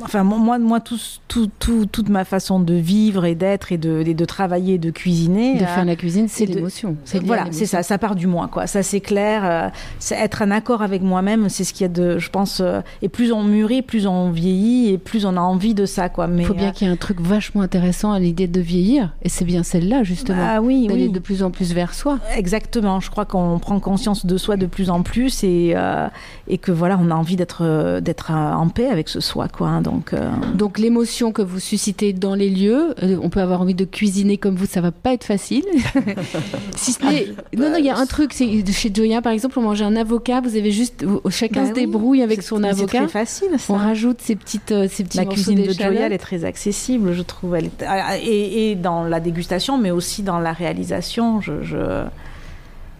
enfin 0.05 0.23
moi, 0.23 0.61
moi 0.61 0.79
tout, 0.79 0.97
tout, 1.27 1.51
tout, 1.59 1.87
toute 1.87 2.09
ma 2.09 2.25
façon 2.25 2.61
de 2.61 2.73
vivre 2.73 3.25
et 3.25 3.35
d'être 3.35 3.73
et 3.73 3.79
de, 3.79 4.05
de 4.05 4.25
travailler, 4.25 4.79
de 4.79 4.93
cuisiner. 4.93 5.55
De 5.55 5.65
faire 5.65 5.85
la 5.85 5.97
cuisine, 5.97 6.29
c'est 6.29 6.47
l'émotion. 6.47 6.97
Voilà, 7.25 7.47
c'est 7.51 7.67
ça, 7.67 7.83
ça 7.83 7.99
part 7.99 8.15
du 8.15 8.29
moi, 8.29 8.47
quoi. 8.47 8.69
Ça 8.69 8.85
c'est 8.85 9.01
clair. 9.01 9.45
Euh, 9.45 9.69
être 10.13 10.43
en 10.43 10.53
accord 10.53 10.83
avec 10.83 11.03
moi-même, 11.03 11.49
c'est 11.49 11.65
ce 11.65 11.73
qu'il 11.73 11.83
y 11.83 11.87
a 11.87 11.93
de, 11.93 12.19
je 12.19 12.31
pense. 12.31 12.61
Euh, 12.61 12.81
et 13.03 13.09
plus 13.09 13.33
on 13.33 13.43
mûrit, 13.43 13.83
plus 13.83 14.07
on 14.07 14.31
vieillit 14.31 14.91
et 14.93 14.99
plus 14.99 15.27
on 15.27 15.37
a 15.37 15.41
envie 15.41 15.75
de 15.75 15.85
ça, 15.85 16.09
quoi. 16.09 16.29
Mais 16.29 16.43
il 16.43 16.47
faut 16.47 16.55
bien 16.55 16.69
euh, 16.69 16.71
qu'il 16.71 16.87
y 16.87 16.91
ait 16.91 16.93
un 16.93 16.97
truc 16.97 17.21
vachement 17.21 17.63
intéressant 17.63 18.13
à 18.13 18.21
l'idée 18.21 18.47
de 18.47 18.61
vieillir, 18.61 19.17
et 19.23 19.29
c'est 19.29 19.45
bien 19.45 19.65
celle-là 19.65 20.05
justement. 20.05 20.47
Ah 20.49 20.63
oui, 20.63 20.87
d'aller 20.87 21.09
de 21.09 21.19
plus 21.19 21.43
en 21.43 21.51
plus 21.51 21.75
vers 21.75 21.93
soi. 21.93 22.21
Exactement. 22.37 23.01
Je 23.01 23.11
crois 23.11 23.25
qu'on 23.25 23.59
prend 23.59 23.81
conscience 23.81 24.27
de 24.27 24.37
soi 24.37 24.57
de 24.57 24.67
plus 24.67 24.91
en 24.91 25.03
plus 25.03 25.43
et 25.43 25.75
et 26.47 26.59
que 26.59 26.71
voilà, 26.71 26.97
on 27.03 27.11
a 27.11 27.15
envie 27.17 27.35
d'être 27.35 27.96
d'être 28.01 28.31
en 28.31 28.69
paix 28.69 28.89
avec 28.89 29.09
ce 29.09 29.21
soi, 29.21 29.49
quoi. 29.49 29.69
Hein, 29.69 29.83
donc, 29.83 30.13
euh. 30.13 30.31
donc 30.55 30.79
l'émotion 30.79 31.33
que 31.33 31.43
vous 31.43 31.61
suscitez 31.61 32.13
dans 32.13 32.35
les 32.35 32.51
lieux, 32.51 32.95
euh, 33.03 33.19
on 33.23 33.31
peut 33.31 33.41
avoir 33.41 33.61
envie 33.61 33.75
de 33.75 33.85
cuisiner 33.85 34.37
comme 34.37 34.57
vous, 34.57 34.67
ça 34.67 34.81
va 34.81 34.93
pas 34.93 35.13
être 35.13 35.25
facile. 35.25 35.65
si 36.77 36.93
ce 36.93 37.05
n'est, 37.05 37.29
ah, 37.29 37.57
non, 37.57 37.71
non, 37.71 37.77
il 37.79 37.85
y 37.85 37.91
a 37.91 37.97
un 37.97 38.07
truc, 38.07 38.33
c'est 38.33 38.65
chez 38.73 38.93
Joya, 38.93 39.23
par 39.23 39.33
exemple, 39.33 39.59
on 39.59 39.63
mange 39.63 39.83
un 39.83 39.97
avocat, 39.97 40.41
vous 40.41 40.57
avez 40.57 40.73
juste, 40.73 41.05
chacun 41.31 41.63
bah 41.63 41.69
se 41.69 41.75
débrouille 41.75 42.23
avec 42.23 42.43
son 42.43 42.63
avocat. 42.63 43.03
C'est 43.03 43.13
facile. 43.13 43.49
Ça. 43.59 43.73
On 43.73 43.77
rajoute 43.77 44.21
ces 44.21 44.37
petites, 44.37 44.73
euh, 44.73 44.89
ces 44.91 45.05
petits 45.05 45.19
La 45.19 45.27
cuisine 45.27 45.63
de 45.63 45.73
Joya, 45.73 46.07
elle 46.07 46.13
est 46.13 46.19
très 46.19 46.45
accessible, 46.45 47.13
je 47.13 47.23
trouve. 47.23 47.55
Elle 47.55 47.71
ah, 47.87 48.17
et, 48.19 48.71
et, 48.71 48.75
dans 48.75 49.05
la 49.05 49.21
dégustation, 49.21 49.79
mais 49.79 49.91
aussi 49.91 50.23
dans 50.23 50.39
la 50.39 50.53
réalisation, 50.53 51.41
je... 51.41 51.63
je 51.63 52.05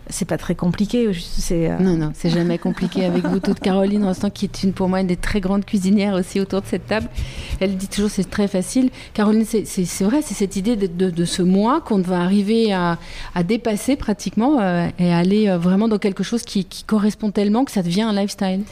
c'est 0.09 0.25
pas 0.25 0.39
très 0.39 0.55
compliqué. 0.55 1.11
C'est, 1.15 1.71
euh, 1.71 1.79
Non, 1.79 1.97
non, 1.97 2.13
c'est 2.15 2.31
jamais 2.31 2.59
compliqué 2.59 3.05
avec 3.05 3.25
vous 3.25 3.41
toute 3.41 3.61
Caroline 3.67 4.05
Rostand, 4.05 4.31
qui 4.31 4.45
est 4.47 4.63
une, 4.63 4.73
pour 4.73 4.89
moi 4.89 5.01
une 5.01 5.07
des 5.07 5.17
très 5.17 5.41
grandes 5.41 5.65
cuisinières 5.65 6.15
aussi 6.15 6.41
autour 6.41 6.63
de 6.63 6.67
cette 6.67 6.87
table. 6.87 7.09
Elle 7.61 7.77
dit 7.77 7.89
toujours 7.89 8.11
c'est 8.11 8.29
très 8.29 8.49
facile. 8.49 8.91
Caroline, 9.15 9.45
c'est, 9.45 10.05
vrai, 10.05 10.23
c'est 10.23 10.35
cette 10.35 10.57
idée 10.57 10.77
de, 10.77 11.25
ce 11.25 11.43
moi 11.43 11.81
qu'on 11.81 11.99
va 11.99 12.21
arriver 12.21 12.73
à, 12.73 12.99
dépasser 13.45 13.97
pratiquement 13.97 14.61
euh, 14.61 14.89
et 14.99 15.13
aller 15.13 15.49
euh, 15.49 15.59
vraiment 15.59 15.89
dans 15.89 15.99
quelque 15.99 16.23
chose 16.23 16.43
qui 16.43 16.67
correspond 16.87 17.31
tellement 17.31 17.65
que 17.65 17.71
ça 17.71 17.83
devient 17.83 18.03
un 18.03 18.13
lifestyle 18.13 18.63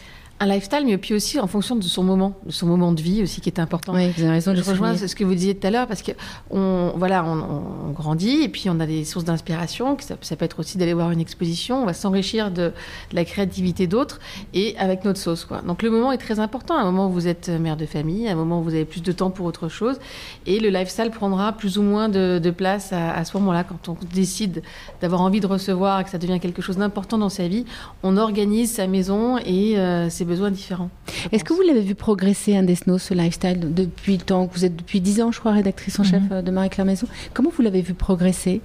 un 0.45 0.55
lifestyle, 0.55 0.85
mais 0.85 0.99
puis 0.99 1.15
aussi 1.15 1.41
en 1.41 1.47
fonction 1.47 1.77
de 1.77 1.83
son 1.83 2.03
moment, 2.03 2.35
de 2.45 2.53
son 2.53 2.67
moment 2.67 2.93
de 2.93 3.01
vie 3.01 3.23
aussi 3.23 3.41
qui 3.41 3.49
est 3.49 3.59
important. 3.59 3.95
Oui, 3.95 4.11
vous 4.17 4.23
avez 4.23 4.33
raison. 4.33 4.55
Je 4.55 4.63
rejoins 4.63 4.97
ce 4.97 5.15
que 5.15 5.25
vous 5.25 5.35
disiez 5.35 5.55
tout 5.55 5.67
à 5.67 5.71
l'heure 5.71 5.87
parce 5.87 6.03
que 6.03 6.13
on, 6.51 6.93
voilà, 6.97 7.25
on, 7.25 7.91
grandit 7.93 8.43
et 8.43 8.49
puis 8.49 8.69
on 8.69 8.81
a 8.81 8.87
des 8.87 9.05
sources 9.05 9.25
d'inspiration. 9.25 9.97
Ça, 10.01 10.17
ça, 10.21 10.37
peut 10.37 10.45
être 10.45 10.61
aussi 10.61 10.79
d'aller 10.79 10.95
voir 10.95 11.11
une 11.11 11.21
exposition. 11.21 11.83
On 11.83 11.87
va 11.87 11.95
s'enrichir 11.95 12.51
de, 12.51 12.73
la 13.13 13.25
créativité 13.25 13.87
d'autres 13.87 14.21
et 14.53 14.77
avec 14.79 15.05
notre 15.05 15.19
sauce. 15.19 15.45
Quoi. 15.45 15.63
Donc 15.63 15.83
le 15.83 15.91
moment 15.91 16.13
est 16.13 16.19
très 16.19 16.41
important. 16.41 16.77
À 16.77 16.83
un 16.83 16.85
moment 16.85 17.09
où 17.09 17.13
vous 17.13 17.27
êtes 17.27 17.49
mère 17.49 17.77
de 17.77 17.87
famille, 17.87 18.29
à 18.29 18.33
un 18.33 18.37
moment 18.37 18.61
où 18.61 18.65
vous 18.65 18.75
avez 18.75 18.85
plus 18.85 19.03
de 19.03 19.13
temps 19.13 19.31
pour 19.31 19.47
autre 19.47 19.69
chose, 19.69 19.99
et 20.47 20.61
le 20.61 20.69
lifestyle 20.69 21.11
prendra 21.11 21.53
plus 21.53 21.79
ou 21.79 21.83
moins 21.83 22.09
de, 22.09 22.51
place 22.51 22.93
à, 22.93 23.25
ce 23.25 23.37
moment-là 23.39 23.65
quand 23.65 23.89
on 23.89 23.97
décide 24.13 24.63
d'avoir 25.01 25.23
envie 25.23 25.41
de 25.41 25.47
recevoir 25.47 26.01
et 26.01 26.05
que 26.05 26.11
ça 26.11 26.19
devient 26.19 26.39
quelque 26.39 26.63
chose 26.63 26.77
d'important 26.77 27.19
dans 27.19 27.29
sa 27.29 27.49
vie. 27.49 27.65
On 28.03 28.17
organise 28.17 28.73
sa 28.73 28.87
maison 28.87 29.39
et 29.39 29.79
euh, 29.79 30.09
ses 30.11 30.25
besoins 30.25 30.34
différents. 30.51 30.91
Est-ce 31.33 31.45
que 31.45 31.53
vous 31.53 31.63
l'avez 31.63 31.81
vu 31.81 31.95
progresser, 31.95 32.57
Indesno, 32.57 32.99
ce 32.99 33.15
lifestyle, 33.15 33.75
depuis 33.75 34.17
le 34.17 34.23
temps 34.23 34.47
que 34.47 34.55
vous 34.55 34.65
êtes 34.65 34.77
depuis 34.77 35.01
10 35.01 35.23
ans, 35.23 35.33
je 35.33 35.41
crois, 35.41 35.53
rédactrice 35.53 35.99
en 35.99 36.05
chef 36.05 36.23
mhm. 36.23 36.33
euh, 36.33 36.43
de 36.43 36.51
Marie-Claire 36.51 36.87
Maison 36.87 37.07
Comment 37.33 37.51
vous 37.55 37.63
l'avez 37.63 37.83
vu 37.83 37.95
progresser? 37.95 38.61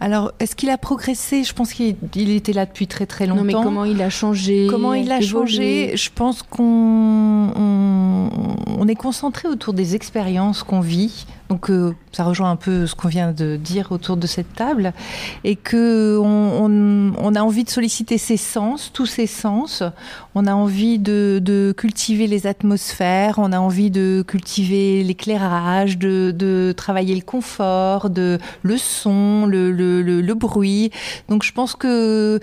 Alors, 0.00 0.32
est-ce 0.38 0.54
qu'il 0.54 0.70
a 0.70 0.78
progressé? 0.78 1.42
Je 1.42 1.52
pense 1.52 1.72
qu'il 1.72 1.96
était 2.14 2.52
là 2.52 2.66
depuis 2.66 2.86
très 2.86 3.06
très 3.06 3.26
longtemps. 3.26 3.40
Non, 3.40 3.44
mais 3.44 3.52
comment 3.52 3.84
il 3.84 4.00
a 4.00 4.10
changé 4.10 4.68
Comment 4.70 4.94
il 4.94 5.10
a 5.10 5.20
changé? 5.20 5.96
Je 5.96 6.10
pense 6.14 6.42
qu'on 6.42 7.50
on, 7.56 8.88
est 8.88 8.94
concentré 8.94 9.48
autour 9.48 9.74
des 9.74 9.96
expériences 9.96 10.62
qu'on 10.62 10.80
vit. 10.80 11.26
Donc 11.48 11.70
ça 12.12 12.24
rejoint 12.24 12.50
un 12.50 12.56
peu 12.56 12.86
ce 12.86 12.94
qu'on 12.94 13.08
vient 13.08 13.32
de 13.32 13.56
dire 13.56 13.90
autour 13.90 14.18
de 14.18 14.26
cette 14.26 14.54
table, 14.54 14.92
et 15.44 15.56
que 15.56 16.18
on, 16.20 17.34
a 17.34 17.40
envie 17.40 17.64
de 17.64 17.70
solliciter 17.70 18.18
ses 18.18 18.36
sens, 18.36 18.90
tous 18.92 19.06
ses 19.06 19.26
sens. 19.26 19.82
On 20.34 20.46
a 20.46 20.52
envie 20.52 20.98
de, 20.98 21.74
cultiver 21.76 22.26
les 22.26 22.46
atmosphères, 22.46 23.36
on 23.38 23.52
a 23.52 23.58
envie 23.58 23.90
de 23.90 24.22
cultiver 24.26 25.02
l'éclairage, 25.02 25.96
de, 25.98 26.74
travailler 26.76 27.14
le 27.14 27.22
confort, 27.22 28.10
de 28.10 28.38
le 28.62 28.76
son, 28.76 29.46
le, 29.46 29.70
le, 29.72 29.87
bruit. 30.34 30.90
Donc 31.28 31.42
je 31.42 31.52
pense 31.52 31.74
que 31.74 32.40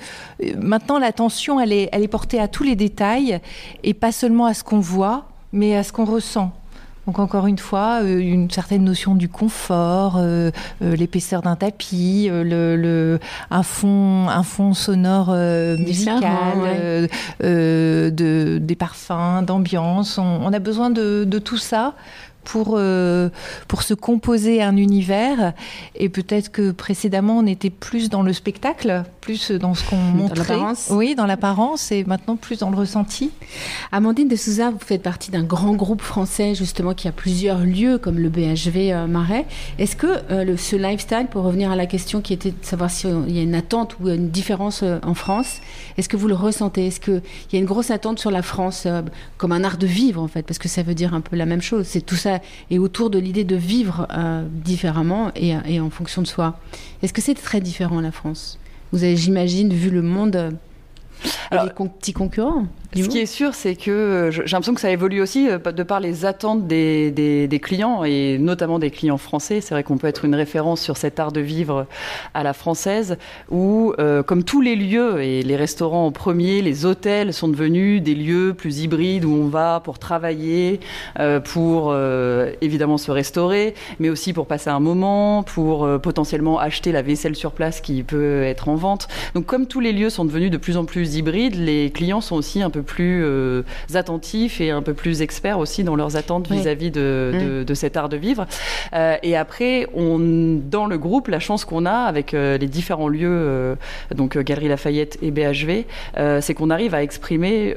maintenant 0.57 0.99
l'attention 0.99 1.59
elle 1.59 1.71
est, 1.71 1.89
elle 1.91 2.03
est 2.03 2.07
portée 2.07 2.39
à 2.39 2.47
tous 2.47 2.63
les 2.63 2.75
détails 2.75 3.39
et 3.83 3.93
pas 3.93 4.11
seulement 4.11 4.45
à 4.45 4.53
ce 4.53 4.63
qu'on 4.63 4.79
voit, 4.79 5.27
mais 5.53 5.75
à 5.75 5.83
ce 5.83 5.91
qu'on 5.91 6.05
ressent. 6.05 6.51
Donc 7.05 7.19
encore 7.19 7.45
une 7.45 7.59
fois, 7.59 7.99
euh, 8.01 8.19
une 8.19 8.49
certaine 8.49 8.83
notion 8.83 9.13
du 9.13 9.29
confort, 9.29 10.15
euh, 10.17 10.49
euh, 10.81 10.95
l'épaisseur 10.95 11.41
d'un 11.43 11.55
tapis, 11.55 12.29
le, 12.31 13.19
un 13.51 13.63
fond, 13.63 14.27
un 14.27 14.43
fond 14.43 14.73
sonore 14.73 15.31
musical, 15.77 17.09
de, 17.41 18.59
des 18.61 18.75
parfums, 18.75 19.43
d'ambiance. 19.45 20.17
On, 20.17 20.51
a 20.51 20.59
besoin 20.59 20.89
de, 20.89 21.25
de 21.25 21.39
tout 21.39 21.57
ça 21.57 21.93
pour, 22.45 22.75
euh, 22.77 23.29
pour 23.67 23.83
se 23.83 23.93
composer 23.93 24.61
un 24.61 24.77
univers. 24.77 25.53
Et 25.95 26.07
peut-être 26.07 26.49
que 26.51 26.71
précédemment, 26.71 27.39
on 27.39 27.45
était 27.45 27.69
plus 27.69 28.09
dans 28.09 28.21
le 28.21 28.31
spectacle, 28.31 29.03
plus 29.25 29.51
dans 29.51 29.73
ce 29.73 29.83
qu'on 29.89 29.97
montrait. 29.97 30.57
Oui, 30.91 31.15
dans 31.15 31.25
l'apparence, 31.25 31.91
et 31.91 32.03
maintenant 32.03 32.35
plus 32.35 32.59
dans 32.59 32.69
le 32.69 32.77
ressenti. 32.77 33.31
Amandine 33.91 34.27
de 34.27 34.35
Souza, 34.35 34.69
vous 34.69 34.79
faites 34.79 35.01
partie 35.01 35.31
d'un 35.31 35.43
grand 35.43 35.73
groupe 35.73 36.01
français, 36.01 36.55
justement, 36.55 36.93
qui 36.93 37.07
a 37.07 37.11
plusieurs 37.11 37.59
lieux, 37.59 37.97
comme 37.97 38.19
le 38.19 38.29
BHV 38.29 38.93
euh, 38.93 39.07
Marais. 39.07 39.45
Est-ce 39.79 39.95
que 39.95 40.07
euh, 40.31 40.43
le, 40.43 40.57
ce 40.57 40.75
lifestyle, 40.75 41.27
pour 41.29 41.43
revenir 41.43 41.71
à 41.71 41.75
la 41.75 41.87
question 41.87 42.21
qui 42.21 42.33
était 42.33 42.51
de 42.51 42.55
savoir 42.61 42.91
s'il 42.91 43.31
y 43.31 43.39
a 43.39 43.41
une 43.41 43.55
attente 43.55 43.97
ou 43.99 44.09
une 44.09 44.29
différence 44.29 44.83
en 44.83 45.13
France, 45.15 45.59
est-ce 45.97 46.07
que 46.07 46.17
vous 46.17 46.27
le 46.27 46.35
ressentez? 46.35 46.87
Est-ce 46.87 46.99
qu'il 46.99 47.21
y 47.51 47.55
a 47.55 47.59
une 47.59 47.65
grosse 47.65 47.91
attente 47.91 48.19
sur 48.19 48.31
la 48.31 48.43
France, 48.43 48.87
comme 49.37 49.51
un 49.51 49.63
art 49.63 49.77
de 49.77 49.87
vivre, 49.87 50.21
en 50.21 50.27
fait? 50.27 50.43
Parce 50.43 50.59
que 50.59 50.69
ça 50.69 50.83
veut 50.83 50.93
dire 50.93 51.13
un 51.13 51.21
peu 51.21 51.35
la 51.35 51.45
même 51.45 51.61
chose. 51.61 51.85
C'est 51.87 52.05
tout 52.05 52.15
ça 52.15 52.39
et 52.69 52.79
autour 52.79 53.09
de 53.09 53.19
l'idée 53.19 53.43
de 53.43 53.55
vivre 53.55 54.07
euh, 54.11 54.45
différemment 54.49 55.31
et, 55.35 55.79
en 55.79 55.89
fonction 55.89 56.21
de 56.21 56.27
soi. 56.27 56.59
Est-ce 57.01 57.13
que 57.13 57.21
c'est 57.21 57.35
très 57.35 57.61
différent 57.61 58.01
la 58.01 58.11
France? 58.11 58.59
Vous 58.95 59.03
avez, 59.03 59.17
j'imagine, 59.17 59.73
vu 59.73 59.89
le 59.89 60.01
monde 60.01 60.37
euh, 60.37 60.51
les 61.51 61.69
petits 61.69 62.13
concurrents? 62.13 62.65
Ce 63.03 63.09
qui 63.09 63.19
est 63.19 63.25
sûr, 63.25 63.53
c'est 63.53 63.75
que 63.75 63.91
euh, 63.91 64.31
j'ai 64.31 64.43
l'impression 64.43 64.73
que 64.73 64.81
ça 64.81 64.89
évolue 64.89 65.21
aussi 65.21 65.49
euh, 65.49 65.57
de 65.57 65.83
par 65.83 65.99
les 65.99 66.25
attentes 66.25 66.67
des, 66.67 67.11
des, 67.11 67.59
clients 67.59 68.03
et 68.03 68.37
notamment 68.37 68.79
des 68.79 68.91
clients 68.91 69.17
français. 69.17 69.61
C'est 69.61 69.73
vrai 69.73 69.83
qu'on 69.83 69.97
peut 69.97 70.07
être 70.07 70.25
une 70.25 70.35
référence 70.35 70.81
sur 70.81 70.97
cet 70.97 71.19
art 71.19 71.31
de 71.31 71.41
vivre 71.41 71.87
à 72.33 72.43
la 72.43 72.53
française 72.53 73.17
où, 73.49 73.93
euh, 73.99 74.23
comme 74.23 74.43
tous 74.43 74.61
les 74.61 74.75
lieux 74.75 75.21
et 75.21 75.43
les 75.43 75.55
restaurants 75.55 76.05
en 76.05 76.11
premier, 76.11 76.61
les 76.61 76.85
hôtels 76.85 77.33
sont 77.33 77.47
devenus 77.47 78.01
des 78.01 78.15
lieux 78.15 78.53
plus 78.53 78.79
hybrides 78.79 79.25
où 79.25 79.33
on 79.33 79.47
va 79.47 79.81
pour 79.83 79.99
travailler, 79.99 80.79
pour 81.43 81.95
évidemment 82.61 82.97
se 82.97 83.11
restaurer, 83.11 83.73
mais 83.99 84.09
aussi 84.09 84.33
pour 84.33 84.47
passer 84.47 84.69
un 84.69 84.79
moment, 84.79 85.43
pour 85.43 85.87
potentiellement 86.01 86.59
acheter 86.59 86.91
la 86.91 87.01
vaisselle 87.01 87.35
sur 87.35 87.51
place 87.51 87.81
qui 87.81 88.03
peut 88.03 88.43
être 88.43 88.69
en 88.69 88.75
vente. 88.75 89.07
Donc, 89.33 89.45
comme 89.45 89.67
tous 89.67 89.79
les 89.79 89.91
lieux 89.91 90.09
sont 90.09 90.25
devenus 90.25 90.51
de 90.51 90.57
plus 90.57 90.77
en 90.77 90.85
plus 90.85 91.15
hybrides, 91.15 91.55
les 91.55 91.91
clients 91.91 92.21
sont 92.21 92.35
aussi 92.35 92.61
un 92.61 92.69
peu 92.69 92.83
plus 92.85 93.23
euh, 93.23 93.63
attentifs 93.93 94.61
et 94.61 94.71
un 94.71 94.81
peu 94.81 94.93
plus 94.93 95.21
experts 95.21 95.59
aussi 95.59 95.83
dans 95.83 95.95
leurs 95.95 96.15
attentes 96.15 96.49
vis-à-vis 96.49 96.91
de, 96.91 97.63
de, 97.65 97.73
cet 97.73 97.97
art 97.97 98.09
de 98.09 98.17
vivre. 98.17 98.45
Euh, 98.93 99.17
et 99.23 99.35
après, 99.35 99.87
on, 99.93 100.19
dans 100.19 100.85
le 100.85 100.97
groupe, 100.97 101.27
la 101.27 101.39
chance 101.39 101.65
qu'on 101.65 101.85
a 101.85 101.91
avec 101.91 102.33
euh, 102.33 102.57
les 102.57 102.67
différents 102.67 103.09
lieux, 103.09 103.75
donc 104.13 104.37
Galerie 104.37 104.67
Lafayette 104.67 105.17
et 105.21 105.31
BHV, 105.31 105.85
c'est 106.41 106.53
qu'on 106.53 106.69
arrive 106.69 106.93
à 106.93 107.03
exprimer 107.03 107.75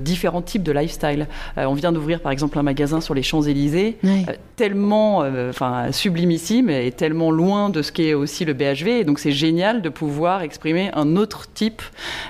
différents 0.00 0.42
types 0.42 0.62
de 0.62 0.72
lifestyle. 0.72 1.26
on 1.56 1.74
vient 1.74 1.92
d'ouvrir 1.92 2.20
par 2.20 2.32
exemple 2.32 2.58
un 2.58 2.62
magasin 2.62 3.00
sur 3.00 3.14
les 3.14 3.22
Champs-Élysées, 3.22 3.98
tellement 4.56 5.24
enfin 5.48 5.92
sublimissime 5.92 6.70
et 6.70 6.90
tellement 6.90 7.30
loin 7.30 7.70
de 7.70 7.82
ce 7.82 7.92
qu'est 7.92 8.14
aussi 8.14 8.44
le 8.44 8.52
BHV. 8.52 9.00
Et 9.00 9.04
donc 9.04 9.18
c'est 9.18 9.32
génial 9.32 9.82
de 9.82 9.88
pouvoir 9.88 10.42
exprimer 10.42 10.90
un 10.94 11.16
autre 11.16 11.46
type 11.52 11.82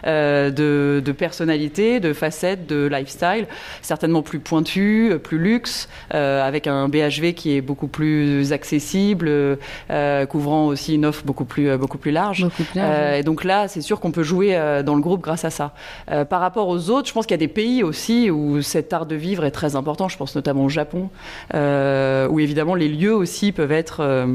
de, 0.04 1.02
de 1.04 1.12
personnalité, 1.12 2.00
de 2.00 2.07
facettes 2.12 2.66
de 2.66 2.86
lifestyle, 2.86 3.46
certainement 3.82 4.22
plus 4.22 4.38
pointues, 4.38 5.12
plus 5.22 5.38
luxe, 5.38 5.88
euh, 6.14 6.46
avec 6.46 6.66
un 6.66 6.88
BHV 6.88 7.34
qui 7.34 7.56
est 7.56 7.60
beaucoup 7.60 7.88
plus 7.88 8.52
accessible, 8.52 9.28
euh, 9.90 10.26
couvrant 10.26 10.66
aussi 10.66 10.94
une 10.94 11.04
offre 11.04 11.24
beaucoup 11.24 11.44
plus, 11.44 11.76
beaucoup 11.76 11.98
plus 11.98 12.10
large. 12.10 12.46
Euh, 12.76 13.16
et 13.16 13.22
donc 13.22 13.44
là, 13.44 13.68
c'est 13.68 13.80
sûr 13.80 14.00
qu'on 14.00 14.10
peut 14.10 14.22
jouer 14.22 14.58
dans 14.84 14.94
le 14.94 15.00
groupe 15.00 15.20
grâce 15.20 15.44
à 15.44 15.50
ça. 15.50 15.74
par 16.28 16.40
rapport 16.40 16.68
aux 16.68 16.90
autres, 16.90 17.08
je 17.08 17.12
pense 17.12 17.26
qu'il 17.26 17.34
y 17.34 17.40
a 17.42 17.46
des 17.46 17.48
pays 17.48 17.82
aussi 17.82 18.30
où 18.30 18.62
cet 18.62 18.92
art 18.92 19.06
de 19.06 19.14
vivre 19.14 19.44
est 19.44 19.50
très 19.50 19.76
important. 19.76 20.08
Je 20.08 20.16
pense 20.16 20.34
notamment 20.34 20.64
au 20.64 20.68
Japon, 20.68 21.10
où 21.54 22.40
évidemment 22.40 22.74
les 22.74 22.88
lieux 22.88 23.14
aussi 23.14 23.52
peuvent 23.52 23.72
être 23.72 24.26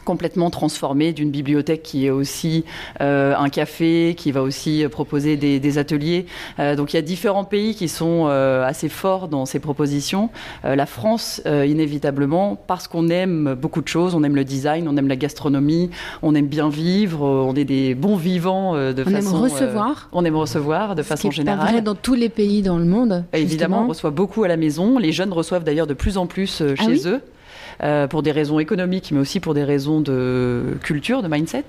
complètement 0.00 0.50
transformé 0.50 1.12
d'une 1.12 1.30
bibliothèque 1.30 1.82
qui 1.82 2.06
est 2.06 2.10
aussi 2.10 2.64
euh, 3.00 3.34
un 3.36 3.48
café, 3.48 4.14
qui 4.16 4.32
va 4.32 4.42
aussi 4.42 4.84
proposer 4.90 5.36
des, 5.36 5.78
ateliers. 5.78 6.26
Euh, 6.58 6.76
donc 6.76 6.92
il 6.92 6.96
y 6.96 6.98
a 6.98 7.02
différents 7.02 7.44
pays 7.44 7.74
qui 7.74 7.88
sont 7.88 8.26
euh, 8.26 8.64
assez 8.64 8.88
forts 8.88 9.28
dans 9.28 9.46
ces 9.46 9.58
propositions. 9.58 10.30
la 10.64 10.86
France, 10.86 11.42
inévitablement, 11.46 12.56
parce 12.66 12.88
qu'on 12.88 13.08
aime 13.08 13.54
beaucoup 13.54 13.82
de 13.82 13.88
choses, 13.88 14.14
on 14.14 14.22
aime 14.22 14.36
le 14.36 14.44
design, 14.44 14.88
on 14.88 14.96
aime 14.96 15.08
la 15.08 15.16
gastronomie, 15.16 15.90
on 16.22 16.34
aime 16.34 16.46
bien 16.46 16.68
vivre, 16.68 17.22
on 17.22 17.54
est 17.54 17.64
des 17.64 17.94
bons 17.94 18.16
vivants 18.16 18.74
de 18.74 19.04
on 19.06 19.10
façon... 19.10 19.28
On 19.28 19.36
aime 19.36 19.52
recevoir. 19.52 20.08
on 20.12 20.24
aime 20.24 20.36
recevoir 20.36 20.94
de 20.94 21.02
façon 21.02 21.30
générale. 21.30 21.66
C'est 21.66 21.72
vrai 21.72 21.82
dans 21.82 21.94
tous 21.94 22.14
les 22.14 22.28
pays 22.28 22.62
dans 22.62 22.78
le 22.78 22.84
monde. 22.84 23.24
Évidemment, 23.32 23.84
on 23.84 23.88
reçoit 23.88 24.10
beaucoup 24.10 24.44
à 24.44 24.48
la 24.48 24.56
maison. 24.56 24.98
Les 24.98 25.12
jeunes 25.12 25.32
reçoivent 25.32 25.64
d'ailleurs 25.64 25.86
de 25.86 25.94
plus 25.94 26.18
en 26.18 26.26
plus 26.26 26.62
ah 26.62 26.82
chez 26.82 27.08
eux. 27.08 27.20
Euh, 27.82 28.08
pour 28.08 28.22
des 28.22 28.32
raisons 28.32 28.58
économiques, 28.58 29.10
mais 29.12 29.20
aussi 29.20 29.38
pour 29.38 29.54
des 29.54 29.62
raisons 29.62 30.00
de 30.00 30.76
culture, 30.82 31.22
de 31.22 31.28
mindset. 31.28 31.64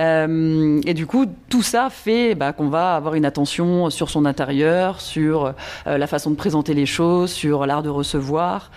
Euh, 0.00 0.80
et 0.84 0.92
du 0.92 1.06
coup, 1.06 1.26
tout 1.48 1.62
ça 1.62 1.88
fait 1.88 2.34
bah, 2.34 2.52
qu'on 2.52 2.68
va 2.68 2.96
avoir 2.96 3.14
une 3.14 3.24
attention 3.24 3.88
sur 3.88 4.10
son 4.10 4.24
intérieur, 4.24 5.00
sur 5.00 5.54
euh, 5.86 5.98
la 5.98 6.06
façon 6.08 6.30
de 6.32 6.36
présenter 6.36 6.74
les 6.74 6.86
choses, 6.86 7.30
sur 7.30 7.64
l'art 7.66 7.82
de 7.82 7.88
recevoir, 7.88 8.70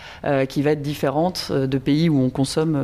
qui 0.50 0.62
va 0.62 0.72
être 0.72 0.82
différente 0.82 1.52
de 1.52 1.78
pays 1.78 2.10
où 2.10 2.20
on 2.20 2.30
consomme 2.30 2.78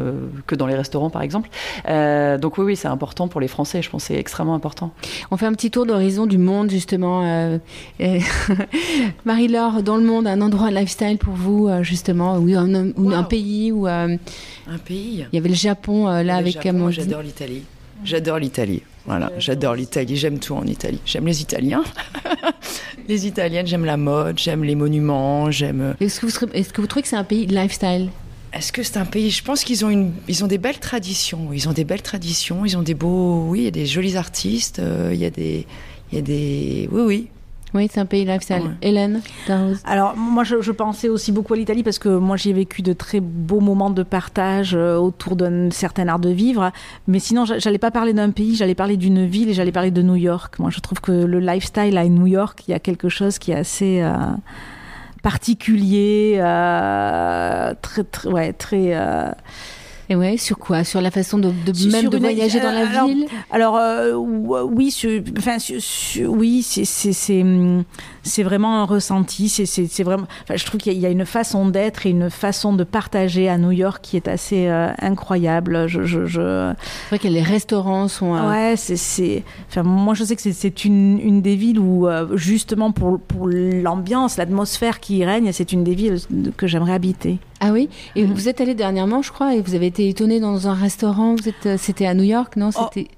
que 0.47 0.55
dans 0.55 0.67
les 0.67 0.75
restaurants, 0.75 1.09
par 1.09 1.21
exemple. 1.21 1.49
donc 1.85 2.57
oui, 2.57 2.65
oui, 2.65 2.75
c'est 2.75 2.87
important 2.87 3.27
pour 3.27 3.41
les 3.41 3.47
Français. 3.47 3.81
Je 3.81 3.89
pense 3.89 4.03
c'est 4.03 4.15
extrêmement 4.15 4.55
important. 4.55 4.91
On 5.31 5.37
fait 5.37 5.45
un 5.45 5.53
petit 5.53 5.71
tour 5.71 5.85
d'horizon 5.85 6.25
du 6.25 6.37
monde, 6.37 6.69
justement. 6.69 7.59
Marie-Laure, 9.25 9.83
dans 9.83 9.97
le 9.97 10.03
monde, 10.03 10.27
un 10.27 10.41
endroit 10.41 10.71
lifestyle 10.71 11.17
pour 11.17 11.33
vous, 11.33 11.69
justement, 11.81 12.37
oui, 12.37 12.55
un, 12.55 12.73
un 13.11 13.23
pays 13.23 13.71
ou 13.71 13.87
un 14.67 14.77
pays. 14.77 15.25
Il 15.31 15.35
y 15.35 15.39
avait 15.39 15.49
le 15.49 15.55
Japon 15.55 16.07
euh, 16.07 16.23
là 16.23 16.37
avec 16.37 16.53
Japon, 16.53 16.73
Moi, 16.73 16.91
j'adore 16.91 17.21
l'Italie. 17.21 17.63
J'adore 18.03 18.39
l'Italie. 18.39 18.81
Voilà, 19.05 19.31
j'adore 19.37 19.75
l'Italie. 19.75 20.15
J'aime 20.15 20.39
tout 20.39 20.55
en 20.55 20.65
Italie. 20.65 20.99
J'aime 21.05 21.25
les 21.25 21.41
Italiens. 21.41 21.83
les 23.07 23.27
Italiennes, 23.27 23.67
j'aime 23.67 23.85
la 23.85 23.97
mode, 23.97 24.39
j'aime 24.39 24.63
les 24.63 24.75
monuments, 24.75 25.51
j'aime. 25.51 25.81
Euh, 25.81 25.93
est-ce 25.99 26.19
que, 26.19 26.25
vous, 26.25 26.51
est-ce 26.53 26.73
que 26.73 26.81
vous 26.81 26.87
trouvez 26.87 27.03
que 27.03 27.07
c'est 27.07 27.15
un 27.15 27.23
pays 27.23 27.45
lifestyle? 27.45 28.09
Est-ce 28.53 28.71
que 28.71 28.83
c'est 28.83 28.97
un 28.97 29.05
pays? 29.05 29.29
Je 29.29 29.43
pense 29.43 29.63
qu'ils 29.63 29.85
ont 29.85 29.89
une, 29.89 30.11
ils 30.27 30.43
ont 30.43 30.47
des 30.47 30.57
belles 30.57 30.79
traditions. 30.79 31.53
Ils 31.53 31.69
ont 31.69 31.73
des 31.73 31.85
belles 31.85 32.01
traditions. 32.01 32.65
Ils 32.65 32.77
ont 32.77 32.81
des 32.81 32.95
beaux, 32.95 33.45
oui, 33.47 33.59
il 33.59 33.63
y 33.65 33.67
a 33.67 33.71
des 33.71 33.85
jolis 33.85 34.17
artistes. 34.17 34.81
il 35.11 35.17
y 35.17 35.25
a 35.25 35.29
des, 35.29 35.65
il 36.11 36.15
y 36.15 36.19
a 36.19 36.21
des, 36.21 36.89
oui, 36.91 37.01
oui. 37.01 37.27
Oui, 37.73 37.87
c'est 37.91 38.01
un 38.01 38.05
pays 38.05 38.25
lifestyle. 38.25 38.75
Hélène 38.81 39.21
Alors, 39.85 40.15
moi, 40.17 40.43
je, 40.43 40.71
pensais 40.71 41.07
aussi 41.07 41.31
beaucoup 41.31 41.53
à 41.53 41.57
l'Italie 41.57 41.83
parce 41.83 41.99
que 41.99 42.09
moi, 42.09 42.35
j'y 42.35 42.49
ai 42.49 42.53
vécu 42.53 42.81
de 42.81 42.91
très 42.91 43.21
beaux 43.21 43.61
moments 43.61 43.89
de 43.89 44.03
partage 44.03 44.75
euh, 44.75 44.97
autour 44.97 45.35
d'un 45.35 45.71
certain 45.71 46.07
art 46.07 46.19
de 46.19 46.29
vivre. 46.29 46.71
Mais 47.07 47.19
sinon, 47.19 47.45
j'allais 47.45 47.77
pas 47.77 47.91
parler 47.91 48.13
d'un 48.13 48.31
pays, 48.31 48.55
j'allais 48.55 48.75
parler 48.75 48.97
d'une 48.97 49.25
ville 49.25 49.49
et 49.49 49.53
j'allais 49.53 49.71
parler 49.71 49.91
de 49.91 50.01
New 50.01 50.15
York. 50.15 50.59
Moi, 50.59 50.69
je 50.69 50.79
trouve 50.79 50.99
que 50.99 51.11
le 51.11 51.39
lifestyle 51.39 51.97
à 51.97 52.05
New 52.07 52.27
York, 52.27 52.63
il 52.67 52.71
y 52.71 52.73
a 52.73 52.79
quelque 52.79 53.09
chose 53.09 53.39
qui 53.39 53.51
est 53.51 53.57
assez. 53.57 54.01
Euh, 54.01 54.13
particulier, 55.21 56.39
euh, 56.39 57.75
très, 57.79 58.03
très, 58.03 58.27
ouais, 58.27 58.53
très, 58.53 58.97
et 60.11 60.15
ouais, 60.15 60.35
sur 60.35 60.57
quoi? 60.57 60.83
Sur 60.83 60.99
la 60.99 61.09
façon 61.09 61.37
de, 61.37 61.53
même 61.89 62.09
de 62.09 62.17
voyager 62.17 62.59
dans 62.59 62.71
la 62.71 62.89
alors, 62.89 63.07
ville? 63.07 63.27
Alors 63.49 63.77
euh, 63.77 64.13
oui, 64.13 64.93
enfin 65.37 65.55
oui, 66.27 66.63
c'est 66.63 67.41
hum, 67.41 67.85
c'est 68.23 68.43
vraiment 68.43 68.81
un 68.81 68.83
ressenti. 68.83 69.47
C'est 69.47 70.03
vraiment. 70.03 70.27
je 70.53 70.65
trouve 70.65 70.81
qu'il 70.81 70.97
y, 70.97 71.05
a 71.05 71.09
une 71.09 71.25
façon 71.25 71.69
d'être 71.69 72.05
et 72.05 72.09
une 72.09 72.29
façon 72.29 72.73
de 72.73 72.83
partager 72.83 73.47
à 73.47 73.57
New 73.57 73.71
York 73.71 73.99
qui 74.01 74.17
est 74.17 74.27
assez 74.27 74.67
euh, 74.67 74.91
incroyable. 74.99 75.87
Je, 75.87 76.03
je, 76.03 76.25
je... 76.25 76.73
C'est 77.09 77.15
vrai 77.15 77.19
que 77.19 77.27
les 77.29 77.43
restaurants 77.43 78.09
sont. 78.09 78.35
Euh, 78.35 78.49
ouais, 78.49 78.75
c'est. 78.75 79.43
Enfin, 79.69 79.83
moi, 79.83 80.13
je 80.13 80.25
sais 80.25 80.35
que 80.35 80.41
c'est 80.41 80.83
une, 80.83 81.19
une, 81.19 81.41
des 81.41 81.55
villes 81.55 81.79
où 81.79 82.09
justement 82.35 82.91
pour 82.91 83.17
pour 83.17 83.47
l'ambiance, 83.47 84.35
l'atmosphère 84.35 84.99
qui 84.99 85.19
y 85.19 85.25
règne, 85.25 85.53
c'est 85.53 85.71
une 85.71 85.85
des 85.85 85.95
villes 85.95 86.19
que 86.57 86.67
j'aimerais 86.67 86.93
habiter. 86.93 87.39
Ah 87.61 87.71
oui 87.71 87.89
Et 88.15 88.25
vous 88.25 88.49
êtes 88.49 88.59
allé 88.59 88.73
dernièrement, 88.73 89.21
je 89.21 89.31
crois, 89.31 89.55
et 89.55 89.61
vous 89.61 89.75
avez 89.75 89.85
été 89.85 90.09
étonné 90.09 90.39
dans 90.39 90.67
un 90.67 90.73
restaurant. 90.73 91.35
Vous 91.35 91.47
êtes, 91.47 91.77
c'était 91.77 92.07
à 92.07 92.15
New 92.15 92.23
York, 92.23 92.55
non 92.55 92.71
oh, 92.75 92.89
C'était. 92.91 93.09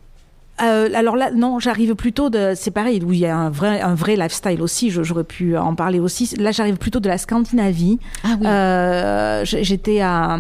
Euh, 0.64 0.90
alors 0.94 1.16
là, 1.16 1.32
non, 1.32 1.60
j'arrive 1.60 1.96
plutôt 1.96 2.30
de. 2.30 2.54
C'est 2.56 2.72
pareil, 2.72 3.04
où 3.04 3.12
il 3.12 3.20
y 3.20 3.26
a 3.26 3.36
un 3.36 3.50
vrai, 3.50 3.82
un 3.82 3.96
vrai 3.96 4.16
lifestyle 4.16 4.62
aussi. 4.62 4.90
J'aurais 4.90 5.24
pu 5.24 5.58
en 5.58 5.76
parler 5.76 6.00
aussi. 6.00 6.34
Là, 6.38 6.52
j'arrive 6.52 6.78
plutôt 6.78 7.00
de 7.00 7.08
la 7.08 7.18
Scandinavie. 7.18 8.00
Ah 8.24 8.28
oui. 8.40 8.48
Euh, 8.48 9.42
J'étais 9.46 10.02
à, 10.02 10.38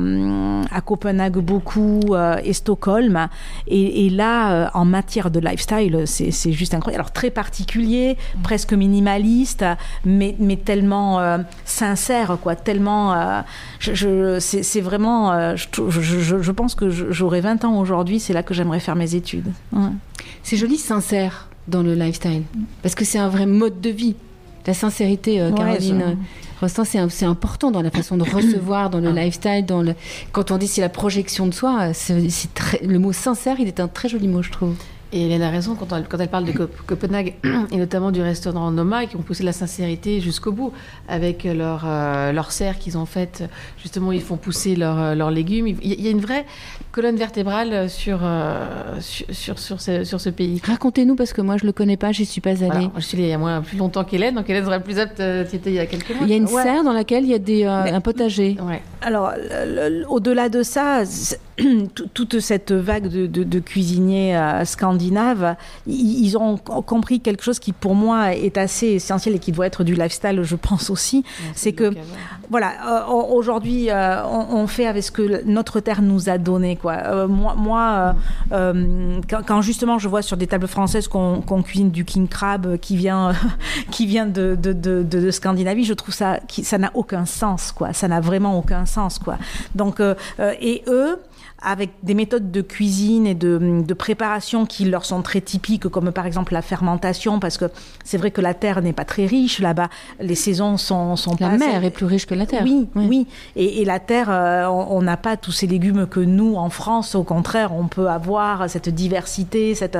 à, 0.71 0.81
Copenhague 0.81 1.37
beaucoup 1.37 2.01
euh, 2.11 2.37
et 2.43 2.53
Stockholm. 2.53 3.27
Et, 3.67 4.05
et 4.05 4.09
là, 4.09 4.71
en 4.73 4.85
matière 4.85 5.29
de 5.31 5.39
lifestyle, 5.39 6.03
c'est 6.05 6.51
juste 6.51 6.73
incroyable. 6.73 7.01
Alors 7.01 7.11
très 7.11 7.29
particulier, 7.29 8.17
presque 8.43 8.73
minimaliste, 8.73 9.65
mais, 10.05 10.35
mais 10.39 10.55
tellement 10.55 11.19
sincère, 11.65 12.37
quoi. 12.41 12.55
Tellement. 12.55 13.43
je, 13.79 13.93
je 13.93 14.39
c'est 14.39 14.81
vraiment. 14.81 15.55
Je, 15.55 15.65
je, 15.89 16.41
je, 16.41 16.51
pense 16.51 16.75
que 16.75 16.89
j'aurai 16.89 17.41
20 17.41 17.65
ans 17.65 17.79
aujourd'hui. 17.79 18.19
C'est 18.19 18.33
là 18.33 18.43
que 18.43 18.53
j'aimerais 18.53 18.79
faire 18.79 18.95
mes 18.95 19.15
études. 19.15 19.51
Ouais. 19.71 19.89
C'est 20.43 20.57
joli, 20.57 20.77
sincère 20.77 21.49
dans 21.67 21.81
le 21.81 21.93
lifestyle, 21.93 22.43
parce 22.81 22.93
que 22.95 23.05
c'est 23.05 23.19
un 23.19 23.29
vrai 23.29 23.45
mode 23.45 23.79
de 23.79 23.89
vie. 23.89 24.15
La 24.65 24.73
sincérité, 24.73 25.41
euh, 25.41 25.51
Caroline. 25.51 25.97
Ouais, 25.97 26.17
Rostand, 26.61 26.83
c'est 27.09 27.25
important 27.25 27.71
dans 27.71 27.81
la 27.81 27.91
façon 27.91 28.17
de 28.17 28.23
recevoir, 28.29 28.89
dans 28.89 28.99
le 28.99 29.11
lifestyle, 29.11 29.65
dans 29.65 29.81
le... 29.81 29.95
quand 30.31 30.51
on 30.51 30.57
dit 30.57 30.67
c'est 30.67 30.81
la 30.81 30.89
projection 30.89 31.47
de 31.47 31.53
soi, 31.53 31.93
c'est 31.93 32.53
très... 32.53 32.79
le 32.79 32.99
mot 32.99 33.13
sincère, 33.13 33.57
il 33.59 33.67
est 33.67 33.79
un 33.79 33.87
très 33.87 34.09
joli 34.09 34.27
mot, 34.27 34.41
je 34.41 34.51
trouve. 34.51 34.75
Et 35.15 35.27
Hélène 35.27 35.43
a 35.43 35.51
raison 35.51 35.75
quand 35.75 35.95
elle, 35.95 36.07
quand 36.09 36.17
elle 36.17 36.27
parle 36.27 36.45
de 36.45 36.51
Copenhague 36.87 37.35
et 37.71 37.77
notamment 37.77 38.11
du 38.11 38.21
restaurant 38.21 38.71
Noma 38.71 39.05
qui 39.05 39.15
ont 39.15 39.21
poussé 39.21 39.43
la 39.43 39.51
sincérité 39.53 40.19
jusqu'au 40.21 40.51
bout 40.51 40.73
avec 41.07 41.43
leur, 41.43 41.83
euh, 41.85 42.31
leur 42.31 42.51
serre 42.51 42.79
qu'ils 42.79 42.97
ont 42.97 43.05
faite. 43.05 43.43
Justement, 43.77 44.11
ils 44.11 44.21
font 44.21 44.37
pousser 44.37 44.75
leurs 44.75 45.15
leurs 45.15 45.29
légumes. 45.29 45.67
Il 45.67 46.01
y 46.01 46.07
a 46.07 46.11
une 46.11 46.19
vraie 46.19 46.45
colonne 46.91 47.15
vertébrale 47.15 47.89
sur, 47.89 48.21
euh, 48.23 48.97
sur, 49.01 49.25
sur, 49.31 49.59
sur, 49.59 49.79
ce, 49.79 50.03
sur 50.03 50.19
ce 50.19 50.29
pays. 50.29 50.59
Racontez-nous 50.63 51.15
parce 51.15 51.31
que 51.31 51.41
moi 51.41 51.57
je 51.57 51.63
ne 51.63 51.67
le 51.67 51.73
connais 51.73 51.97
pas, 51.97 52.11
j'y 52.11 52.25
suis 52.25 52.41
pas 52.41 52.63
allée. 52.63 52.89
Je 52.95 53.01
suis 53.01 53.17
allée 53.17 53.27
il 53.27 53.31
y 53.31 53.33
a 53.33 53.37
moins, 53.37 53.61
plus 53.61 53.77
longtemps 53.77 54.03
qu'Hélène, 54.03 54.33
donc 54.33 54.49
Hélène 54.49 54.65
sera 54.65 54.79
plus 54.79 54.97
apte, 54.97 55.17
tu 55.17 55.55
étais 55.55 55.69
il 55.69 55.75
y 55.75 55.79
a 55.79 55.85
quelques 55.85 56.09
mois. 56.09 56.21
Il 56.23 56.29
y 56.29 56.33
a 56.33 56.37
une 56.37 56.45
ouais. 56.45 56.63
serre 56.63 56.83
dans 56.83 56.93
laquelle 56.93 57.23
il 57.23 57.29
y 57.29 57.35
a 57.35 57.39
des, 57.39 57.65
euh, 57.65 57.93
un 57.93 58.01
potager. 58.01 58.57
Ouais. 58.61 58.81
Alors, 59.01 59.31
au-delà 60.09 60.49
de 60.49 60.63
ça, 60.63 61.03
toute 62.13 62.39
cette 62.39 62.71
vague 62.71 63.07
de, 63.07 63.27
de, 63.27 63.43
de 63.43 63.59
cuisiniers 63.59 64.35
euh, 64.35 64.65
scandinaves, 64.65 65.55
ils, 65.85 66.25
ils, 66.25 66.37
ont 66.37 66.57
compris 66.57 67.19
quelque 67.19 67.43
chose 67.43 67.59
qui 67.59 67.73
pour 67.73 67.93
moi 67.93 68.33
est 68.33 68.57
assez 68.57 68.87
essentiel 68.87 69.35
et 69.35 69.39
qui 69.39 69.51
doit 69.51 69.67
être 69.67 69.83
du 69.83 69.93
lifestyle, 69.93 70.41
je 70.43 70.55
pense 70.55 70.89
aussi. 70.89 71.23
C'est 71.53 71.73
que, 71.73 71.93
voilà, 72.49 73.05
euh, 73.07 73.13
aujourd'hui, 73.13 73.89
euh, 73.89 74.25
on, 74.25 74.61
on, 74.61 74.67
fait 74.67 74.87
avec 74.87 75.03
ce 75.03 75.11
que 75.11 75.43
notre 75.45 75.79
terre 75.79 76.01
nous 76.01 76.29
a 76.29 76.37
donné. 76.37 76.75
Quoi. 76.75 77.27
Moi, 77.27 77.55
moi 77.55 78.15
quand, 78.49 79.43
quand, 79.45 79.61
justement 79.61 79.99
je 79.99 80.07
vois 80.07 80.21
sur 80.21 80.37
des 80.37 80.47
tables 80.47 80.67
françaises 80.67 81.07
qu'on 81.07 81.41
qu 81.41 81.63
cuisine 81.63 81.91
du 81.91 82.03
king 82.03 82.27
crab 82.27 82.77
qui 82.77 82.95
vient, 82.97 83.33
qui 83.91 84.07
vient 84.07 84.25
de, 84.25 84.57
de, 84.59 84.73
de, 84.73 85.31
Scandinavie, 85.31 85.83
je 85.83 85.93
trouve 85.93 86.13
ça, 86.13 86.39
qui, 86.47 86.63
ça 86.63 86.77
n'a 86.77 86.91
aucun 86.95 87.25
sens. 87.25 87.71
Quoi. 87.71 87.93
Ça 87.93 88.07
n'a 88.07 88.21
vraiment 88.21 88.57
aucun 88.57 88.85
sens. 88.85 89.19
Quoi. 89.19 89.37
Donc, 89.75 90.01
et 90.59 90.83
eux, 90.87 91.19
avec 91.63 91.91
des 92.03 92.13
méthodes 92.13 92.51
de 92.51 92.61
cuisine 92.61 93.25
et 93.25 93.35
de, 93.35 93.83
de, 93.85 93.93
préparation 93.93 94.65
qui 94.65 94.85
leur 94.85 95.05
sont 95.05 95.21
très 95.21 95.39
typiques, 95.41 95.87
comme 95.87 96.11
par 96.11 96.25
exemple 96.25 96.53
la 96.53 96.61
fermentation, 96.61 97.39
parce 97.39 97.57
que 97.57 97.65
c'est 98.03 98.17
vrai 98.17 98.31
que 98.31 98.41
la 98.41 98.53
terre 98.53 98.81
n'est 98.81 98.93
pas 98.93 99.05
très 99.05 99.25
riche 99.25 99.59
là-bas. 99.59 99.89
Les 100.19 100.35
saisons 100.35 100.77
sont, 100.77 101.15
sont 101.15 101.31
la 101.39 101.47
pas. 101.47 101.51
La 101.53 101.57
mer 101.57 101.77
assez... 101.77 101.87
est 101.87 101.89
plus 101.91 102.05
riche 102.05 102.25
que 102.25 102.35
la 102.35 102.45
terre. 102.45 102.63
Oui, 102.63 102.87
oui. 102.95 103.05
oui. 103.09 103.27
Et, 103.55 103.81
et, 103.81 103.85
la 103.85 103.99
terre, 103.99 104.27
euh, 104.29 104.65
on 104.67 105.01
n'a 105.01 105.15
pas 105.15 105.37
tous 105.37 105.53
ces 105.53 105.67
légumes 105.67 106.05
que 106.05 106.19
nous, 106.19 106.55
en 106.55 106.69
France, 106.69 107.15
au 107.15 107.23
contraire, 107.23 107.73
on 107.73 107.87
peut 107.87 108.09
avoir 108.09 108.69
cette 108.69 108.89
diversité. 108.89 109.73
Cette... 109.73 109.97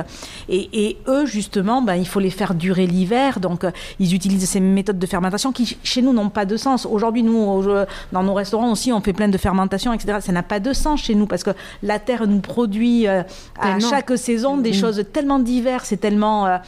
Et, 0.48 0.68
et 0.86 0.98
eux, 1.08 1.24
justement, 1.24 1.80
ben, 1.80 1.94
il 1.94 2.06
faut 2.06 2.20
les 2.20 2.30
faire 2.30 2.54
durer 2.54 2.86
l'hiver. 2.86 3.40
Donc, 3.40 3.64
euh, 3.64 3.70
ils 3.98 4.14
utilisent 4.14 4.48
ces 4.48 4.60
méthodes 4.60 4.98
de 4.98 5.06
fermentation 5.06 5.52
qui, 5.52 5.78
chez 5.82 6.02
nous, 6.02 6.12
n'ont 6.12 6.28
pas 6.28 6.44
de 6.44 6.56
sens. 6.56 6.86
Aujourd'hui, 6.86 7.22
nous, 7.22 7.64
dans 8.12 8.22
nos 8.22 8.34
restaurants 8.34 8.70
aussi, 8.70 8.92
on 8.92 9.00
fait 9.00 9.14
plein 9.14 9.28
de 9.28 9.38
fermentation, 9.38 9.94
etc. 9.94 10.18
Ça 10.20 10.32
n'a 10.32 10.42
pas 10.42 10.60
de 10.60 10.72
sens 10.74 11.00
chez 11.00 11.14
nous 11.14 11.26
parce 11.26 11.42
que 11.42 11.53
la 11.82 11.98
terre 11.98 12.26
nous 12.26 12.40
produit 12.40 13.06
euh, 13.06 13.22
à 13.60 13.78
chaque 13.80 14.16
saison 14.18 14.56
des 14.56 14.70
mmh. 14.70 14.74
choses 14.74 15.04
tellement 15.12 15.38
diverses 15.38 15.92
et 15.92 15.96
tellement 15.96 16.46
euh, 16.46 16.58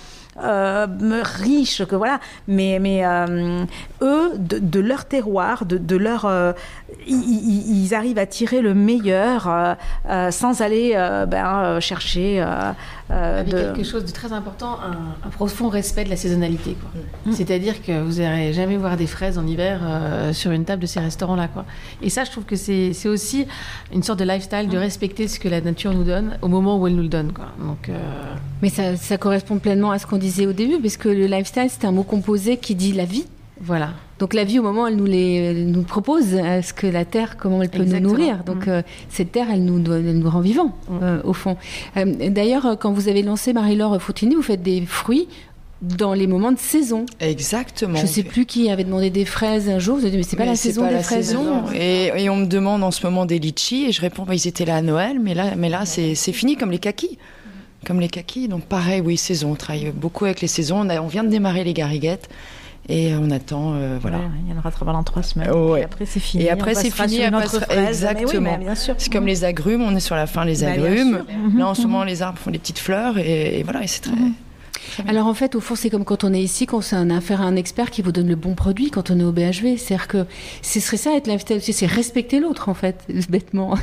euh, 0.42 0.86
riches 1.22 1.84
que 1.84 1.96
voilà. 1.96 2.20
Mais, 2.48 2.78
mais 2.78 3.04
euh, 3.04 3.64
eux, 4.02 4.32
de, 4.36 4.58
de, 4.58 4.80
leur 4.80 5.06
terroir, 5.06 5.64
de, 5.64 5.78
de 5.78 5.96
leur, 5.96 6.26
euh, 6.26 6.52
ils, 7.06 7.84
ils, 7.84 7.94
arrivent 7.94 8.18
à 8.18 8.26
tirer 8.26 8.60
le 8.60 8.74
meilleur 8.74 9.48
euh, 9.48 10.30
sans 10.30 10.60
aller 10.60 10.92
ben, 11.28 11.80
chercher. 11.80 12.44
Avec 13.08 13.48
de... 13.48 13.72
quelque 13.72 13.84
chose 13.84 14.04
de 14.04 14.10
très 14.10 14.32
important, 14.32 14.78
un, 14.80 15.26
un 15.26 15.30
profond 15.30 15.68
respect 15.68 16.04
de 16.04 16.10
la 16.10 16.16
saisonnalité. 16.16 16.76
Mmh. 17.24 17.32
C'est-à-dire 17.32 17.80
que 17.80 18.02
vous 18.02 18.20
n'allez 18.20 18.52
jamais 18.52 18.76
voir 18.76 18.96
des 18.96 19.06
fraises 19.06 19.38
en 19.38 19.46
hiver 19.46 19.80
sur 20.32 20.50
une 20.50 20.64
table 20.64 20.82
de 20.82 20.86
ces 20.86 20.98
restaurants-là. 20.98 21.48
Et 22.02 22.10
ça, 22.10 22.24
je 22.24 22.32
trouve 22.32 22.44
que 22.44 22.56
c'est 22.56 23.08
aussi 23.08 23.46
une 23.92 24.02
sorte 24.02 24.18
de 24.18 24.24
lifestyle 24.24 24.68
de 24.68 24.78
respecter 24.78 25.28
ce 25.28 25.38
que 25.38 25.48
la 25.48 25.60
nature 25.60 25.94
nous 25.94 26.04
donne 26.04 26.38
au 26.42 26.48
moment 26.48 26.78
où 26.78 26.86
elle 26.88 26.96
nous 26.96 27.02
le 27.02 27.08
donne. 27.08 27.32
Quoi. 27.32 27.46
Donc, 27.60 27.90
Mais 28.62 28.68
ça, 28.68 28.96
ça 28.96 29.18
correspond 29.18 29.58
pleinement 29.58 29.92
à 29.92 29.98
ce 29.98 30.06
qu'on 30.06 30.18
disait 30.18 30.46
au 30.46 30.52
début, 30.52 30.80
parce 30.80 30.96
que 30.96 31.08
le 31.08 31.26
lifestyle, 31.26 31.68
c'est 31.68 31.84
un 31.84 31.92
mot 31.92 32.02
composé 32.02 32.56
qui 32.56 32.74
dit 32.74 32.92
la 32.92 33.04
vie. 33.04 33.26
Voilà. 33.60 33.90
Donc 34.18 34.34
la 34.34 34.44
vie, 34.44 34.58
au 34.58 34.62
moment 34.62 34.82
où 34.82 34.86
elle 34.86 34.96
nous, 34.96 35.06
les, 35.06 35.34
elle 35.34 35.70
nous 35.70 35.82
propose, 35.82 36.34
est-ce 36.34 36.74
que 36.74 36.86
la 36.86 37.04
terre, 37.04 37.36
comment 37.36 37.62
elle 37.62 37.70
peut 37.70 37.82
Exactement. 37.82 38.12
nous 38.12 38.18
nourrir 38.18 38.44
Donc 38.44 38.66
mmh. 38.66 38.70
euh, 38.70 38.82
cette 39.08 39.32
terre, 39.32 39.48
elle 39.52 39.64
nous, 39.64 39.82
elle 39.92 40.18
nous 40.18 40.30
rend 40.30 40.40
vivants, 40.40 40.76
mmh. 40.88 40.98
euh, 41.02 41.20
au 41.24 41.32
fond. 41.32 41.56
Euh, 41.96 42.30
D'ailleurs, 42.30 42.76
quand 42.78 42.92
vous 42.92 43.08
avez 43.08 43.22
lancé 43.22 43.52
Marie-Laure 43.52 44.00
Fautini, 44.00 44.34
vous 44.34 44.42
faites 44.42 44.62
des 44.62 44.82
fruits 44.86 45.28
dans 45.82 46.14
les 46.14 46.26
moments 46.26 46.52
de 46.52 46.58
saison. 46.58 47.04
Exactement. 47.20 47.96
Je 47.96 48.02
ne 48.02 48.06
sais 48.06 48.22
plus 48.22 48.46
qui 48.46 48.70
avait 48.70 48.84
demandé 48.84 49.10
des 49.10 49.26
fraises 49.26 49.68
un 49.68 49.78
jour. 49.78 49.96
Vous 49.96 50.02
avez 50.02 50.10
dit, 50.10 50.16
mais 50.16 50.22
c'est 50.22 50.36
pas 50.36 50.44
mais 50.44 50.50
la 50.50 50.56
saison 50.56 50.82
pas 50.82 50.88
des 50.88 50.94
la 50.94 51.02
fraises. 51.02 51.28
Saison. 51.28 51.64
Et, 51.74 52.12
et, 52.16 52.30
on 52.30 52.36
me 52.36 52.46
demande 52.46 52.82
en 52.82 52.90
ce 52.90 53.04
moment 53.06 53.26
des 53.26 53.38
litchis 53.38 53.84
et 53.86 53.92
je 53.92 54.00
réponds, 54.00 54.24
bah, 54.24 54.34
ils 54.34 54.48
étaient 54.48 54.64
là 54.64 54.76
à 54.76 54.82
Noël, 54.82 55.18
mais 55.20 55.34
là, 55.34 55.54
mais 55.56 55.68
là 55.68 55.84
c'est 55.84 56.14
fini 56.14 56.56
comme 56.56 56.70
les 56.70 56.78
kakis 56.78 57.18
comme 57.86 58.00
les 58.00 58.08
kakis. 58.08 58.48
Donc 58.48 58.64
pareil, 58.64 59.00
oui, 59.00 59.16
saison. 59.16 59.52
On 59.52 59.54
travaille 59.54 59.92
beaucoup 59.92 60.24
avec 60.24 60.40
les 60.40 60.48
saisons. 60.48 60.80
On, 60.80 60.88
a, 60.88 61.00
on 61.00 61.06
vient 61.06 61.22
de 61.22 61.28
démarrer 61.28 61.62
les 61.62 61.72
gariguettes. 61.72 62.28
Et 62.88 63.14
on 63.16 63.30
attend, 63.30 63.74
euh, 63.74 63.98
voilà. 64.00 64.18
Ouais, 64.18 64.24
il 64.44 64.52
y 64.52 64.54
en 64.54 64.58
aura 64.58 64.70
travail 64.70 64.94
en 64.94 65.02
trois 65.02 65.22
semaines. 65.22 65.50
Oh, 65.52 65.72
ouais. 65.72 65.80
Et 65.80 65.84
après, 65.84 66.06
c'est 66.06 66.20
fini. 66.20 66.44
Et 66.44 66.50
après, 66.50 66.74
c'est 66.74 66.90
fini. 66.90 67.18
Fraise, 67.18 67.88
exactement. 67.88 68.58
Oui, 68.60 68.66
c'est 68.98 69.12
comme 69.12 69.26
les 69.26 69.44
agrumes. 69.44 69.82
On 69.82 69.94
est 69.96 70.00
sur 70.00 70.14
la 70.14 70.26
fin 70.26 70.46
des 70.46 70.60
bah, 70.60 70.70
agrumes. 70.70 71.24
Là, 71.56 71.68
en 71.68 71.74
ce 71.74 71.82
moment, 71.86 72.04
les 72.04 72.22
arbres 72.22 72.38
font 72.38 72.50
des 72.50 72.58
petites 72.58 72.78
fleurs. 72.78 73.18
Et, 73.18 73.58
et 73.58 73.62
voilà, 73.64 73.82
et 73.82 73.88
c'est 73.88 74.02
très. 74.02 74.12
Mm 74.12 74.28
-hmm. 74.28 74.45
Alors 75.08 75.26
en 75.26 75.34
fait, 75.34 75.54
au 75.54 75.60
fond, 75.60 75.74
c'est 75.74 75.90
comme 75.90 76.04
quand 76.04 76.24
on 76.24 76.32
est 76.32 76.40
ici, 76.40 76.66
quand 76.66 76.80
on 76.92 77.10
a 77.10 77.16
affaire 77.16 77.40
à 77.40 77.44
un 77.44 77.56
expert 77.56 77.90
qui 77.90 78.02
vous 78.02 78.12
donne 78.12 78.28
le 78.28 78.36
bon 78.36 78.54
produit 78.54 78.90
quand 78.90 79.10
on 79.10 79.18
est 79.18 79.24
au 79.24 79.32
BHV. 79.32 79.76
C'est-à-dire 79.76 80.08
que 80.08 80.26
ce 80.62 80.80
serait 80.80 80.96
ça 80.96 81.16
être 81.16 81.26
l'invité 81.26 81.56
aussi, 81.56 81.72
c'est 81.72 81.86
respecter 81.86 82.40
l'autre 82.40 82.68
en 82.68 82.74
fait, 82.74 83.04
bêtement. 83.28 83.74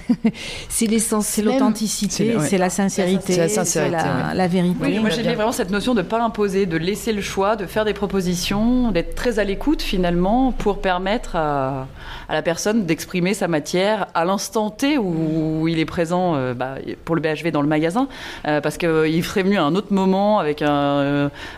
c'est 0.69 0.88
l'essence. 0.88 1.27
C'est 1.27 1.41
l'authenticité, 1.41 2.36
c'est 2.41 2.58
la 2.58 2.69
sincérité, 2.69 3.34
c'est 3.34 3.38
la, 3.38 3.49
sincérité, 3.49 3.91
la, 3.91 4.27
ouais. 4.27 4.36
la, 4.36 4.47
vérité. 4.47 4.77
Oui, 4.82 4.99
moi 4.99 5.10
j'aimais 5.10 5.36
vraiment 5.36 5.51
cette 5.51 5.71
notion 5.71 5.93
de 5.93 6.01
ne 6.01 6.08
pas 6.08 6.21
imposer, 6.21 6.65
de 6.65 6.77
laisser 6.77 7.13
le 7.13 7.21
choix, 7.21 7.56
de 7.56 7.65
faire 7.65 7.86
des 7.86 7.93
propositions, 7.93 8.91
d'être 8.91 9.15
très 9.15 9.39
à 9.39 9.43
l'écoute 9.43 9.82
finalement 9.82 10.51
pour 10.51 10.82
permettre 10.82 11.36
à, 11.36 11.88
à 12.29 12.34
la 12.34 12.41
personne 12.41 12.86
d'exprimer 12.86 13.34
sa 13.34 13.47
matière 13.47 14.08
à 14.13 14.25
l'instant 14.25 14.69
T 14.69 14.97
où, 14.97 15.67
il 15.67 15.79
est 15.79 15.86
présent 15.86 16.36
euh, 16.36 16.53
bah, 16.53 16.75
pour 17.06 17.15
le 17.15 17.21
BHV 17.21 17.51
dans 17.51 17.62
le 17.62 17.67
magasin, 17.67 18.08
euh, 18.47 18.62
parce 18.62 18.77
qu'il 18.77 19.23
ferait 19.23 19.43
mieux 19.43 19.58
à 19.58 19.63
un 19.63 19.75
autre 19.75 19.93
moment 19.93 20.39
avec 20.39 20.62
un 20.62 20.82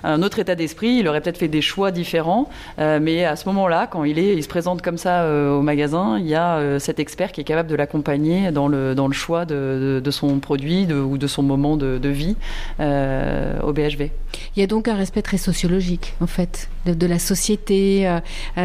un, 0.04 0.22
autre 0.24 0.40
état 0.40 0.56
d'esprit, 0.56 0.98
il 1.00 1.08
aurait 1.08 1.22
peut-être 1.22 1.38
fait 1.38 1.48
des 1.48 1.62
choix 1.62 1.92
différents. 1.92 2.50
Euh, 2.80 3.00
mais 3.02 3.26
à 3.26 3.36
ce 3.36 3.48
moment-là, 3.50 3.88
quand 3.88 4.04
il, 4.04 4.44
se 4.44 4.48
présente 4.48 4.82
comme 4.82 4.98
ça 4.98 5.24
euh, 5.24 5.58
au 5.58 5.62
magasin, 5.62 6.18
il 6.20 6.28
y 6.28 6.36
a 6.36 6.58
euh, 6.58 6.80
cet 6.80 7.00
expert 7.00 7.32
qui 7.32 7.42
est 7.42 7.46
capable 7.46 7.70
de 7.70 7.76
l'accompagner 7.76 8.52
dans 8.52 8.68
le, 8.68 8.96
choix 9.12 9.46
de, 9.46 10.02
son 10.12 10.40
produit 10.40 10.92
ou 10.92 11.18
de 11.18 11.28
son 11.28 11.44
moment 11.44 11.78
de, 11.78 12.10
vie 12.10 12.36
au 12.80 13.74
BHV. 13.74 14.12
Il 14.56 14.60
y 14.60 14.64
a 14.64 14.68
donc 14.68 14.88
un 14.88 14.96
respect 14.96 15.22
très 15.22 15.38
sociologique, 15.38 16.14
en 16.22 16.28
fait, 16.28 16.70
de, 16.86 17.08
la 17.08 17.20
société. 17.20 18.10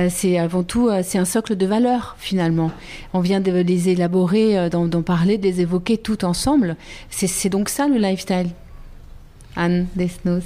C'est 0.08 0.38
avant 0.38 0.62
tout, 0.62 0.90
c'est 1.02 1.18
un 1.18 1.24
socle 1.24 1.56
de 1.56 1.66
valeurs, 1.66 2.16
finalement. 2.18 2.70
On 3.12 3.20
vient 3.20 3.40
de 3.40 3.52
les 3.52 3.88
élaborer, 3.88 4.68
d'en 4.70 5.02
parler, 5.02 5.38
de 5.38 5.44
les 5.44 5.60
évoquer 5.60 5.98
tout 5.98 6.24
ensemble. 6.24 6.76
C'est 7.10 7.48
donc 7.48 7.68
ça 7.68 7.86
le 7.88 7.96
lifestyle? 7.96 8.48
Anne 9.56 9.86
Desnos. 9.96 10.44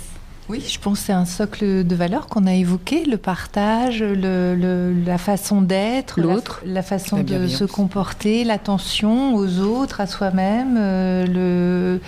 Oui, 0.51 0.63
je 0.67 0.79
pense 0.79 1.01
que 1.01 1.07
c'est 1.07 1.13
un 1.13 1.25
socle 1.25 1.85
de 1.85 1.95
valeurs 1.95 2.27
qu'on 2.27 2.47
a 2.47 2.53
évoqué, 2.53 3.05
le 3.07 3.17
partage, 3.17 4.03
le, 4.03 4.55
le, 4.55 4.95
la 5.07 5.17
façon 5.17 5.63
d'être, 5.63 6.21
l'autre, 6.21 6.61
la, 6.67 6.75
la, 6.75 6.83
façon 6.83 7.17
la 7.17 7.23
de 7.23 7.47
se 7.49 7.65
comporter, 7.65 8.45
l'attention 8.45 9.35
aux 9.37 9.61
autres, 9.61 10.03
à 10.03 10.07
soi-même, 10.07 10.77
euh, 10.79 11.25
le, 11.27 12.01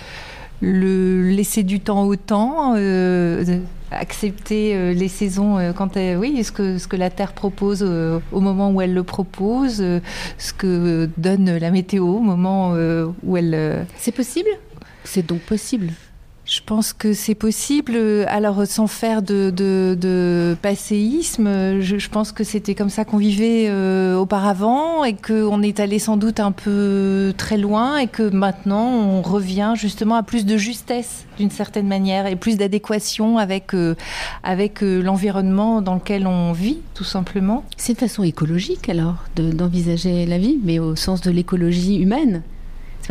le 0.61 1.29
laisser 1.31 1.63
du 1.63 1.79
temps 1.79 2.03
au 2.03 2.15
temps. 2.15 2.75
Euh, 2.77 3.43
accepter 3.89 4.93
les 4.93 5.07
saisons 5.07 5.71
quand 5.73 5.95
oui 6.17 6.43
ce 6.43 6.51
que 6.51 6.77
ce 6.77 6.89
que 6.89 6.97
la 6.97 7.09
terre 7.09 7.31
propose 7.31 7.83
au 8.33 8.41
moment 8.41 8.69
où 8.69 8.81
elle 8.81 8.93
le 8.93 9.03
propose 9.03 9.77
ce 9.77 10.53
que 10.57 11.09
donne 11.15 11.57
la 11.57 11.71
météo 11.71 12.05
au 12.05 12.19
moment 12.19 12.73
où 13.23 13.37
elle 13.37 13.85
c'est 13.97 14.11
possible? 14.11 14.49
C'est 15.05 15.25
donc 15.25 15.39
possible 15.39 15.93
je 16.47 16.61
pense 16.65 16.93
que 16.93 17.13
c'est 17.13 17.35
possible. 17.35 17.97
Alors, 18.27 18.65
sans 18.65 18.87
faire 18.87 19.21
de, 19.21 19.51
de, 19.51 20.55
passéisme, 20.61 21.81
je, 21.81 22.09
pense 22.09 22.31
que 22.31 22.43
c'était 22.43 22.73
comme 22.73 22.89
ça 22.89 23.03
qu'on 23.03 23.17
vivait 23.17 23.65
euh, 23.67 24.15
auparavant 24.15 25.03
et 25.03 25.13
qu'on 25.13 25.61
est 25.61 25.79
allé 25.79 25.99
sans 25.99 26.15
doute 26.15 26.39
un 26.39 26.53
peu 26.53 27.33
très 27.37 27.57
loin 27.57 27.97
et 27.97 28.07
que 28.07 28.29
maintenant 28.29 28.87
on 28.87 29.21
revient 29.21 29.73
justement 29.75 30.15
à 30.15 30.23
plus 30.23 30.45
de 30.45 30.55
justesse 30.55 31.25
d'une 31.37 31.51
certaine 31.51 31.87
manière 31.87 32.25
et 32.25 32.37
plus 32.37 32.55
d'adéquation 32.55 33.37
avec, 33.37 33.73
euh, 33.73 33.95
avec 34.43 34.81
euh, 34.83 35.01
l'environnement 35.01 35.81
dans 35.81 35.95
lequel 35.95 36.25
on 36.27 36.53
vit, 36.53 36.79
tout 36.93 37.03
simplement. 37.03 37.65
C'est 37.75 37.93
une 37.93 37.99
façon 37.99 38.23
écologique 38.23 38.87
alors 38.87 39.25
d'envisager 39.35 40.25
la 40.25 40.37
vie, 40.37 40.57
mais 40.63 40.79
au 40.79 40.95
sens 40.95 41.19
de 41.21 41.29
l'écologie 41.29 41.97
humaine 41.97 42.41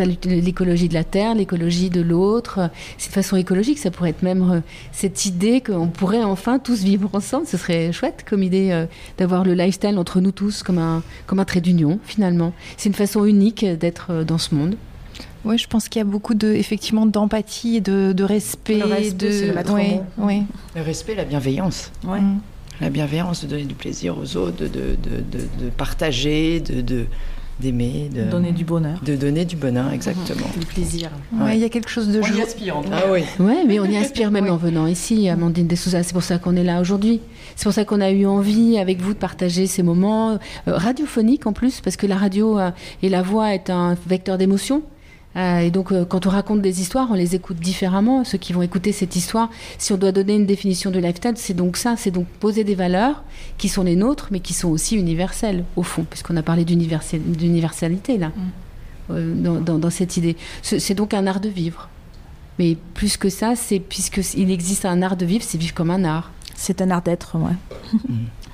l'écologie 0.05 0.89
de 0.89 0.95
la 0.95 1.05
terre, 1.05 1.35
l'écologie 1.35 1.91
de 1.91 2.01
l'autre. 2.01 2.71
C'est 2.99 3.09
de 3.09 3.15
façon 3.15 3.37
écologique, 3.37 3.79
ça 3.79 3.91
pourrait 3.91 4.11
être 4.11 4.23
même 4.23 4.51
euh, 4.51 4.61
cette 4.93 5.27
idée 5.27 5.61
qu'on 5.61 5.89
pourrait 5.89 6.23
enfin 6.23 6.59
tous 6.59 6.83
vivre 6.83 7.09
ensemble. 7.13 7.47
Ce 7.47 7.57
serait 7.57 7.93
chouette 7.93 8.25
comme 8.29 8.43
idée 8.43 8.71
euh, 8.71 8.87
d'avoir 9.19 9.45
le 9.45 9.55
lifestyle 9.55 9.99
entre 9.99 10.21
nous 10.21 10.33
tous 10.33 10.63
comme 10.63 10.79
un, 10.79 11.03
comme 11.27 11.39
un 11.39 11.45
trait 11.45 11.61
d'union 11.61 11.99
finalement. 12.05 12.53
C'est 12.77 12.89
une 12.89 12.95
façon 12.95 13.25
unique 13.25 13.65
d'être 13.65 14.09
euh, 14.11 14.25
dans 14.25 14.39
ce 14.39 14.55
monde. 14.55 14.77
Oui, 15.45 15.59
je 15.59 15.69
pense 15.69 15.89
qu'il 15.89 16.01
y 16.01 16.03
a 16.03 16.05
beaucoup 16.05 16.35
de, 16.35 16.53
effectivement 16.53 17.07
d'empathie, 17.07 17.81
de, 17.81 18.13
de 18.13 18.25
respect, 18.25 18.79
le 18.79 18.87
respect, 18.87 19.13
de 19.13 19.53
le, 19.53 19.75
oui, 19.75 20.01
oui. 20.19 20.43
le 20.75 20.83
respect, 20.83 21.15
la 21.15 21.25
bienveillance. 21.25 21.93
Ouais. 22.05 22.19
La 22.81 22.91
bienveillance, 22.91 23.45
de 23.45 23.49
donner 23.49 23.65
du 23.65 23.75
plaisir 23.75 24.19
aux 24.19 24.37
autres, 24.37 24.59
de, 24.59 24.67
de, 24.67 24.97
de, 24.97 25.65
de 25.65 25.71
partager, 25.77 26.61
de, 26.61 27.07
d'aimer, 27.61 28.11
de 28.15 28.31
donner 28.31 28.53
du 28.53 28.65
bonheur. 28.65 29.01
De 29.03 29.17
donner 29.17 29.45
du 29.45 29.57
bonheur, 29.57 29.91
exactement. 29.93 30.47
Du 30.59 30.67
plaisir. 30.67 31.11
Ouais, 31.33 31.57
il 31.57 31.61
y 31.61 31.65
a 31.65 31.69
quelque 31.69 31.89
chose 31.89 32.09
de 32.09 32.21
on 32.21 32.37
y 32.37 32.43
aspire. 32.43 32.77
Ah 32.93 33.05
oui. 33.11 33.23
Ouais, 33.39 33.65
mais 33.67 33.81
on 33.81 33.85
y 33.85 33.97
aspire 34.05 34.31
même 34.31 34.49
en 34.51 34.57
venant 34.57 34.87
ici, 34.87 35.29
Amandine 35.29 35.67
Dessouza. 35.67 36.03
C'est 36.03 36.13
pour 36.13 36.23
ça 36.23 36.39
qu'on 36.39 36.57
est 36.57 36.65
là 36.65 36.81
aujourd'hui. 36.81 37.21
C'est 37.55 37.65
pour 37.65 37.73
ça 37.73 37.85
qu'on 37.85 38.01
a 38.01 38.11
eu 38.11 38.27
envie 38.27 38.79
avec 38.79 39.01
vous 39.01 39.15
de 39.15 39.19
partager 39.19 39.67
ces 39.67 39.83
moments 39.83 40.33
euh, 40.33 40.37
radiophoniques 40.67 41.47
en 41.47 41.53
plus, 41.53 41.81
parce 41.81 41.97
que 41.97 42.07
la 42.07 42.17
radio 42.17 42.59
euh, 42.59 42.71
et 43.03 43.09
la 43.09 43.23
voix 43.23 43.55
est 43.55 43.71
un 43.71 43.97
vecteur 44.07 44.39
d'émotion. 44.39 44.83
Euh, 45.37 45.59
et 45.59 45.71
donc, 45.71 45.93
euh, 45.93 46.05
quand 46.05 46.27
on 46.27 46.31
raconte 46.31 46.63
des 46.63 46.81
histoires, 46.81 47.09
on 47.11 47.15
les 47.15 47.35
écoute 47.35 47.59
différemment. 47.59 48.25
Ceux 48.25 48.39
qui 48.39 48.53
vont 48.53 48.63
écouter 48.63 48.93
cette 48.93 49.17
histoire, 49.17 49.51
si 49.79 49.93
on 49.93 49.97
doit 49.97 50.13
donner 50.13 50.35
une 50.35 50.47
définition 50.47 50.91
de 50.91 50.99
lifestyle, 50.99 51.35
c'est 51.37 51.55
donc 51.55 51.77
ça, 51.77 51.95
c'est 51.97 52.11
donc 52.11 52.27
poser 52.27 52.65
des 52.65 52.75
valeurs 52.75 53.23
qui 53.59 53.69
sont 53.69 53.83
les 53.83 53.97
nôtres, 53.97 54.29
mais 54.31 54.41
qui 54.41 54.55
sont 54.55 54.69
aussi 54.69 54.97
universelles, 54.97 55.65
au 55.77 55.83
fond, 55.83 56.07
puisqu'on 56.09 56.37
a 56.37 56.43
parlé 56.43 56.65
d'universalité, 56.65 58.19
là, 58.19 58.29
mm. 58.29 58.33
euh, 59.11 59.61
dans, 59.61 59.79
dans, 59.79 59.91
cette 59.91 60.17
idée. 60.17 60.37
C'est 60.63 60.95
donc 60.95 61.13
un 61.13 61.27
art 61.27 61.41
de 61.41 61.49
vivre. 61.49 61.89
Mais 62.59 62.77
plus 62.95 63.19
que 63.19 63.29
ça, 63.29 63.55
c'est 63.55 63.79
puisqu'il 63.79 64.51
existe 64.51 64.87
un 64.87 65.03
art 65.03 65.19
de 65.19 65.27
vivre, 65.27 65.45
c'est 65.47 65.59
vivre 65.59 65.75
comme 65.75 65.91
un 65.91 66.05
art. 66.05 66.33
C'est 66.55 66.81
un 66.81 66.91
art 66.91 67.03
d'être, 67.03 67.37
ouais. 67.37 67.99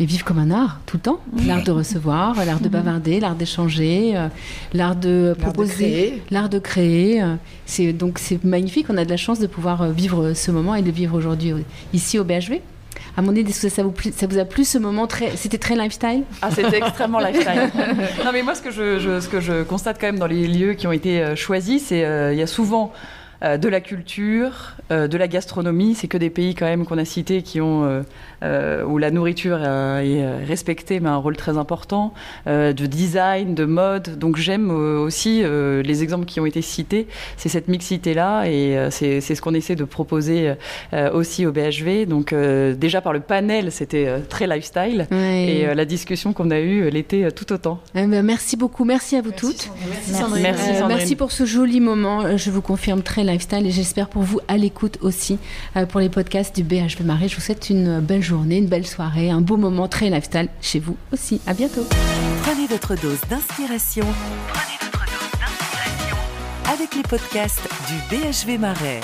Mais 0.01 0.07
vivre 0.07 0.25
comme 0.25 0.39
un 0.39 0.51
art, 0.51 0.81
tout 0.87 0.97
le 0.97 1.03
temps. 1.03 1.21
L'art 1.47 1.63
de 1.63 1.71
recevoir, 1.71 2.45
l'art 2.45 2.61
de 2.61 2.69
bavarder, 2.69 3.21
l'art 3.21 3.35
d'échanger, 3.35 4.17
euh, 4.17 4.29
l'art 4.73 4.97
de 4.97 5.37
proposer, 5.39 6.23
l'art 6.31 6.49
de 6.49 6.59
créer. 6.59 7.23
Euh, 7.23 7.35
c'est 7.67 7.93
donc 7.93 8.19
c'est 8.19 8.43
magnifique. 8.43 8.87
On 8.89 8.97
a 8.97 9.05
de 9.05 9.11
la 9.11 9.17
chance 9.17 9.39
de 9.39 9.47
pouvoir 9.47 9.83
euh, 9.83 9.91
vivre 9.91 10.33
ce 10.33 10.51
moment 10.51 10.75
et 10.75 10.83
de 10.83 10.91
vivre 10.91 11.17
aujourd'hui 11.17 11.53
ici 11.93 12.19
au 12.19 12.25
BHV. 12.25 12.61
À 13.17 13.21
mon 13.21 13.37
avis, 13.37 13.53
ça 13.53 13.83
vous, 13.83 13.93
ça 14.15 14.27
vous 14.27 14.39
a 14.39 14.45
plu 14.47 14.65
ce 14.65 14.79
moment 14.79 15.07
très, 15.07 15.37
C'était 15.37 15.59
très 15.59 15.77
lifestyle? 15.77 16.23
Ah, 16.41 16.51
c'était 16.51 16.79
extrêmement 16.79 17.19
lifestyle. 17.21 17.71
non, 18.25 18.33
mais 18.33 18.43
moi, 18.43 18.55
ce 18.55 18.63
que 18.63 18.71
je, 18.71 19.21
ce 19.21 19.29
que 19.29 19.41
je 19.41 19.63
constate 19.63 19.99
quand 20.01 20.07
même 20.07 20.19
dans 20.19 20.27
les 20.27 20.49
lieux 20.49 20.73
qui 20.73 20.87
ont 20.87 20.93
été 20.93 21.37
choisis, 21.37 21.87
c'est 21.89 22.01
il 22.33 22.39
y 22.39 22.43
a 22.43 22.47
souvent 22.47 22.93
euh, 23.43 23.57
de 23.57 23.69
la 23.69 23.81
culture, 23.81 24.77
euh, 24.93 25.09
de 25.09 25.19
la 25.19 25.27
gastronomie. 25.27 25.95
C'est 25.97 26.07
que 26.07 26.17
des 26.17 26.31
pays 26.31 26.55
quand 26.55 26.67
même 26.67 26.85
qu'on 26.85 26.99
a 26.99 27.05
cités 27.05 27.43
qui 27.43 27.61
ont 27.61 28.05
euh, 28.43 28.85
où 28.85 28.99
la 28.99 29.11
nourriture 29.11 29.63
est 29.63 30.45
respectée, 30.45 31.01
mais 31.01 31.09
un 31.09 31.17
rôle 31.17 31.37
très 31.37 31.59
important, 31.59 32.13
de 32.47 32.73
design, 32.73 33.55
de 33.55 33.65
mode. 33.65 34.19
Donc 34.19 34.37
j'aime 34.37 34.71
aussi 34.71 35.43
les 35.45 36.03
exemples 36.03 36.25
qui 36.25 36.41
ont 36.41 36.47
été 36.47 36.61
cités. 36.61 37.07
C'est 37.37 37.49
cette 37.49 37.69
mixité 37.69 38.15
là 38.15 38.45
et 38.47 38.89
c'est 38.91 39.21
ce 39.21 39.41
qu'on 39.41 39.55
essaie 39.55 39.77
de 39.77 39.85
proposer 39.85 40.55
aussi 41.13 41.47
au 41.47 41.53
BHV. 41.53 42.07
Donc 42.07 42.35
déjà 42.35 43.01
par 43.01 43.13
le 43.13 43.21
panel, 43.21 43.71
c'était 43.71 44.21
très 44.29 44.49
lifestyle 44.49 45.07
et 45.13 45.73
la 45.73 45.85
discussion 45.85 46.33
qu'on 46.33 46.51
a 46.51 46.59
eue 46.59 46.91
l'était 46.91 47.31
tout 47.31 47.53
autant. 47.53 47.81
Eh 47.95 48.07
ben, 48.07 48.23
merci 48.23 48.57
beaucoup, 48.57 48.85
merci 48.85 49.17
à 49.17 49.23
vous 49.23 49.33
toutes. 49.33 49.71
Merci, 50.41 50.65
merci 50.89 51.15
pour 51.15 51.31
ce 51.31 51.45
joli 51.45 51.81
moment. 51.81 52.37
Je 52.37 52.51
vous 52.51 52.63
confirme 52.63 53.03
très 53.03 53.23
et 53.33 53.71
j'espère 53.71 54.09
pour 54.09 54.23
vous 54.23 54.41
à 54.47 54.57
l'écoute 54.59 54.99
aussi 55.01 55.39
euh, 55.77 55.87
pour 55.87 56.01
les 56.01 56.11
podcasts 56.11 56.55
du 56.55 56.63
BHV 56.63 57.03
Marais. 57.05 57.29
Je 57.29 57.37
vous 57.37 57.41
souhaite 57.41 57.71
une 57.71 58.01
belle 58.01 58.23
journée, 58.23 58.59
une 58.59 58.67
belle 58.67 58.87
soirée, 58.87 59.31
un 59.31 59.41
beau 59.41 59.57
moment 59.57 59.89
très 59.89 60.11
lifestyle 60.11 60.49
chez 60.61 60.81
vous 60.81 60.97
aussi. 61.13 61.41
À 61.47 61.55
bientôt. 61.55 61.87
Prenez 62.43 62.67
votre 62.67 62.95
dose 63.01 63.21
d'inspiration 63.31 64.05
avec 66.73 66.95
les 66.95 67.03
podcasts 67.03 67.69
du 67.89 68.17
BHV 68.17 68.59
Marais. 68.59 69.01